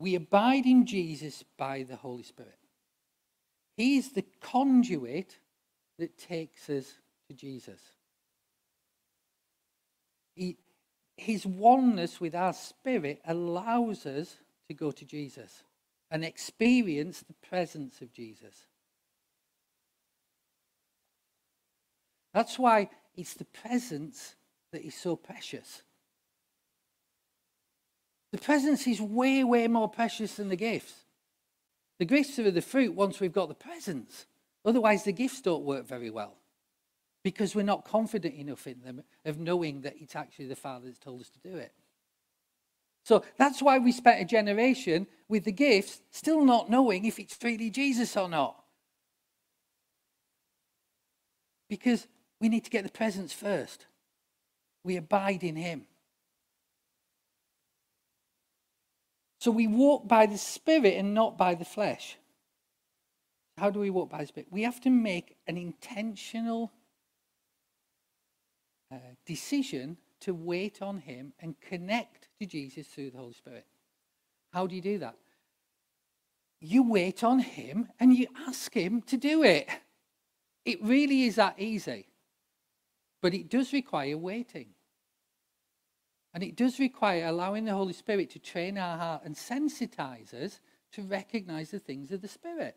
We 0.00 0.16
abide 0.16 0.66
in 0.66 0.84
Jesus 0.84 1.44
by 1.56 1.84
the 1.84 1.94
Holy 1.94 2.24
Spirit. 2.24 2.58
He's 3.76 4.10
the 4.10 4.24
conduit 4.40 5.38
that 6.00 6.18
takes 6.18 6.68
us 6.68 6.92
to 7.28 7.36
Jesus. 7.36 7.80
He, 10.34 10.56
his 11.16 11.46
oneness 11.46 12.20
with 12.20 12.34
our 12.34 12.52
spirit 12.52 13.22
allows 13.24 14.06
us 14.06 14.38
to 14.66 14.74
go 14.74 14.90
to 14.90 15.04
Jesus 15.04 15.62
and 16.10 16.24
experience 16.24 17.20
the 17.20 17.48
presence 17.48 18.00
of 18.00 18.12
Jesus. 18.12 18.66
That's 22.32 22.58
why 22.58 22.88
it's 23.16 23.34
the 23.34 23.44
presence 23.44 24.34
that 24.72 24.84
is 24.84 24.94
so 24.94 25.16
precious. 25.16 25.82
The 28.32 28.38
presence 28.38 28.86
is 28.86 29.00
way, 29.00 29.44
way 29.44 29.68
more 29.68 29.88
precious 29.88 30.36
than 30.36 30.48
the 30.48 30.56
gifts. 30.56 30.94
The 31.98 32.06
gifts 32.06 32.38
are 32.38 32.50
the 32.50 32.62
fruit 32.62 32.94
once 32.94 33.20
we've 33.20 33.32
got 33.32 33.48
the 33.48 33.54
presence. 33.54 34.26
Otherwise, 34.64 35.04
the 35.04 35.12
gifts 35.12 35.42
don't 35.42 35.64
work 35.64 35.86
very 35.86 36.10
well 36.10 36.34
because 37.22 37.54
we're 37.54 37.62
not 37.62 37.84
confident 37.84 38.34
enough 38.34 38.66
in 38.66 38.80
them 38.80 39.02
of 39.24 39.38
knowing 39.38 39.82
that 39.82 39.94
it's 40.00 40.16
actually 40.16 40.46
the 40.46 40.56
Father 40.56 40.86
that's 40.86 40.98
told 40.98 41.20
us 41.20 41.30
to 41.30 41.38
do 41.38 41.56
it. 41.56 41.72
So 43.04 43.24
that's 43.36 43.60
why 43.60 43.78
we 43.78 43.92
spent 43.92 44.20
a 44.20 44.24
generation 44.24 45.06
with 45.28 45.44
the 45.44 45.52
gifts 45.52 46.00
still 46.10 46.44
not 46.44 46.70
knowing 46.70 47.04
if 47.04 47.18
it's 47.18 47.36
really 47.42 47.70
Jesus 47.70 48.16
or 48.16 48.28
not. 48.28 48.62
Because 51.68 52.06
we 52.42 52.48
need 52.48 52.64
to 52.64 52.70
get 52.70 52.82
the 52.82 52.90
presence 52.90 53.32
first. 53.32 53.86
We 54.82 54.96
abide 54.96 55.44
in 55.44 55.54
Him. 55.54 55.86
So 59.38 59.52
we 59.52 59.68
walk 59.68 60.08
by 60.08 60.26
the 60.26 60.36
Spirit 60.36 60.94
and 60.94 61.14
not 61.14 61.38
by 61.38 61.54
the 61.54 61.64
flesh. 61.64 62.16
How 63.56 63.70
do 63.70 63.78
we 63.78 63.90
walk 63.90 64.10
by 64.10 64.18
the 64.18 64.26
Spirit? 64.26 64.48
We 64.50 64.62
have 64.62 64.80
to 64.80 64.90
make 64.90 65.36
an 65.46 65.56
intentional 65.56 66.72
uh, 68.90 68.96
decision 69.24 69.96
to 70.22 70.34
wait 70.34 70.82
on 70.82 70.98
Him 70.98 71.34
and 71.38 71.54
connect 71.60 72.28
to 72.40 72.46
Jesus 72.46 72.88
through 72.88 73.12
the 73.12 73.18
Holy 73.18 73.34
Spirit. 73.34 73.66
How 74.52 74.66
do 74.66 74.74
you 74.74 74.82
do 74.82 74.98
that? 74.98 75.14
You 76.60 76.82
wait 76.82 77.22
on 77.22 77.38
Him 77.38 77.88
and 78.00 78.12
you 78.12 78.26
ask 78.48 78.74
Him 78.74 79.00
to 79.02 79.16
do 79.16 79.44
it. 79.44 79.68
It 80.64 80.82
really 80.82 81.22
is 81.22 81.36
that 81.36 81.54
easy. 81.58 82.08
But 83.22 83.32
it 83.32 83.48
does 83.48 83.72
require 83.72 84.18
waiting. 84.18 84.70
And 86.34 86.42
it 86.42 86.56
does 86.56 86.78
require 86.78 87.26
allowing 87.26 87.64
the 87.64 87.72
Holy 87.72 87.92
Spirit 87.92 88.30
to 88.30 88.38
train 88.38 88.76
our 88.76 88.98
heart 88.98 89.22
and 89.24 89.34
sensitize 89.34 90.34
us 90.34 90.60
to 90.92 91.02
recognize 91.02 91.70
the 91.70 91.78
things 91.78 92.10
of 92.10 92.20
the 92.20 92.28
Spirit. 92.28 92.76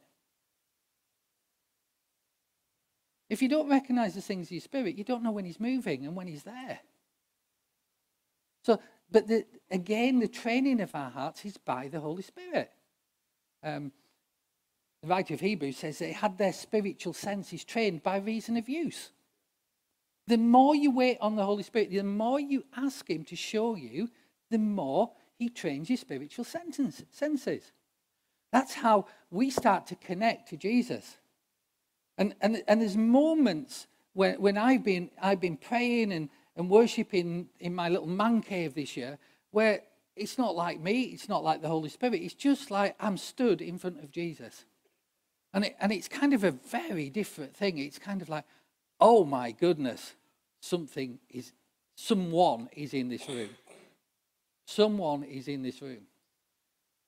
If 3.29 3.41
you 3.41 3.49
don't 3.49 3.69
recognize 3.69 4.13
the 4.13 4.21
things 4.21 4.47
of 4.47 4.51
your 4.51 4.61
Spirit, 4.61 4.97
you 4.97 5.03
don't 5.03 5.23
know 5.23 5.31
when 5.31 5.45
He's 5.45 5.59
moving 5.59 6.05
and 6.05 6.15
when 6.15 6.27
He's 6.27 6.43
there. 6.43 6.79
So, 8.63 8.79
but 9.11 9.27
the, 9.27 9.45
again, 9.71 10.19
the 10.19 10.27
training 10.27 10.79
of 10.81 10.93
our 10.93 11.09
hearts 11.09 11.43
is 11.45 11.57
by 11.57 11.87
the 11.87 11.99
Holy 11.99 12.23
Spirit. 12.23 12.71
Um, 13.63 13.91
the 15.01 15.07
writer 15.07 15.33
of 15.33 15.39
Hebrews 15.39 15.77
says 15.77 15.97
they 15.97 16.11
had 16.11 16.37
their 16.37 16.53
spiritual 16.53 17.13
senses 17.13 17.63
trained 17.63 18.03
by 18.03 18.17
reason 18.17 18.57
of 18.57 18.69
use. 18.69 19.11
The 20.27 20.37
more 20.37 20.75
you 20.75 20.91
wait 20.91 21.17
on 21.21 21.35
the 21.35 21.45
Holy 21.45 21.63
Spirit, 21.63 21.91
the 21.91 22.03
more 22.03 22.39
you 22.39 22.65
ask 22.75 23.09
Him 23.09 23.23
to 23.25 23.35
show 23.35 23.75
you, 23.75 24.09
the 24.49 24.57
more 24.57 25.11
He 25.37 25.49
trains 25.49 25.89
your 25.89 25.97
spiritual 25.97 26.45
senses. 26.45 27.71
That's 28.51 28.73
how 28.73 29.07
we 29.29 29.49
start 29.49 29.87
to 29.87 29.95
connect 29.95 30.49
to 30.49 30.57
Jesus. 30.57 31.17
And, 32.17 32.33
and, 32.41 32.63
and 32.67 32.81
there's 32.81 32.97
moments 32.97 33.87
when, 34.13 34.41
when 34.41 34.57
I've, 34.57 34.83
been, 34.83 35.11
I've 35.21 35.41
been 35.41 35.57
praying 35.57 36.13
and, 36.13 36.29
and 36.55 36.69
worshiping 36.69 37.49
in 37.59 37.75
my 37.75 37.89
little 37.89 38.07
man 38.07 38.41
cave 38.41 38.73
this 38.73 38.95
year 38.95 39.17
where 39.51 39.81
it's 40.15 40.37
not 40.37 40.55
like 40.55 40.79
me, 40.79 41.03
it's 41.03 41.27
not 41.27 41.43
like 41.43 41.61
the 41.61 41.67
Holy 41.67 41.89
Spirit, 41.89 42.21
it's 42.21 42.33
just 42.33 42.71
like 42.71 42.95
I'm 42.99 43.17
stood 43.17 43.61
in 43.61 43.77
front 43.77 43.99
of 43.99 44.11
Jesus. 44.11 44.65
And, 45.53 45.65
it, 45.65 45.75
and 45.79 45.91
it's 45.91 46.07
kind 46.07 46.33
of 46.33 46.43
a 46.43 46.51
very 46.51 47.09
different 47.09 47.55
thing. 47.55 47.77
It's 47.77 47.99
kind 47.99 48.21
of 48.21 48.29
like, 48.29 48.45
oh 49.05 49.23
my 49.23 49.51
goodness, 49.51 50.15
something 50.61 51.19
is, 51.29 51.51
someone 51.95 52.67
is 52.73 52.91
in 52.91 53.07
this 53.07 53.29
room. 53.29 53.49
Someone 54.65 55.21
is 55.21 55.47
in 55.47 55.61
this 55.61 55.79
room. 55.79 56.07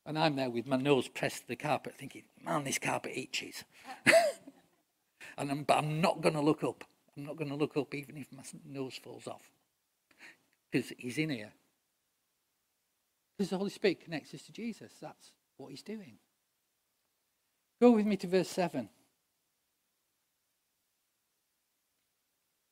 And 0.05 0.17
I'm 0.19 0.35
there 0.35 0.51
with 0.51 0.67
my 0.67 0.77
nose 0.77 1.07
pressed 1.07 1.41
to 1.41 1.47
the 1.47 1.55
carpet 1.55 1.95
thinking, 1.97 2.21
man, 2.45 2.65
this 2.65 2.77
carpet 2.77 3.13
itches. 3.15 3.63
and 5.39 5.49
I'm, 5.49 5.63
but 5.63 5.79
I'm 5.79 5.99
not 5.99 6.21
going 6.21 6.35
to 6.35 6.41
look 6.41 6.63
up. 6.63 6.83
I'm 7.17 7.25
not 7.25 7.35
going 7.35 7.49
to 7.49 7.55
look 7.55 7.75
up 7.75 7.95
even 7.95 8.15
if 8.15 8.27
my 8.31 8.43
nose 8.63 8.99
falls 9.03 9.25
off. 9.25 9.49
Because 10.71 10.93
he's 10.99 11.17
in 11.17 11.31
here. 11.31 11.51
Because 13.35 13.49
the 13.49 13.57
Holy 13.57 13.71
Spirit 13.71 14.01
connects 14.01 14.35
us 14.35 14.43
to 14.43 14.51
Jesus. 14.51 14.91
That's 15.01 15.31
what 15.57 15.71
he's 15.71 15.81
doing. 15.81 16.19
Go 17.81 17.89
with 17.89 18.05
me 18.05 18.17
to 18.17 18.27
verse 18.27 18.49
7. 18.49 18.87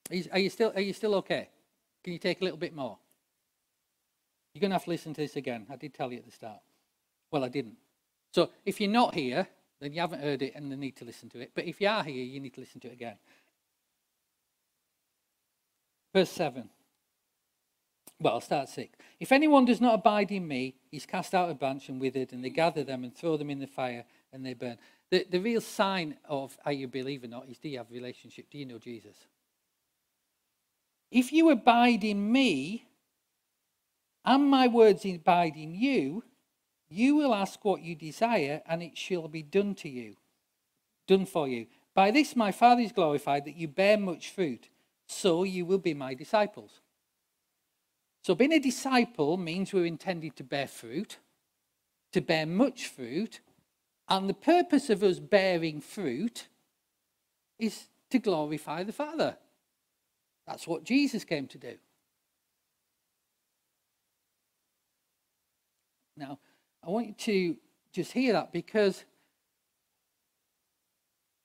Are 0.10 0.16
you, 0.16 0.26
are 0.32 0.40
you, 0.40 0.50
still, 0.50 0.72
are 0.76 0.82
you 0.82 0.94
still 0.94 1.16
okay? 1.16 1.50
Can 2.04 2.14
you 2.14 2.20
take 2.20 2.42
a 2.42 2.44
little 2.44 2.60
bit 2.60 2.76
more? 2.76 2.98
You're 4.54 4.62
going 4.62 4.72
to 4.72 4.76
have 4.76 4.86
to 4.86 4.90
listen 4.90 5.14
to 5.14 5.22
this 5.22 5.36
again. 5.36 5.66
I 5.70 5.76
did 5.76 5.94
tell 5.94 6.12
you 6.12 6.20
at 6.20 6.26
the 6.26 6.32
start. 6.32 6.60
Well, 7.32 7.44
I 7.44 7.50
didn't. 7.50 7.78
So 8.32 8.52
if 8.66 8.80
you're 8.80 8.92
not 8.92 9.14
here, 9.14 9.48
then 9.82 9.94
you 9.94 10.02
haven't 10.02 10.22
heard 10.22 10.42
it 10.42 10.54
and 10.56 10.70
you 10.70 10.78
need 10.78 10.96
to 10.98 11.06
listen 11.06 11.30
to 11.30 11.40
it. 11.40 11.52
But 11.54 11.66
if 11.66 11.82
you 11.82 11.88
are 11.88 12.04
here, 12.04 12.24
you 12.24 12.40
need 12.40 12.54
to 12.54 12.62
listen 12.62 12.80
to 12.82 12.88
it 12.88 12.94
again. 12.94 13.18
Verse 16.14 16.30
7. 16.30 16.70
Well, 18.20 18.36
I'll 18.36 18.42
start 18.42 18.70
6. 18.70 18.98
If 19.20 19.32
anyone 19.32 19.66
does 19.66 19.82
not 19.82 19.96
abide 19.96 20.32
in 20.32 20.48
me, 20.48 20.76
he's 20.90 21.06
cast 21.06 21.36
out 21.36 21.50
a 21.50 21.54
branch 21.54 21.90
and 21.90 22.00
withered, 22.00 22.32
and 22.32 22.44
they 22.44 22.50
gather 22.50 22.84
them 22.84 23.04
and 23.04 23.14
throw 23.14 23.36
them 23.36 23.50
in 23.50 23.60
the 23.60 23.68
fire 23.68 24.06
and 24.32 24.46
they 24.46 24.54
burn. 24.54 24.78
The, 25.12 25.26
the 25.30 25.40
real 25.40 25.62
sign 25.62 26.16
of 26.28 26.58
are 26.66 26.72
you 26.72 26.86
a 26.86 26.90
believer 26.90 27.26
or 27.26 27.30
not 27.30 27.50
is 27.50 27.58
do 27.58 27.68
you 27.68 27.78
have 27.80 27.92
a 27.92 27.94
relationship? 27.94 28.50
Do 28.50 28.58
you 28.58 28.66
know 28.66 28.80
Jesus? 28.80 29.18
If 31.12 31.32
you 31.32 31.50
abide 31.50 32.04
in 32.04 32.32
me, 32.32 32.86
and 34.24 34.50
my 34.50 34.68
words 34.68 35.06
abide 35.06 35.56
in 35.56 35.76
you, 35.76 36.24
you 36.90 37.16
will 37.16 37.34
ask 37.34 37.64
what 37.64 37.82
you 37.82 37.96
desire, 37.96 38.62
and 38.68 38.82
it 38.82 38.98
shall 38.98 39.28
be 39.28 39.44
done 39.44 39.76
to 39.76 39.90
you, 39.90 40.16
done 41.08 41.26
for 41.26 41.48
you. 41.48 41.68
By 41.94 42.12
this 42.12 42.36
my 42.36 42.52
Father 42.52 42.82
is 42.82 42.92
glorified, 42.92 43.46
that 43.46 43.56
you 43.56 43.68
bear 43.68 43.98
much 43.98 44.32
fruit, 44.32 44.70
so 45.08 45.44
you 45.44 45.66
will 45.66 45.78
be 45.78 45.94
my 45.94 46.14
disciples. 46.14 46.82
So 48.24 48.34
being 48.34 48.54
a 48.54 48.60
disciple 48.60 49.38
means 49.38 49.72
we're 49.72 49.86
intended 49.86 50.36
to 50.38 50.44
bear 50.44 50.68
fruit, 50.68 51.18
to 52.12 52.22
bear 52.22 52.46
much 52.46 52.88
fruit, 52.88 53.40
and 54.10 54.28
the 54.28 54.34
purpose 54.34 54.90
of 54.90 55.04
us 55.04 55.20
bearing 55.20 55.82
fruit 55.82 56.48
is 57.60 57.88
to 58.10 58.20
glorify 58.20 58.84
the 58.84 58.94
Father. 58.94 59.38
That's 60.48 60.68
what 60.68 60.84
Jesus 60.84 61.24
came 61.24 61.48
to 61.48 61.58
do. 61.58 61.76
Now, 66.18 66.40
I 66.84 66.90
want 66.90 67.08
you 67.08 67.14
to 67.14 67.58
just 67.92 68.12
hear 68.12 68.34
that 68.34 68.54
because 68.54 69.04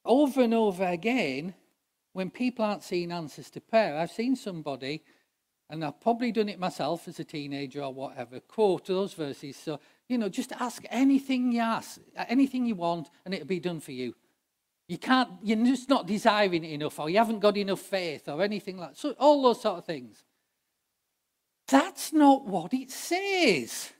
over 0.05 0.41
and 0.41 0.53
over 0.53 0.85
again, 0.85 1.53
when 2.13 2.29
people 2.29 2.65
aren't 2.65 2.83
seeing 2.83 3.11
answers 3.11 3.49
to 3.51 3.61
prayer, 3.61 3.97
I've 3.97 4.11
seen 4.11 4.35
somebody, 4.35 5.03
and 5.69 5.83
I've 5.83 5.99
probably 6.01 6.31
done 6.31 6.49
it 6.49 6.59
myself 6.59 7.07
as 7.07 7.19
a 7.19 7.23
teenager 7.23 7.81
or 7.81 7.93
whatever, 7.93 8.39
quote 8.39 8.85
those 8.85 9.13
verses. 9.13 9.55
So, 9.55 9.79
you 10.07 10.17
know, 10.17 10.29
just 10.29 10.51
ask 10.53 10.83
anything 10.89 11.51
you 11.51 11.61
ask, 11.61 11.99
anything 12.27 12.65
you 12.65 12.75
want, 12.75 13.09
and 13.25 13.33
it'll 13.33 13.47
be 13.47 13.59
done 13.59 13.79
for 13.79 13.93
you. 13.93 14.13
You 14.91 14.97
can't, 14.97 15.29
you're 15.41 15.65
just 15.65 15.87
not 15.87 16.05
desiring 16.05 16.65
it 16.65 16.71
enough, 16.71 16.99
or 16.99 17.09
you 17.09 17.17
haven't 17.17 17.39
got 17.39 17.55
enough 17.55 17.79
faith, 17.79 18.27
or 18.27 18.41
anything 18.41 18.77
like 18.77 18.91
so. 18.95 19.11
All 19.11 19.41
those 19.41 19.61
sort 19.61 19.77
of 19.77 19.85
things. 19.85 20.25
That's 21.69 22.11
not 22.11 22.45
what 22.45 22.73
it 22.73 22.91
says. 22.91 23.93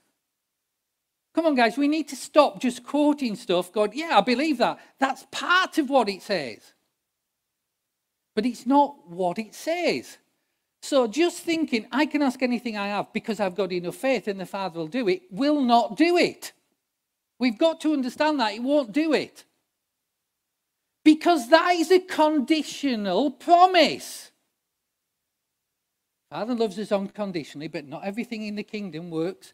Come 1.34 1.46
on, 1.46 1.56
guys, 1.56 1.78
we 1.78 1.88
need 1.88 2.10
to 2.10 2.18
stop 2.18 2.60
just 2.60 2.84
quoting 2.84 3.38
stuff. 3.38 3.72
God, 3.72 3.94
yeah, 3.94 4.18
I 4.18 4.20
believe 4.20 4.58
that. 4.58 4.80
That's 5.00 5.26
part 5.32 5.78
of 5.78 5.90
what 5.90 6.10
it 6.10 6.24
says. 6.24 6.74
But 8.36 8.46
it's 8.46 8.66
not 8.66 9.08
what 9.08 9.40
it 9.40 9.56
says. 9.56 10.18
So 10.82 11.08
just 11.08 11.40
thinking, 11.40 11.88
I 11.90 12.06
can 12.06 12.22
ask 12.22 12.44
anything 12.44 12.76
I 12.76 12.88
have 12.88 13.14
because 13.14 13.40
I've 13.40 13.56
got 13.56 13.72
enough 13.72 13.96
faith 13.96 14.28
and 14.28 14.42
the 14.42 14.46
Father 14.46 14.80
will 14.80 14.88
do 14.88 15.08
it, 15.08 15.22
will 15.32 15.62
not 15.62 15.96
do 15.96 16.18
it. 16.18 16.52
We've 17.40 17.58
got 17.58 17.80
to 17.80 17.94
understand 17.94 18.42
that. 18.42 18.56
It 18.56 18.62
won't 18.62 18.92
do 18.92 19.14
it. 19.14 19.46
Because 21.04 21.50
that 21.50 21.72
is 21.76 21.92
a 21.92 22.00
conditional 22.00 23.32
promise. 23.32 24.32
Father 26.30 26.56
loves 26.56 26.80
us 26.80 26.92
unconditionally, 26.92 27.68
but 27.68 27.88
not 27.88 28.06
everything 28.06 28.44
in 28.44 28.56
the 28.56 28.64
kingdom 28.64 29.10
works 29.10 29.54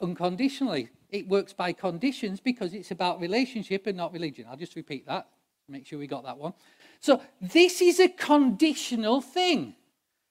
unconditionally. 0.00 0.90
It 1.08 1.28
works 1.28 1.52
by 1.52 1.72
conditions 1.72 2.40
because 2.40 2.74
it's 2.74 2.90
about 2.90 3.20
relationship 3.20 3.86
and 3.86 3.96
not 3.96 4.12
religion. 4.12 4.46
I'll 4.48 4.56
just 4.56 4.76
repeat 4.76 5.06
that. 5.06 5.28
Make 5.68 5.86
sure 5.86 5.98
we 5.98 6.06
got 6.06 6.24
that 6.24 6.36
one. 6.36 6.52
So, 7.00 7.22
this 7.40 7.80
is 7.80 8.00
a 8.00 8.08
conditional 8.08 9.20
thing. 9.20 9.76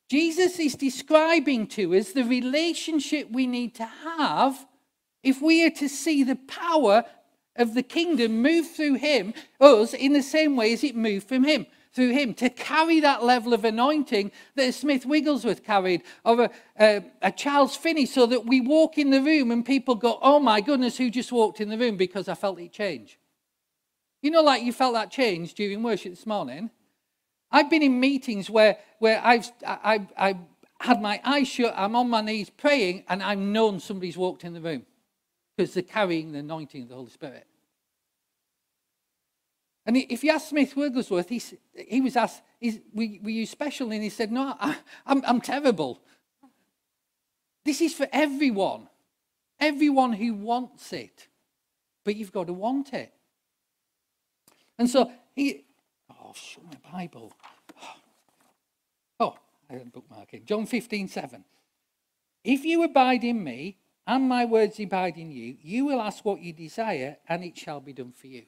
Jesus 0.10 0.60
is 0.60 0.76
describing 0.76 1.68
to 1.68 1.96
us 1.96 2.12
the 2.12 2.24
relationship 2.24 3.30
we 3.32 3.48
need 3.48 3.76
to 3.76 3.86
have 3.86 4.66
if 5.24 5.42
we 5.42 5.66
are 5.66 5.72
to 5.72 5.88
see 5.88 6.24
the 6.24 6.36
power 6.36 7.04
of 7.60 7.76
the 7.76 7.84
kingdom 7.84 8.42
move 8.42 8.72
through 8.72 8.96
him, 8.96 9.34
us, 9.62 9.94
in 9.94 10.14
the 10.14 10.24
same 10.24 10.56
way 10.56 10.74
as 10.74 10.84
it 10.84 10.96
moved 10.96 11.28
from 11.28 11.44
him, 11.44 11.68
through 11.94 12.12
him, 12.12 12.34
to 12.36 12.50
carry 12.50 13.00
that 13.02 13.24
level 13.24 13.54
of 13.54 13.66
anointing 13.66 14.32
that 14.56 14.74
Smith 14.74 15.06
Wigglesworth 15.06 15.64
carried, 15.64 16.02
or 16.24 16.44
a, 16.44 16.50
a, 16.80 17.04
a 17.22 17.32
Charles 17.32 17.76
Finney, 17.76 18.06
so 18.06 18.26
that 18.26 18.46
we 18.46 18.62
walk 18.62 18.98
in 18.98 19.10
the 19.10 19.22
room 19.22 19.52
and 19.52 19.66
people 19.66 19.96
go, 19.96 20.18
oh 20.22 20.40
my 20.40 20.62
goodness, 20.62 20.98
who 20.98 21.10
just 21.10 21.32
walked 21.32 21.62
in 21.62 21.70
the 21.70 21.78
room 21.78 21.98
because 21.98 22.28
I 22.28 22.34
felt 22.34 22.60
it 22.60 22.72
change. 22.72 23.20
You 24.22 24.32
know, 24.32 24.42
like 24.42 24.64
you 24.64 24.74
felt 24.74 24.94
that 24.94 25.12
change 25.12 25.54
during 25.54 25.84
worship 25.84 26.14
this 26.14 26.26
morning? 26.26 26.70
I've 27.52 27.70
been 27.70 27.84
in 27.84 28.00
meetings 28.00 28.50
where, 28.50 28.78
where 29.00 29.22
I've, 29.24 29.50
I've, 29.66 30.08
I've 30.16 30.38
had 30.80 31.02
my 31.02 31.20
eyes 31.24 31.48
shut, 31.48 31.74
I'm 31.76 31.96
on 31.96 32.10
my 32.10 32.22
knees 32.22 32.50
praying, 32.50 33.04
and 33.10 33.22
I've 33.24 33.40
known 33.40 33.80
somebody's 33.80 34.18
walked 34.18 34.44
in 34.44 34.54
the 34.54 34.62
room 34.62 34.86
because 35.58 35.74
they're 35.74 35.84
carrying 35.84 36.32
the 36.32 36.40
anointing 36.40 36.84
of 36.84 36.90
the 36.90 36.96
Holy 36.96 37.10
Spirit. 37.10 37.46
And 39.90 39.98
if 39.98 40.24
you 40.24 40.30
ask 40.30 40.50
Smith 40.50 40.76
Wigglesworth, 40.76 41.30
he, 41.30 41.42
he 41.76 42.00
was 42.00 42.16
asked, 42.16 42.44
were, 42.62 43.08
were 43.24 43.30
you 43.32 43.48
special? 43.48 43.92
And 43.92 44.04
he 44.04 44.10
said, 44.10 44.32
No, 44.32 44.56
I, 44.60 44.78
I'm, 45.04 45.24
I'm 45.26 45.42
terrible. 45.42 46.00
This 47.66 47.82
is 47.82 47.96
for 47.96 48.08
everyone, 48.14 48.88
everyone 49.60 50.14
who 50.14 50.36
wants 50.36 50.94
it. 50.94 51.28
But 52.04 52.18
you've 52.18 52.32
got 52.32 52.46
to 52.46 52.54
want 52.54 52.94
it. 52.94 53.12
And 54.78 54.88
so 54.88 55.12
he, 55.36 55.66
oh, 56.12 56.34
show 56.36 56.62
my 56.62 56.92
Bible. 56.92 57.34
Oh, 59.20 59.38
I 59.72 59.74
didn't 59.74 59.94
bookmark 59.94 60.36
it. 60.36 60.46
John 60.46 60.68
15, 60.68 61.08
7. 61.08 61.44
If 62.44 62.64
you 62.64 62.84
abide 62.84 63.24
in 63.24 63.44
me 63.44 63.80
and 64.06 64.30
my 64.30 64.46
words 64.46 64.80
abide 64.80 65.18
in 65.18 65.32
you, 65.32 65.58
you 65.64 65.86
will 65.86 66.00
ask 66.00 66.24
what 66.24 66.42
you 66.42 66.54
desire 66.54 67.18
and 67.28 67.44
it 67.44 67.58
shall 67.58 67.80
be 67.80 67.94
done 67.94 68.12
for 68.12 68.28
you. 68.28 68.44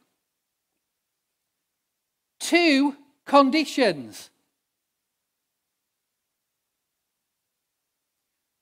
Two 2.41 2.97
conditions. 3.25 4.31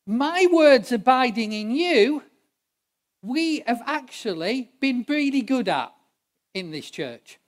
My 0.05 0.47
words 0.51 0.91
abiding 0.91 1.53
in 1.53 1.71
you, 1.71 2.23
we 3.21 3.61
have 3.61 3.81
actually 3.85 4.69
been 4.79 5.05
really 5.07 5.41
good 5.41 5.69
at 5.69 5.93
in 6.53 6.71
this 6.71 6.89
church 6.89 7.39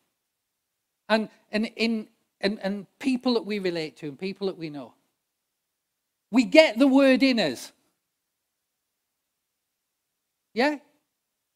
and, 1.09 1.27
and, 1.51 1.65
in, 1.75 2.07
and, 2.39 2.59
and 2.61 2.87
people 2.99 3.33
that 3.33 3.45
we 3.45 3.59
relate 3.59 3.97
to 3.97 4.07
and 4.07 4.17
people 4.17 4.47
that 4.47 4.57
we 4.57 4.69
know. 4.69 4.93
We 6.31 6.45
get 6.45 6.79
the 6.79 6.87
word 6.87 7.23
in 7.23 7.39
us. 7.39 7.73
Yeah? 10.53 10.77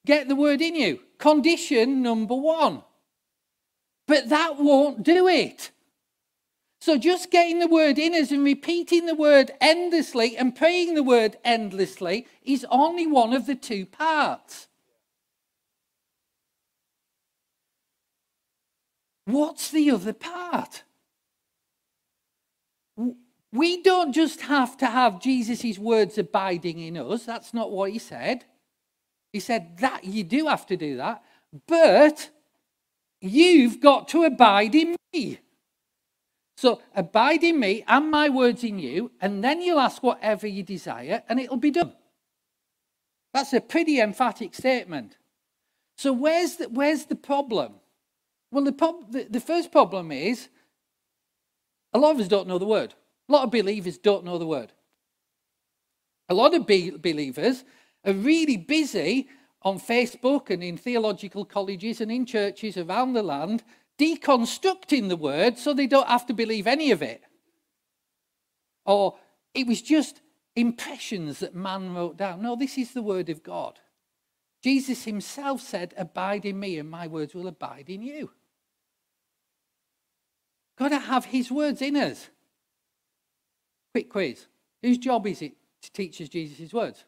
Get 0.05 0.27
the 0.27 0.35
word 0.35 0.61
in 0.61 0.75
you. 0.75 0.99
Condition 1.17 2.01
number 2.01 2.35
one. 2.35 2.83
But 4.07 4.29
that 4.29 4.57
won't 4.57 5.03
do 5.03 5.27
it. 5.27 5.71
So 6.79 6.97
just 6.97 7.31
getting 7.31 7.59
the 7.59 7.67
word 7.67 7.97
in 7.97 8.13
us 8.13 8.29
and 8.29 8.43
repeating 8.43 9.07
the 9.07 9.15
word 9.15 9.51
endlessly 9.59 10.37
and 10.37 10.55
praying 10.55 10.93
the 10.93 11.01
word 11.01 11.37
endlessly 11.43 12.27
is 12.43 12.65
only 12.69 13.07
one 13.07 13.33
of 13.33 13.47
the 13.47 13.55
two 13.55 13.87
parts. 13.87 14.67
What's 19.25 19.71
the 19.71 19.89
other 19.89 20.13
part? 20.13 20.83
We 23.51 23.81
don't 23.81 24.13
just 24.13 24.41
have 24.41 24.77
to 24.77 24.85
have 24.85 25.21
Jesus' 25.21 25.79
words 25.79 26.19
abiding 26.19 26.79
in 26.79 26.97
us. 26.97 27.23
That's 27.23 27.53
not 27.53 27.71
what 27.71 27.91
he 27.91 27.97
said. 27.97 28.45
He 29.33 29.39
said 29.39 29.79
that 29.79 30.03
you 30.03 30.23
do 30.23 30.47
have 30.47 30.67
to 30.67 30.77
do 30.77 30.97
that, 30.97 31.23
but 31.67 32.29
you've 33.29 33.79
got 33.79 34.07
to 34.09 34.23
abide 34.23 34.75
in 34.75 34.95
me. 35.13 35.39
So 36.57 36.81
abide 36.95 37.43
in 37.43 37.59
me 37.59 37.83
and 37.87 38.09
my 38.09 38.29
words 38.29 38.63
in 38.63 38.79
you, 38.79 39.11
and 39.19 39.43
then 39.43 39.61
you'll 39.61 39.79
ask 39.79 40.01
whatever 40.01 40.47
you 40.47 40.63
desire, 40.63 41.23
and 41.27 41.39
it'll 41.39 41.57
be 41.57 41.71
done. 41.71 41.93
That's 43.33 43.53
a 43.53 43.59
pretty 43.59 43.99
emphatic 43.99 44.55
statement. 44.55 45.17
So 45.97 46.13
where's 46.13 46.55
the, 46.55 46.69
where's 46.69 47.05
the 47.05 47.15
problem? 47.15 47.73
Well, 48.51 48.63
the, 48.63 48.71
prob- 48.71 49.11
the, 49.11 49.27
the 49.29 49.41
first 49.41 49.71
problem 49.71 50.11
is 50.11 50.47
a 51.93 51.99
lot 51.99 52.11
of 52.11 52.21
us 52.21 52.27
don't 52.27 52.47
know 52.47 52.57
the 52.57 52.65
word. 52.65 52.93
A 53.27 53.33
lot 53.33 53.43
of 53.43 53.51
believers 53.51 53.97
don't 53.97 54.23
know 54.23 54.37
the 54.37 54.45
word. 54.45 54.71
A 56.29 56.33
lot 56.33 56.53
of 56.53 56.65
be- 56.65 56.91
believers 56.91 57.63
are 58.05 58.13
really 58.13 58.57
busy 58.57 59.27
on 59.65 59.79
Facebook 59.79 60.51
and 60.51 60.63
in 60.63 60.77
theological 60.77 61.43
colleges 61.43 61.99
and 61.99 62.11
in 62.11 62.25
churches 62.25 62.77
around 62.77 63.13
the 63.13 63.23
land 63.23 63.63
deconstructing 63.97 65.09
the 65.09 65.15
word 65.17 65.57
so 65.57 65.73
they 65.73 65.87
don't 65.87 66.07
have 66.07 66.25
to 66.27 66.33
believe 66.33 66.67
any 66.67 66.91
of 66.91 67.01
it. 67.01 67.23
Or 68.85 69.17
it 69.55 69.65
was 69.65 69.81
just 69.81 70.21
impressions 70.55 71.39
that 71.39 71.55
man 71.55 71.95
wrote 71.95 72.15
down. 72.15 72.43
No, 72.43 72.55
this 72.55 72.77
is 72.77 72.93
the 72.93 73.01
word 73.01 73.29
of 73.29 73.41
God. 73.41 73.79
Jesus 74.61 75.03
himself 75.03 75.61
said, 75.61 75.93
Abide 75.97 76.45
in 76.45 76.59
me, 76.59 76.77
and 76.77 76.89
my 76.89 77.07
words 77.07 77.33
will 77.33 77.47
abide 77.47 77.89
in 77.89 78.01
you. 78.01 78.31
Got 80.77 80.89
to 80.89 80.99
have 80.99 81.25
his 81.25 81.51
words 81.51 81.81
in 81.81 81.95
us. 81.95 82.29
Quick 83.93 84.09
quiz. 84.09 84.45
Whose 84.81 84.97
job 84.97 85.25
is 85.25 85.41
it 85.41 85.53
to 85.81 85.91
teach 85.91 86.19
us 86.21 86.29
Jesus' 86.29 86.73
words? 86.73 87.05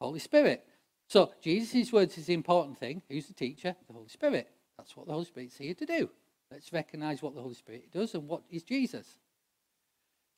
Holy 0.00 0.18
Spirit. 0.18 0.65
So 1.08 1.32
Jesus' 1.40 1.92
words 1.92 2.18
is 2.18 2.26
the 2.26 2.34
important 2.34 2.78
thing. 2.78 3.02
Who's 3.08 3.26
the 3.26 3.34
teacher? 3.34 3.76
The 3.86 3.92
Holy 3.92 4.08
Spirit. 4.08 4.48
That's 4.76 4.96
what 4.96 5.06
the 5.06 5.12
Holy 5.12 5.24
Spirit's 5.24 5.56
here 5.56 5.74
to 5.74 5.86
do. 5.86 6.10
Let's 6.50 6.72
recognize 6.72 7.22
what 7.22 7.34
the 7.34 7.40
Holy 7.40 7.54
Spirit 7.54 7.90
does 7.92 8.14
and 8.14 8.28
what 8.28 8.42
is 8.50 8.62
Jesus. 8.62 9.06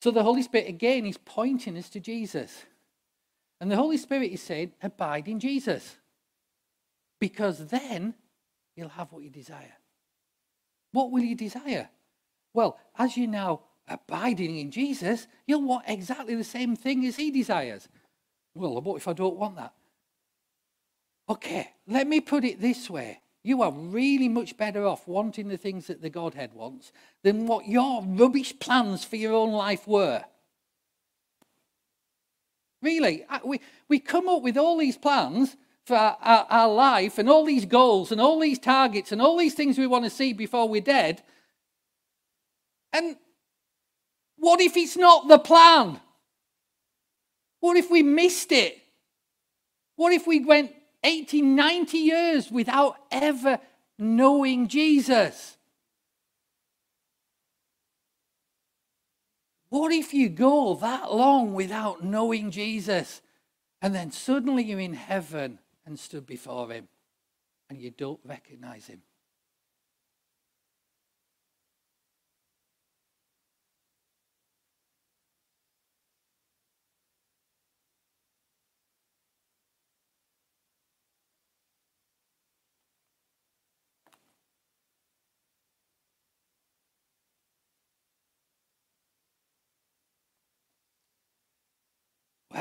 So 0.01 0.11
the 0.11 0.23
Holy 0.23 0.43
Spirit, 0.43 0.69
again, 0.69 1.07
is 1.07 1.19
pointing 1.19 1.77
us 1.77 1.89
to 1.91 2.01
Jesus. 2.01 2.65
And 3.61 3.71
the 3.71 3.77
Holy 3.77 3.97
Spirit 3.97 4.31
is 4.31 4.43
saying, 4.43 4.73
abide 4.83 5.27
in 5.27 5.41
Jesus. 5.41 5.97
Because 7.19 7.67
then 7.67 8.15
you'll 8.77 8.91
have 8.91 9.11
what 9.11 9.25
you 9.25 9.31
desire. 9.31 9.75
What 10.93 11.11
will 11.11 11.23
you 11.23 11.35
desire? 11.35 11.89
Well, 12.55 12.79
as 12.97 13.17
you're 13.17 13.27
now 13.29 13.63
abiding 13.89 14.59
in 14.59 14.71
Jesus, 14.71 15.27
you'll 15.47 15.63
want 15.63 15.85
exactly 15.89 16.35
the 16.35 16.45
same 16.45 16.77
thing 16.77 17.05
as 17.05 17.17
he 17.17 17.31
desires. 17.31 17.89
Well, 18.55 18.81
what 18.81 18.97
if 18.97 19.09
I 19.09 19.13
don't 19.13 19.37
want 19.37 19.57
that? 19.57 19.75
Okay, 21.31 21.69
let 21.87 22.07
me 22.07 22.21
put 22.21 22.45
it 22.45 22.61
this 22.61 22.89
way. 22.89 23.21
You 23.43 23.63
are 23.63 23.73
really 23.73 24.29
much 24.29 24.57
better 24.57 24.87
off 24.87 25.07
wanting 25.07 25.49
the 25.49 25.57
things 25.57 25.87
that 25.87 26.03
the 26.03 26.11
Godhead 26.11 26.53
wants 26.55 26.93
than 27.23 27.47
what 27.47 27.67
your 27.67 28.03
rubbish 28.03 28.59
plans 28.59 29.05
for 29.05 29.17
your 29.17 29.33
own 29.33 29.53
life 29.53 29.87
were. 29.87 30.25
Really, 32.83 33.25
we, 33.45 33.61
we 33.89 33.99
come 33.99 34.29
up 34.29 34.43
with 34.43 34.57
all 34.57 34.79
these 34.79 34.97
plans 34.97 35.57
for 35.85 35.97
our, 35.97 36.17
our, 36.21 36.47
our, 36.51 36.69
life 36.69 37.19
and 37.19 37.29
all 37.29 37.45
these 37.45 37.65
goals 37.65 38.13
and 38.13 38.21
all 38.21 38.39
these 38.39 38.59
targets 38.59 39.11
and 39.11 39.21
all 39.21 39.37
these 39.37 39.55
things 39.55 39.79
we 39.79 39.87
want 39.87 40.05
to 40.05 40.11
see 40.11 40.33
before 40.33 40.69
we're 40.69 40.81
dead. 40.81 41.23
And 42.93 43.17
what 44.37 44.61
if 44.61 44.77
it's 44.77 44.97
not 44.97 45.29
the 45.29 45.39
plan? 45.39 46.01
What 47.61 47.77
if 47.77 47.91
we 47.91 48.03
missed 48.03 48.53
it? 48.53 48.79
What 49.97 50.13
if 50.13 50.27
we 50.27 50.41
went 50.41 50.73
80, 51.09 51.41
90 51.41 51.99
years 51.99 52.51
without 52.51 52.97
ever 53.11 53.59
knowing 53.99 54.69
Jesus? 54.69 55.57
What 59.71 59.91
if 59.93 60.13
you 60.13 60.29
go 60.29 60.75
that 60.75 61.13
long 61.15 61.55
without 61.55 62.05
knowing 62.05 62.51
Jesus 62.51 63.23
and 63.81 63.95
then 63.95 64.11
suddenly 64.11 64.65
you're 64.65 64.81
in 64.81 64.95
heaven 64.95 65.59
and 65.87 65.99
stood 65.99 66.27
before 66.27 66.71
him 66.71 66.89
and 67.71 67.81
you 67.81 67.91
don't 67.91 68.21
recognize 68.25 68.87
him? 68.87 69.03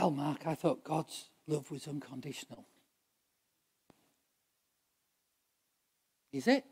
Well, 0.08 0.16
Mark, 0.16 0.48
I 0.48 0.56
thought 0.56 0.86
God's 0.86 1.26
love 1.48 1.70
was 1.70 1.86
unconditional. 1.86 2.66
Is 6.32 6.48
it? 6.48 6.64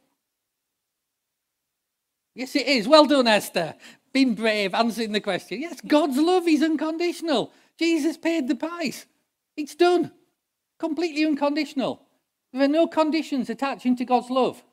Yes, 2.34 2.56
it 2.56 2.66
is. 2.66 2.88
Well 2.88 3.06
done, 3.06 3.28
Esther. 3.28 3.76
Being 4.14 4.36
brave, 4.36 4.74
answering 4.74 5.12
the 5.12 5.20
question. 5.20 5.60
Yes, 5.60 5.82
God's 5.86 6.18
love 6.18 6.48
is 6.48 6.64
unconditional. 6.64 7.52
Jesus 7.78 8.16
paid 8.16 8.48
the 8.48 8.56
price. 8.56 9.06
It's 9.58 9.76
done. 9.76 10.14
Completely 10.80 11.26
unconditional. 11.26 12.04
There 12.54 12.64
are 12.64 12.70
no 12.70 12.88
conditions 12.88 13.50
attaching 13.50 13.98
to 13.98 14.06
God's 14.06 14.30
love. 14.30 14.64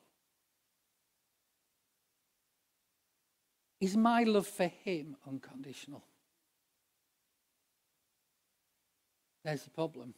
Is 3.81 3.97
my 3.97 4.23
love 4.23 4.47
for 4.47 4.69
Him 4.69 5.17
unconditional? 5.27 6.05
There's 9.45 9.65
the 9.65 9.71
problem. 9.71 10.15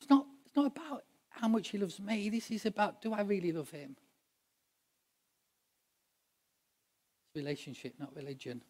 It's 0.00 0.08
not, 0.08 0.26
it's 0.46 0.56
not 0.56 0.66
about 0.66 1.04
how 1.28 1.48
much 1.48 1.68
He 1.68 1.78
loves 1.78 2.00
me. 2.00 2.30
This 2.30 2.50
is 2.50 2.66
about 2.66 3.02
do 3.02 3.12
I 3.12 3.20
really 3.20 3.52
love 3.52 3.70
Him? 3.70 3.96
It's 7.26 7.36
relationship, 7.36 7.94
not 7.98 8.14
religion. 8.16 8.62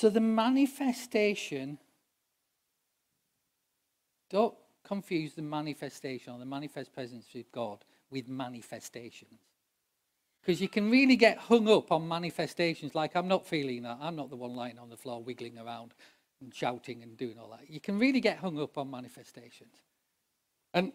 So 0.00 0.08
the 0.08 0.20
manifestation, 0.20 1.76
don't 4.30 4.54
confuse 4.82 5.34
the 5.34 5.42
manifestation 5.42 6.32
or 6.32 6.38
the 6.38 6.46
manifest 6.46 6.94
presence 6.94 7.26
of 7.34 7.52
God 7.52 7.84
with 8.10 8.26
manifestations. 8.26 9.49
Because 10.40 10.60
you 10.60 10.68
can 10.68 10.90
really 10.90 11.16
get 11.16 11.36
hung 11.36 11.68
up 11.68 11.92
on 11.92 12.08
manifestations 12.08 12.94
like, 12.94 13.14
I'm 13.14 13.28
not 13.28 13.46
feeling 13.46 13.82
that. 13.82 13.98
I'm 14.00 14.16
not 14.16 14.30
the 14.30 14.36
one 14.36 14.54
lying 14.56 14.78
on 14.78 14.88
the 14.88 14.96
floor 14.96 15.22
wiggling 15.22 15.58
around 15.58 15.92
and 16.40 16.54
shouting 16.54 17.02
and 17.02 17.16
doing 17.16 17.38
all 17.38 17.50
that. 17.50 17.68
You 17.68 17.80
can 17.80 17.98
really 17.98 18.20
get 18.20 18.38
hung 18.38 18.58
up 18.60 18.78
on 18.78 18.90
manifestations. 18.90 19.74
And 20.72 20.92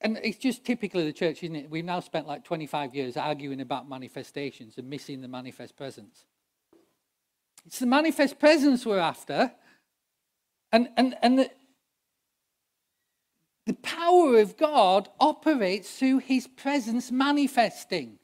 and 0.00 0.18
it's 0.22 0.38
just 0.38 0.64
typical 0.64 1.00
of 1.00 1.06
the 1.06 1.12
church, 1.12 1.42
isn't 1.42 1.56
it? 1.56 1.70
We've 1.70 1.84
now 1.84 2.00
spent 2.00 2.26
like 2.26 2.44
25 2.44 2.94
years 2.94 3.16
arguing 3.16 3.60
about 3.60 3.88
manifestations 3.88 4.78
and 4.78 4.88
missing 4.88 5.20
the 5.20 5.28
manifest 5.28 5.76
presence. 5.76 6.24
It's 7.66 7.78
the 7.78 7.86
manifest 7.86 8.38
presence 8.38 8.86
we're 8.86 8.98
after. 8.98 9.52
And, 10.72 10.88
and, 10.96 11.16
and 11.20 11.38
the, 11.38 11.50
the 13.66 13.74
power 13.74 14.38
of 14.38 14.56
God 14.56 15.10
operates 15.20 15.98
through 15.98 16.18
his 16.20 16.46
presence 16.46 17.10
manifesting. 17.10 18.19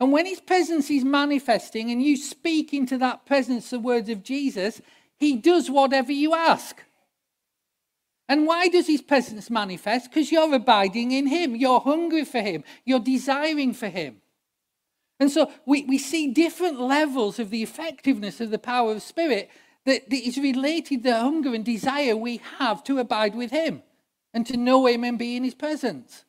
And 0.00 0.12
when 0.12 0.24
his 0.24 0.40
presence 0.40 0.90
is 0.90 1.04
manifesting 1.04 1.90
and 1.90 2.02
you 2.02 2.16
speak 2.16 2.72
into 2.72 2.96
that 2.98 3.26
presence 3.26 3.68
the 3.68 3.78
words 3.78 4.08
of 4.08 4.22
Jesus, 4.22 4.80
he 5.18 5.36
does 5.36 5.70
whatever 5.70 6.10
you 6.10 6.34
ask. 6.34 6.82
And 8.26 8.46
why 8.46 8.68
does 8.68 8.86
his 8.86 9.02
presence 9.02 9.50
manifest? 9.50 10.10
Because 10.10 10.32
you're 10.32 10.54
abiding 10.54 11.12
in 11.12 11.26
him. 11.26 11.54
You're 11.54 11.80
hungry 11.80 12.24
for 12.24 12.40
him. 12.40 12.64
You're 12.84 13.00
desiring 13.00 13.74
for 13.74 13.88
him. 13.88 14.22
And 15.18 15.30
so 15.30 15.52
we, 15.66 15.84
we 15.84 15.98
see 15.98 16.32
different 16.32 16.80
levels 16.80 17.38
of 17.38 17.50
the 17.50 17.62
effectiveness 17.62 18.40
of 18.40 18.50
the 18.50 18.58
power 18.58 18.92
of 18.92 19.02
spirit 19.02 19.50
that, 19.84 20.08
that 20.08 20.26
is 20.26 20.38
related 20.38 21.02
to 21.02 21.10
the 21.10 21.18
hunger 21.18 21.54
and 21.54 21.64
desire 21.64 22.16
we 22.16 22.40
have 22.58 22.82
to 22.84 22.98
abide 22.98 23.34
with 23.34 23.50
him 23.50 23.82
and 24.32 24.46
to 24.46 24.56
know 24.56 24.86
him 24.86 25.04
and 25.04 25.18
be 25.18 25.36
in 25.36 25.44
his 25.44 25.54
presence. 25.54 26.24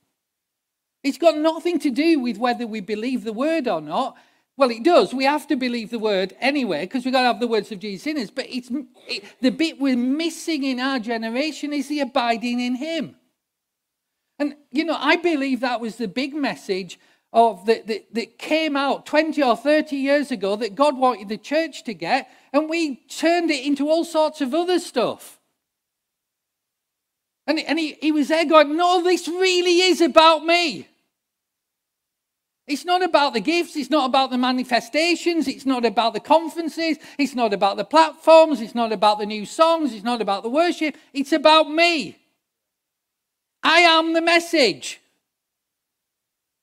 It's 1.03 1.17
got 1.17 1.37
nothing 1.37 1.79
to 1.79 1.89
do 1.89 2.19
with 2.19 2.37
whether 2.37 2.67
we 2.67 2.79
believe 2.79 3.23
the 3.23 3.33
word 3.33 3.67
or 3.67 3.81
not. 3.81 4.17
Well, 4.57 4.69
it 4.69 4.83
does. 4.83 5.13
We 5.13 5.23
have 5.23 5.47
to 5.47 5.55
believe 5.55 5.89
the 5.89 5.99
word 5.99 6.35
anyway 6.39 6.81
because 6.81 7.03
we've 7.03 7.13
got 7.13 7.21
to 7.21 7.27
have 7.27 7.39
the 7.39 7.47
words 7.47 7.71
of 7.71 7.79
Jesus 7.79 8.05
in 8.05 8.17
us. 8.17 8.29
But 8.29 8.45
it's, 8.47 8.69
it, 9.07 9.23
the 9.41 9.49
bit 9.49 9.79
we're 9.79 9.97
missing 9.97 10.63
in 10.63 10.79
our 10.79 10.99
generation 10.99 11.73
is 11.73 11.87
the 11.87 12.01
abiding 12.01 12.59
in 12.59 12.75
Him. 12.75 13.15
And, 14.37 14.55
you 14.71 14.83
know, 14.83 14.97
I 14.99 15.15
believe 15.15 15.61
that 15.61 15.81
was 15.81 15.95
the 15.95 16.07
big 16.07 16.35
message 16.35 16.99
of 17.33 17.65
that, 17.65 17.87
that, 17.87 18.13
that 18.13 18.37
came 18.37 18.75
out 18.75 19.05
20 19.05 19.41
or 19.41 19.55
30 19.55 19.95
years 19.95 20.31
ago 20.31 20.55
that 20.57 20.75
God 20.75 20.97
wanted 20.97 21.29
the 21.29 21.37
church 21.37 21.83
to 21.85 21.93
get. 21.93 22.29
And 22.53 22.69
we 22.69 22.97
turned 23.07 23.49
it 23.49 23.65
into 23.65 23.89
all 23.89 24.03
sorts 24.03 24.41
of 24.41 24.53
other 24.53 24.79
stuff. 24.79 25.39
And, 27.47 27.59
and 27.59 27.79
he, 27.79 27.93
he 28.01 28.11
was 28.11 28.27
there 28.27 28.45
going, 28.45 28.75
No, 28.77 29.01
this 29.03 29.27
really 29.27 29.81
is 29.81 30.01
about 30.01 30.45
me. 30.45 30.87
It's 32.71 32.85
not 32.85 33.03
about 33.03 33.33
the 33.33 33.41
gifts, 33.41 33.75
it's 33.75 33.89
not 33.89 34.05
about 34.05 34.29
the 34.29 34.37
manifestations, 34.37 35.45
it's 35.49 35.65
not 35.65 35.83
about 35.83 36.13
the 36.13 36.21
conferences, 36.21 36.97
it's 37.17 37.35
not 37.35 37.51
about 37.51 37.75
the 37.75 37.83
platforms, 37.83 38.61
it's 38.61 38.73
not 38.73 38.93
about 38.93 39.19
the 39.19 39.25
new 39.25 39.45
songs, 39.45 39.93
it's 39.93 40.05
not 40.05 40.21
about 40.21 40.41
the 40.41 40.49
worship, 40.49 40.95
it's 41.11 41.33
about 41.33 41.69
me. 41.69 42.17
I 43.61 43.81
am 43.81 44.13
the 44.13 44.21
message. 44.21 45.01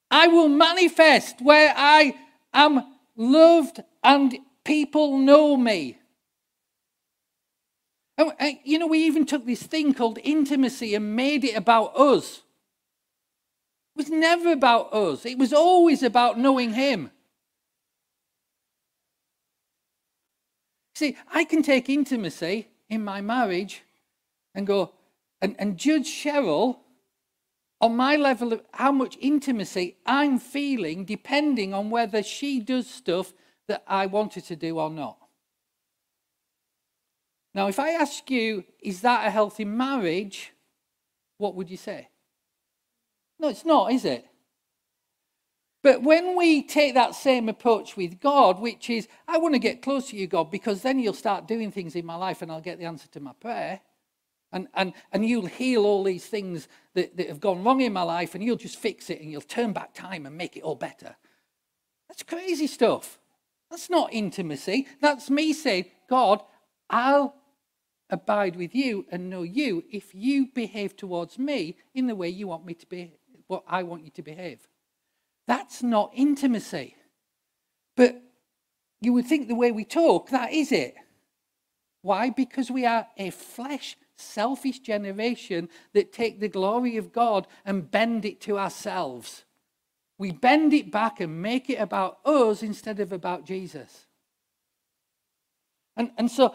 I 0.09 0.25
will 0.25 0.49
manifest 0.49 1.43
where 1.43 1.75
I 1.77 2.15
am 2.55 2.83
loved 3.15 3.83
and 4.03 4.35
people 4.63 5.19
know 5.19 5.55
me. 5.57 5.99
And, 8.17 8.31
uh, 8.39 8.49
you 8.63 8.79
know, 8.79 8.87
we 8.87 9.05
even 9.05 9.27
took 9.27 9.45
this 9.45 9.61
thing 9.61 9.93
called 9.93 10.17
intimacy 10.23 10.95
and 10.95 11.15
made 11.15 11.43
it 11.43 11.55
about 11.55 11.95
us 11.95 12.41
was 13.99 14.09
never 14.09 14.53
about 14.53 14.93
us, 14.93 15.25
it 15.25 15.37
was 15.37 15.53
always 15.53 16.01
about 16.01 16.39
knowing 16.39 16.73
Him. 16.73 17.11
See, 20.95 21.17
I 21.31 21.43
can 21.43 21.61
take 21.61 21.89
intimacy 21.89 22.69
in 22.89 23.03
my 23.03 23.19
marriage 23.21 23.83
and 24.55 24.65
go 24.65 24.93
and, 25.41 25.55
and 25.59 25.77
judge 25.77 26.07
Cheryl 26.07 26.77
on 27.81 27.95
my 27.95 28.15
level 28.15 28.53
of 28.53 28.61
how 28.73 28.91
much 28.91 29.17
intimacy 29.19 29.97
I'm 30.05 30.39
feeling, 30.39 31.03
depending 31.05 31.73
on 31.73 31.89
whether 31.89 32.23
she 32.23 32.61
does 32.61 32.89
stuff 32.89 33.33
that 33.67 33.83
I 33.85 34.05
wanted 34.05 34.45
to 34.45 34.55
do 34.55 34.79
or 34.79 34.89
not. 34.89 35.17
Now, 37.53 37.67
if 37.67 37.79
I 37.79 37.91
ask 37.91 38.29
you, 38.31 38.63
is 38.81 39.01
that 39.01 39.27
a 39.27 39.29
healthy 39.29 39.65
marriage? 39.65 40.53
What 41.37 41.55
would 41.55 41.69
you 41.69 41.77
say? 41.77 42.07
No, 43.39 43.47
it's 43.47 43.65
not, 43.65 43.91
is 43.91 44.05
it? 44.05 44.25
But 45.81 46.03
when 46.03 46.35
we 46.35 46.61
take 46.61 46.93
that 46.95 47.15
same 47.15 47.47
approach 47.47 47.95
with 47.95 48.19
God, 48.19 48.59
which 48.59 48.89
is, 48.89 49.07
I 49.27 49.37
want 49.37 49.55
to 49.55 49.59
get 49.59 49.81
close 49.81 50.09
to 50.09 50.17
you, 50.17 50.27
God, 50.27 50.51
because 50.51 50.81
then 50.81 50.99
you'll 50.99 51.13
start 51.13 51.47
doing 51.47 51.71
things 51.71 51.95
in 51.95 52.05
my 52.05 52.15
life 52.15 52.41
and 52.41 52.51
I'll 52.51 52.59
get 52.59 52.79
the 52.79 52.85
answer 52.85 53.07
to 53.09 53.19
my 53.21 53.31
prayer. 53.39 53.79
And, 54.51 54.67
and, 54.73 54.93
and 55.13 55.25
you'll 55.25 55.45
heal 55.45 55.85
all 55.85 56.03
these 56.03 56.25
things 56.25 56.67
that, 56.95 57.15
that 57.15 57.29
have 57.29 57.39
gone 57.39 57.63
wrong 57.63 57.81
in 57.81 57.93
my 57.93 58.01
life 58.01 58.35
and 58.35 58.43
you'll 58.43 58.57
just 58.57 58.79
fix 58.79 59.09
it 59.09 59.21
and 59.21 59.31
you'll 59.31 59.41
turn 59.41 59.71
back 59.71 59.93
time 59.93 60.25
and 60.25 60.35
make 60.35 60.57
it 60.57 60.63
all 60.63 60.75
better. 60.75 61.15
That's 62.09 62.23
crazy 62.23 62.67
stuff. 62.67 63.19
That's 63.69 63.89
not 63.89 64.11
intimacy. 64.11 64.87
That's 64.99 65.29
me 65.29 65.53
saying, 65.53 65.85
God, 66.09 66.41
I'll 66.89 67.35
abide 68.09 68.55
with 68.55 68.73
you 68.73 69.05
and 69.11 69.29
know 69.29 69.43
you 69.43 69.83
if 69.91 70.15
you 70.15 70.47
behave 70.47 70.97
towards 70.97 71.37
me 71.37 71.77
in 71.93 72.07
the 72.07 72.15
way 72.15 72.27
you 72.27 72.47
want 72.47 72.65
me 72.65 72.73
to 72.73 72.87
behave 72.87 73.18
what 73.49 73.63
I 73.67 73.83
want 73.83 74.05
you 74.05 74.11
to 74.11 74.21
behave. 74.21 74.59
That's 75.47 75.81
not 75.81 76.11
intimacy. 76.13 76.95
But 77.97 78.21
you 79.01 79.11
would 79.13 79.25
think 79.25 79.47
the 79.47 79.55
way 79.55 79.71
we 79.71 79.83
talk, 79.83 80.29
that 80.29 80.53
is 80.53 80.71
it. 80.71 80.95
Why? 82.03 82.29
Because 82.29 82.69
we 82.69 82.85
are 82.85 83.07
a 83.17 83.31
flesh, 83.31 83.97
selfish 84.15 84.79
generation 84.79 85.67
that 85.93 86.13
take 86.13 86.39
the 86.39 86.47
glory 86.47 86.95
of 86.95 87.11
God 87.11 87.47
and 87.65 87.89
bend 87.89 88.23
it 88.23 88.39
to 88.41 88.59
ourselves. 88.59 89.43
We 90.19 90.31
bend 90.31 90.71
it 90.73 90.91
back 90.91 91.19
and 91.19 91.41
make 91.41 91.69
it 91.69 91.79
about 91.79 92.19
us 92.25 92.61
instead 92.61 92.99
of 92.99 93.11
about 93.11 93.45
Jesus. 93.45 94.05
And, 95.97 96.11
and 96.17 96.29
so, 96.29 96.53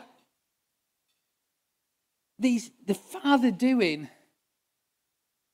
these, 2.39 2.71
the 2.87 2.95
Father 2.95 3.51
doing 3.51 4.09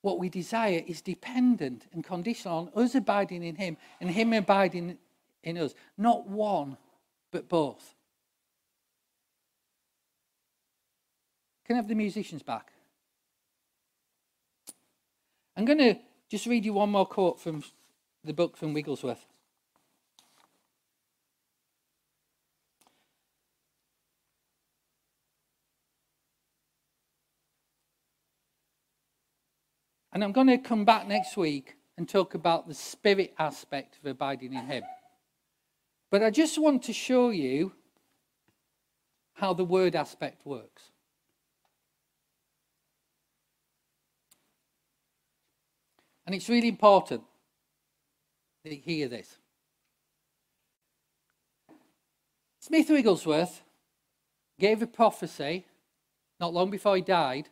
what 0.03 0.19
we 0.19 0.29
desire 0.29 0.83
is 0.87 1.03
dependent 1.03 1.87
and 1.93 2.05
conditional 2.05 2.71
on 2.75 2.83
us 2.85 2.95
abiding 2.95 3.43
in 3.43 3.57
Him 3.57 3.77
and 4.01 4.11
Him 4.11 4.33
abiding 4.33 4.99
in 5.43 5.59
us. 5.59 5.75
Not 5.99 6.29
one, 6.29 6.77
but 7.31 7.49
both. 7.49 7.95
Can 11.67 11.77
I 11.77 11.79
have 11.79 11.89
the 11.89 11.95
musicians 11.95 12.43
back? 12.43 12.73
I'm 15.57 15.65
going 15.65 15.79
to 15.79 15.97
just 16.29 16.47
read 16.47 16.65
you 16.65 16.73
one 16.73 16.91
more 16.91 17.07
quote 17.07 17.41
from 17.41 17.63
the 18.25 18.33
book 18.33 18.57
from 18.57 18.73
Wigglesworth. 18.73 19.27
And 30.21 30.25
I'm 30.27 30.33
going 30.33 30.49
to 30.49 30.59
come 30.59 30.85
back 30.85 31.09
next 31.09 31.35
week 31.39 31.77
and 31.97 32.07
talk 32.07 32.35
about 32.35 32.69
the 32.69 32.75
spirit 32.75 33.33
aspect 33.39 33.97
of 33.97 34.11
abiding 34.11 34.53
in 34.53 34.67
Him. 34.67 34.83
But 36.11 36.23
I 36.23 36.29
just 36.29 36.59
want 36.59 36.83
to 36.83 36.93
show 36.93 37.31
you 37.31 37.73
how 39.33 39.55
the 39.55 39.65
word 39.65 39.97
aspect 39.97 40.45
works. 40.45 40.83
And 46.27 46.35
it's 46.35 46.51
really 46.51 46.69
important 46.69 47.23
that 48.63 48.75
you 48.75 48.83
hear 48.85 49.09
this. 49.09 49.39
Smith 52.59 52.91
Wigglesworth 52.91 53.63
gave 54.59 54.83
a 54.83 54.87
prophecy 54.87 55.65
not 56.39 56.53
long 56.53 56.69
before 56.71 56.97
he 56.97 57.01
died 57.01 57.49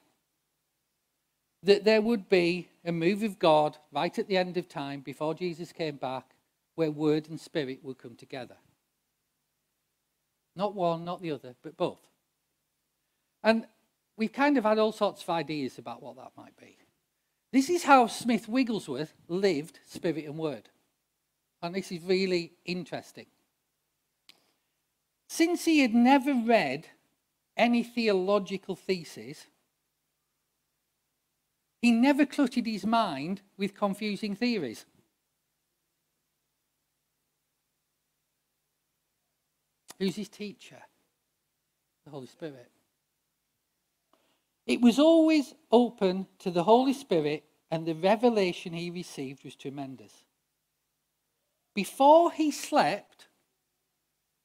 that 1.63 1.85
there 1.85 2.01
would 2.01 2.29
be 2.29 2.69
a 2.85 2.93
move 2.93 3.23
of 3.23 3.39
God 3.39 3.77
right 3.93 4.17
at 4.19 4.29
the 4.29 4.37
end 4.37 4.57
of 4.57 4.69
time 4.69 5.01
before 5.01 5.35
Jesus 5.35 5.73
came 5.73 5.97
back 5.97 6.35
where 6.75 6.91
word 6.91 7.29
and 7.29 7.41
spirit 7.41 7.81
would 7.83 7.99
come 7.99 8.15
together. 8.15 8.57
Not 10.55 10.75
one, 10.75 11.05
not 11.05 11.21
the 11.21 11.33
other, 11.33 11.55
but 11.63 11.77
both. 11.77 12.01
And 13.43 13.67
we've 14.17 14.33
kind 14.33 14.57
of 14.59 14.65
had 14.65 14.79
all 14.79 14.93
sorts 14.93 15.23
of 15.23 15.31
ideas 15.31 15.79
about 15.79 16.03
what 16.03 16.17
that 16.17 16.33
might 16.37 16.57
be. 16.57 16.77
This 17.53 17.71
is 17.71 17.85
how 17.85 18.07
Smith 18.07 18.49
Wigglesworth 18.49 19.15
lived 19.29 19.81
spirit 19.87 20.25
and 20.27 20.37
word. 20.37 20.69
And 21.63 21.75
this 21.75 21.91
is 21.91 22.03
really 22.03 22.53
interesting. 22.65 23.27
Since 25.29 25.65
he 25.65 25.81
had 25.81 25.95
never 25.95 26.35
read 26.35 26.87
any 27.57 27.83
theological 27.83 28.77
thesis, 28.77 29.47
he 31.81 31.91
never 31.91 32.27
cluttered 32.27 32.67
his 32.67 32.85
mind 32.85 33.43
with 33.57 33.75
confusing 33.75 34.35
theories. 34.35 34.85
Who's 39.99 40.17
his 40.17 40.29
teacher? 40.29 40.83
The 42.05 42.11
Holy 42.11 42.27
Spirit. 42.27 42.71
It 44.67 44.81
was 44.81 44.99
always 44.99 45.55
open 45.73 46.27
to 46.41 46.51
the 46.51 46.65
Holy 46.65 46.93
Spirit, 46.93 47.45
and 47.71 47.87
the 47.87 47.95
revelation 47.95 48.73
he 48.73 48.91
received 48.91 49.45
was 49.45 49.55
tremendous. 49.55 50.13
Before 51.75 52.33
he 52.33 52.51
slept, 52.51 53.29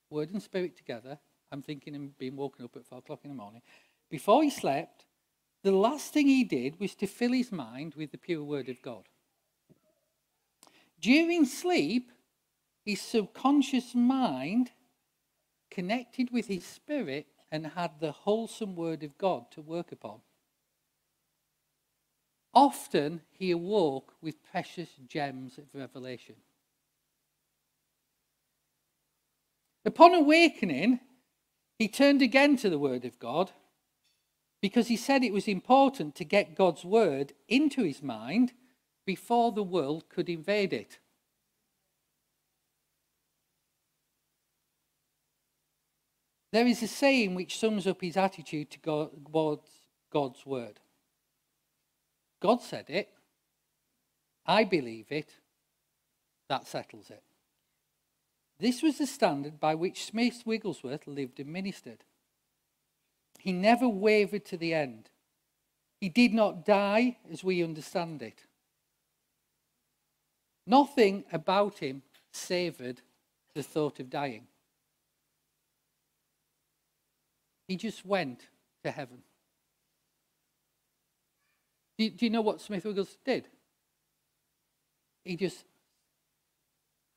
word 0.10 0.32
and 0.32 0.42
spirit 0.42 0.78
together, 0.78 1.20
I'm 1.52 1.62
thinking 1.62 1.94
him 1.94 2.14
being 2.18 2.36
woken 2.36 2.66
up 2.66 2.76
at 2.76 2.86
four 2.86 3.00
o'clock 3.00 3.20
in 3.24 3.30
the 3.30 3.36
morning. 3.36 3.62
Before 4.10 4.44
he 4.44 4.50
slept, 4.50 5.06
the 5.64 5.72
last 5.72 6.14
thing 6.14 6.28
he 6.28 6.44
did 6.44 6.80
was 6.80 6.94
to 6.96 7.08
fill 7.08 7.32
his 7.32 7.52
mind 7.52 7.96
with 7.96 8.12
the 8.12 8.18
pure 8.18 8.44
word 8.44 8.70
of 8.70 8.82
God. 8.82 9.04
During 11.00 11.46
sleep, 11.46 12.12
his 12.86 13.02
subconscious 13.02 13.96
mind 13.96 14.72
connected 15.72 16.32
with 16.32 16.48
his 16.48 16.66
spirit 16.66 17.28
and 17.52 17.68
had 17.68 18.00
the 18.00 18.12
wholesome 18.12 18.76
word 18.76 19.04
of 19.04 19.18
God 19.18 19.52
to 19.52 19.62
work 19.62 19.92
upon. 19.92 20.20
Often 22.54 23.22
he 23.32 23.52
awoke 23.52 24.14
with 24.22 24.44
precious 24.44 24.90
gems 25.08 25.58
of 25.58 25.66
revelation. 25.74 26.36
Upon 29.86 30.14
awakening, 30.14 31.00
he 31.80 31.88
turned 31.88 32.22
again 32.22 32.56
to 32.58 32.70
the 32.70 32.80
word 32.80 33.06
of 33.06 33.18
God 33.18 33.52
because 34.64 34.88
he 34.88 34.96
said 34.96 35.26
it 35.26 35.34
was 35.34 35.50
important 35.50 36.16
to 36.16 36.24
get 36.24 36.56
God's 36.56 36.86
word 36.86 37.34
into 37.50 37.84
his 37.84 38.02
mind 38.02 38.54
before 39.06 39.52
the 39.52 39.62
world 39.62 40.06
could 40.08 40.30
invade 40.30 40.72
it. 40.72 41.00
There 46.54 46.66
is 46.66 46.82
a 46.82 46.88
saying 46.88 47.36
which 47.36 47.60
sums 47.60 47.86
up 47.86 48.00
his 48.00 48.16
attitude 48.16 48.72
towards 48.72 49.70
God's 50.10 50.46
word. 50.46 50.80
God 52.42 52.62
said 52.62 52.86
it. 52.88 53.10
I 54.46 54.64
believe 54.64 55.08
it. 55.12 55.40
That 56.48 56.68
settles 56.68 57.10
it. 57.10 57.24
This 58.60 58.82
was 58.82 58.98
the 58.98 59.08
standard 59.08 59.60
by 59.60 59.76
which 59.76 60.06
Smith 60.06 60.44
Wigglesworth 60.46 61.06
lived 61.06 61.42
and 61.42 61.52
ministered. 61.52 62.06
He 63.44 63.52
never 63.52 63.90
wavered 63.90 64.46
to 64.46 64.58
the 64.58 64.74
end. 64.74 65.10
He 66.00 66.08
did 66.08 66.34
not 66.34 66.66
die 66.66 67.18
as 67.30 67.44
we 67.44 67.62
understand 67.62 68.22
it. 68.22 68.46
Nothing 70.66 71.26
about 71.30 71.80
him 71.80 72.04
savoured 72.32 73.02
the 73.54 73.62
thought 73.62 74.00
of 74.00 74.10
dying. 74.10 74.48
He 77.68 77.76
just 77.76 78.06
went 78.06 78.48
to 78.86 78.92
heaven. 78.92 79.24
Do 81.98 82.06
you, 82.06 82.12
do 82.12 82.26
you 82.26 82.30
know 82.30 82.42
what 82.42 82.62
Smith 82.62 82.86
Wiggles 82.86 83.18
did? 83.26 83.50
He 85.26 85.36
just 85.36 85.66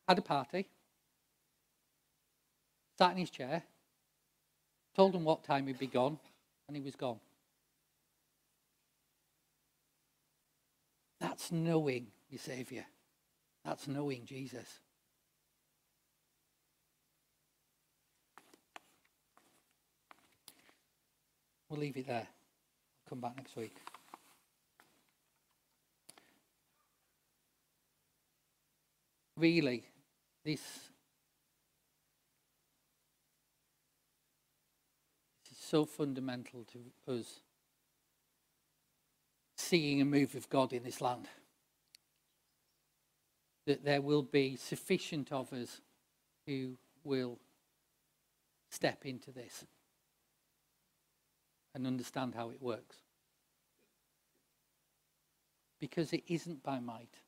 had 0.08 0.18
a 0.18 0.22
party, 0.22 0.66
sat 2.98 3.12
in 3.12 3.18
his 3.18 3.30
chair, 3.30 3.62
told 4.96 5.14
him 5.14 5.24
what 5.24 5.44
time 5.44 5.66
he'd 5.66 5.78
be 5.78 5.86
gone, 5.86 6.18
and 6.66 6.76
he 6.76 6.82
was 6.82 6.96
gone. 6.96 7.20
That's 11.20 11.52
knowing 11.52 12.06
your 12.30 12.38
Saviour. 12.38 12.84
That's 13.62 13.86
knowing 13.86 14.24
Jesus. 14.24 14.80
We'll 21.68 21.80
leave 21.80 21.96
it 21.98 22.06
there. 22.06 22.26
I'll 22.26 23.08
come 23.08 23.20
back 23.20 23.36
next 23.36 23.54
week. 23.54 23.76
Really, 29.36 29.84
this, 30.42 30.62
this 35.42 35.55
is 35.55 35.55
so 35.66 35.84
fundamental 35.84 36.64
to 36.64 37.12
us 37.12 37.40
seeing 39.56 40.00
a 40.00 40.04
move 40.04 40.34
of 40.34 40.48
God 40.48 40.72
in 40.72 40.84
this 40.84 41.00
land. 41.00 41.28
That 43.66 43.84
there 43.84 44.00
will 44.00 44.22
be 44.22 44.56
sufficient 44.56 45.32
of 45.32 45.52
us 45.52 45.80
who 46.46 46.76
will 47.02 47.38
step 48.70 49.04
into 49.04 49.32
this 49.32 49.64
and 51.74 51.86
understand 51.86 52.34
how 52.34 52.50
it 52.50 52.62
works. 52.62 52.96
Because 55.80 56.12
it 56.12 56.22
isn't 56.28 56.62
by 56.62 56.78
might. 56.78 57.20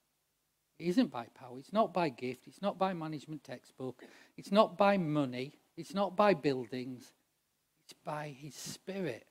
It 0.78 0.86
isn't 0.86 1.10
by 1.10 1.26
power. 1.34 1.58
It's 1.58 1.72
not 1.72 1.92
by 1.92 2.08
gift. 2.08 2.46
It's 2.46 2.62
not 2.62 2.78
by 2.78 2.94
management 2.94 3.42
textbook. 3.42 4.02
It's 4.36 4.52
not 4.52 4.78
by 4.78 4.96
money. 4.96 5.54
It's 5.76 5.92
not 5.92 6.16
by 6.16 6.34
buildings. 6.34 7.12
It's 7.88 7.98
by 8.04 8.36
His 8.38 8.54
Spirit. 8.54 9.26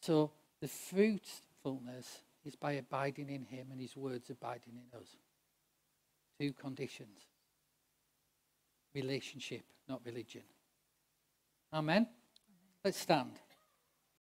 So 0.00 0.30
the 0.60 0.68
fruitfulness 0.68 2.22
is 2.44 2.54
by 2.54 2.72
abiding 2.72 3.28
in 3.28 3.42
Him 3.44 3.68
and 3.72 3.80
His 3.80 3.96
words 3.96 4.30
abiding 4.30 4.74
in 4.74 4.98
us. 4.98 5.08
Two 6.38 6.52
conditions 6.52 7.26
relationship, 8.94 9.64
not 9.88 10.00
religion. 10.06 10.42
Amen. 11.74 12.06
Let's 12.82 12.98
stand. 12.98 13.32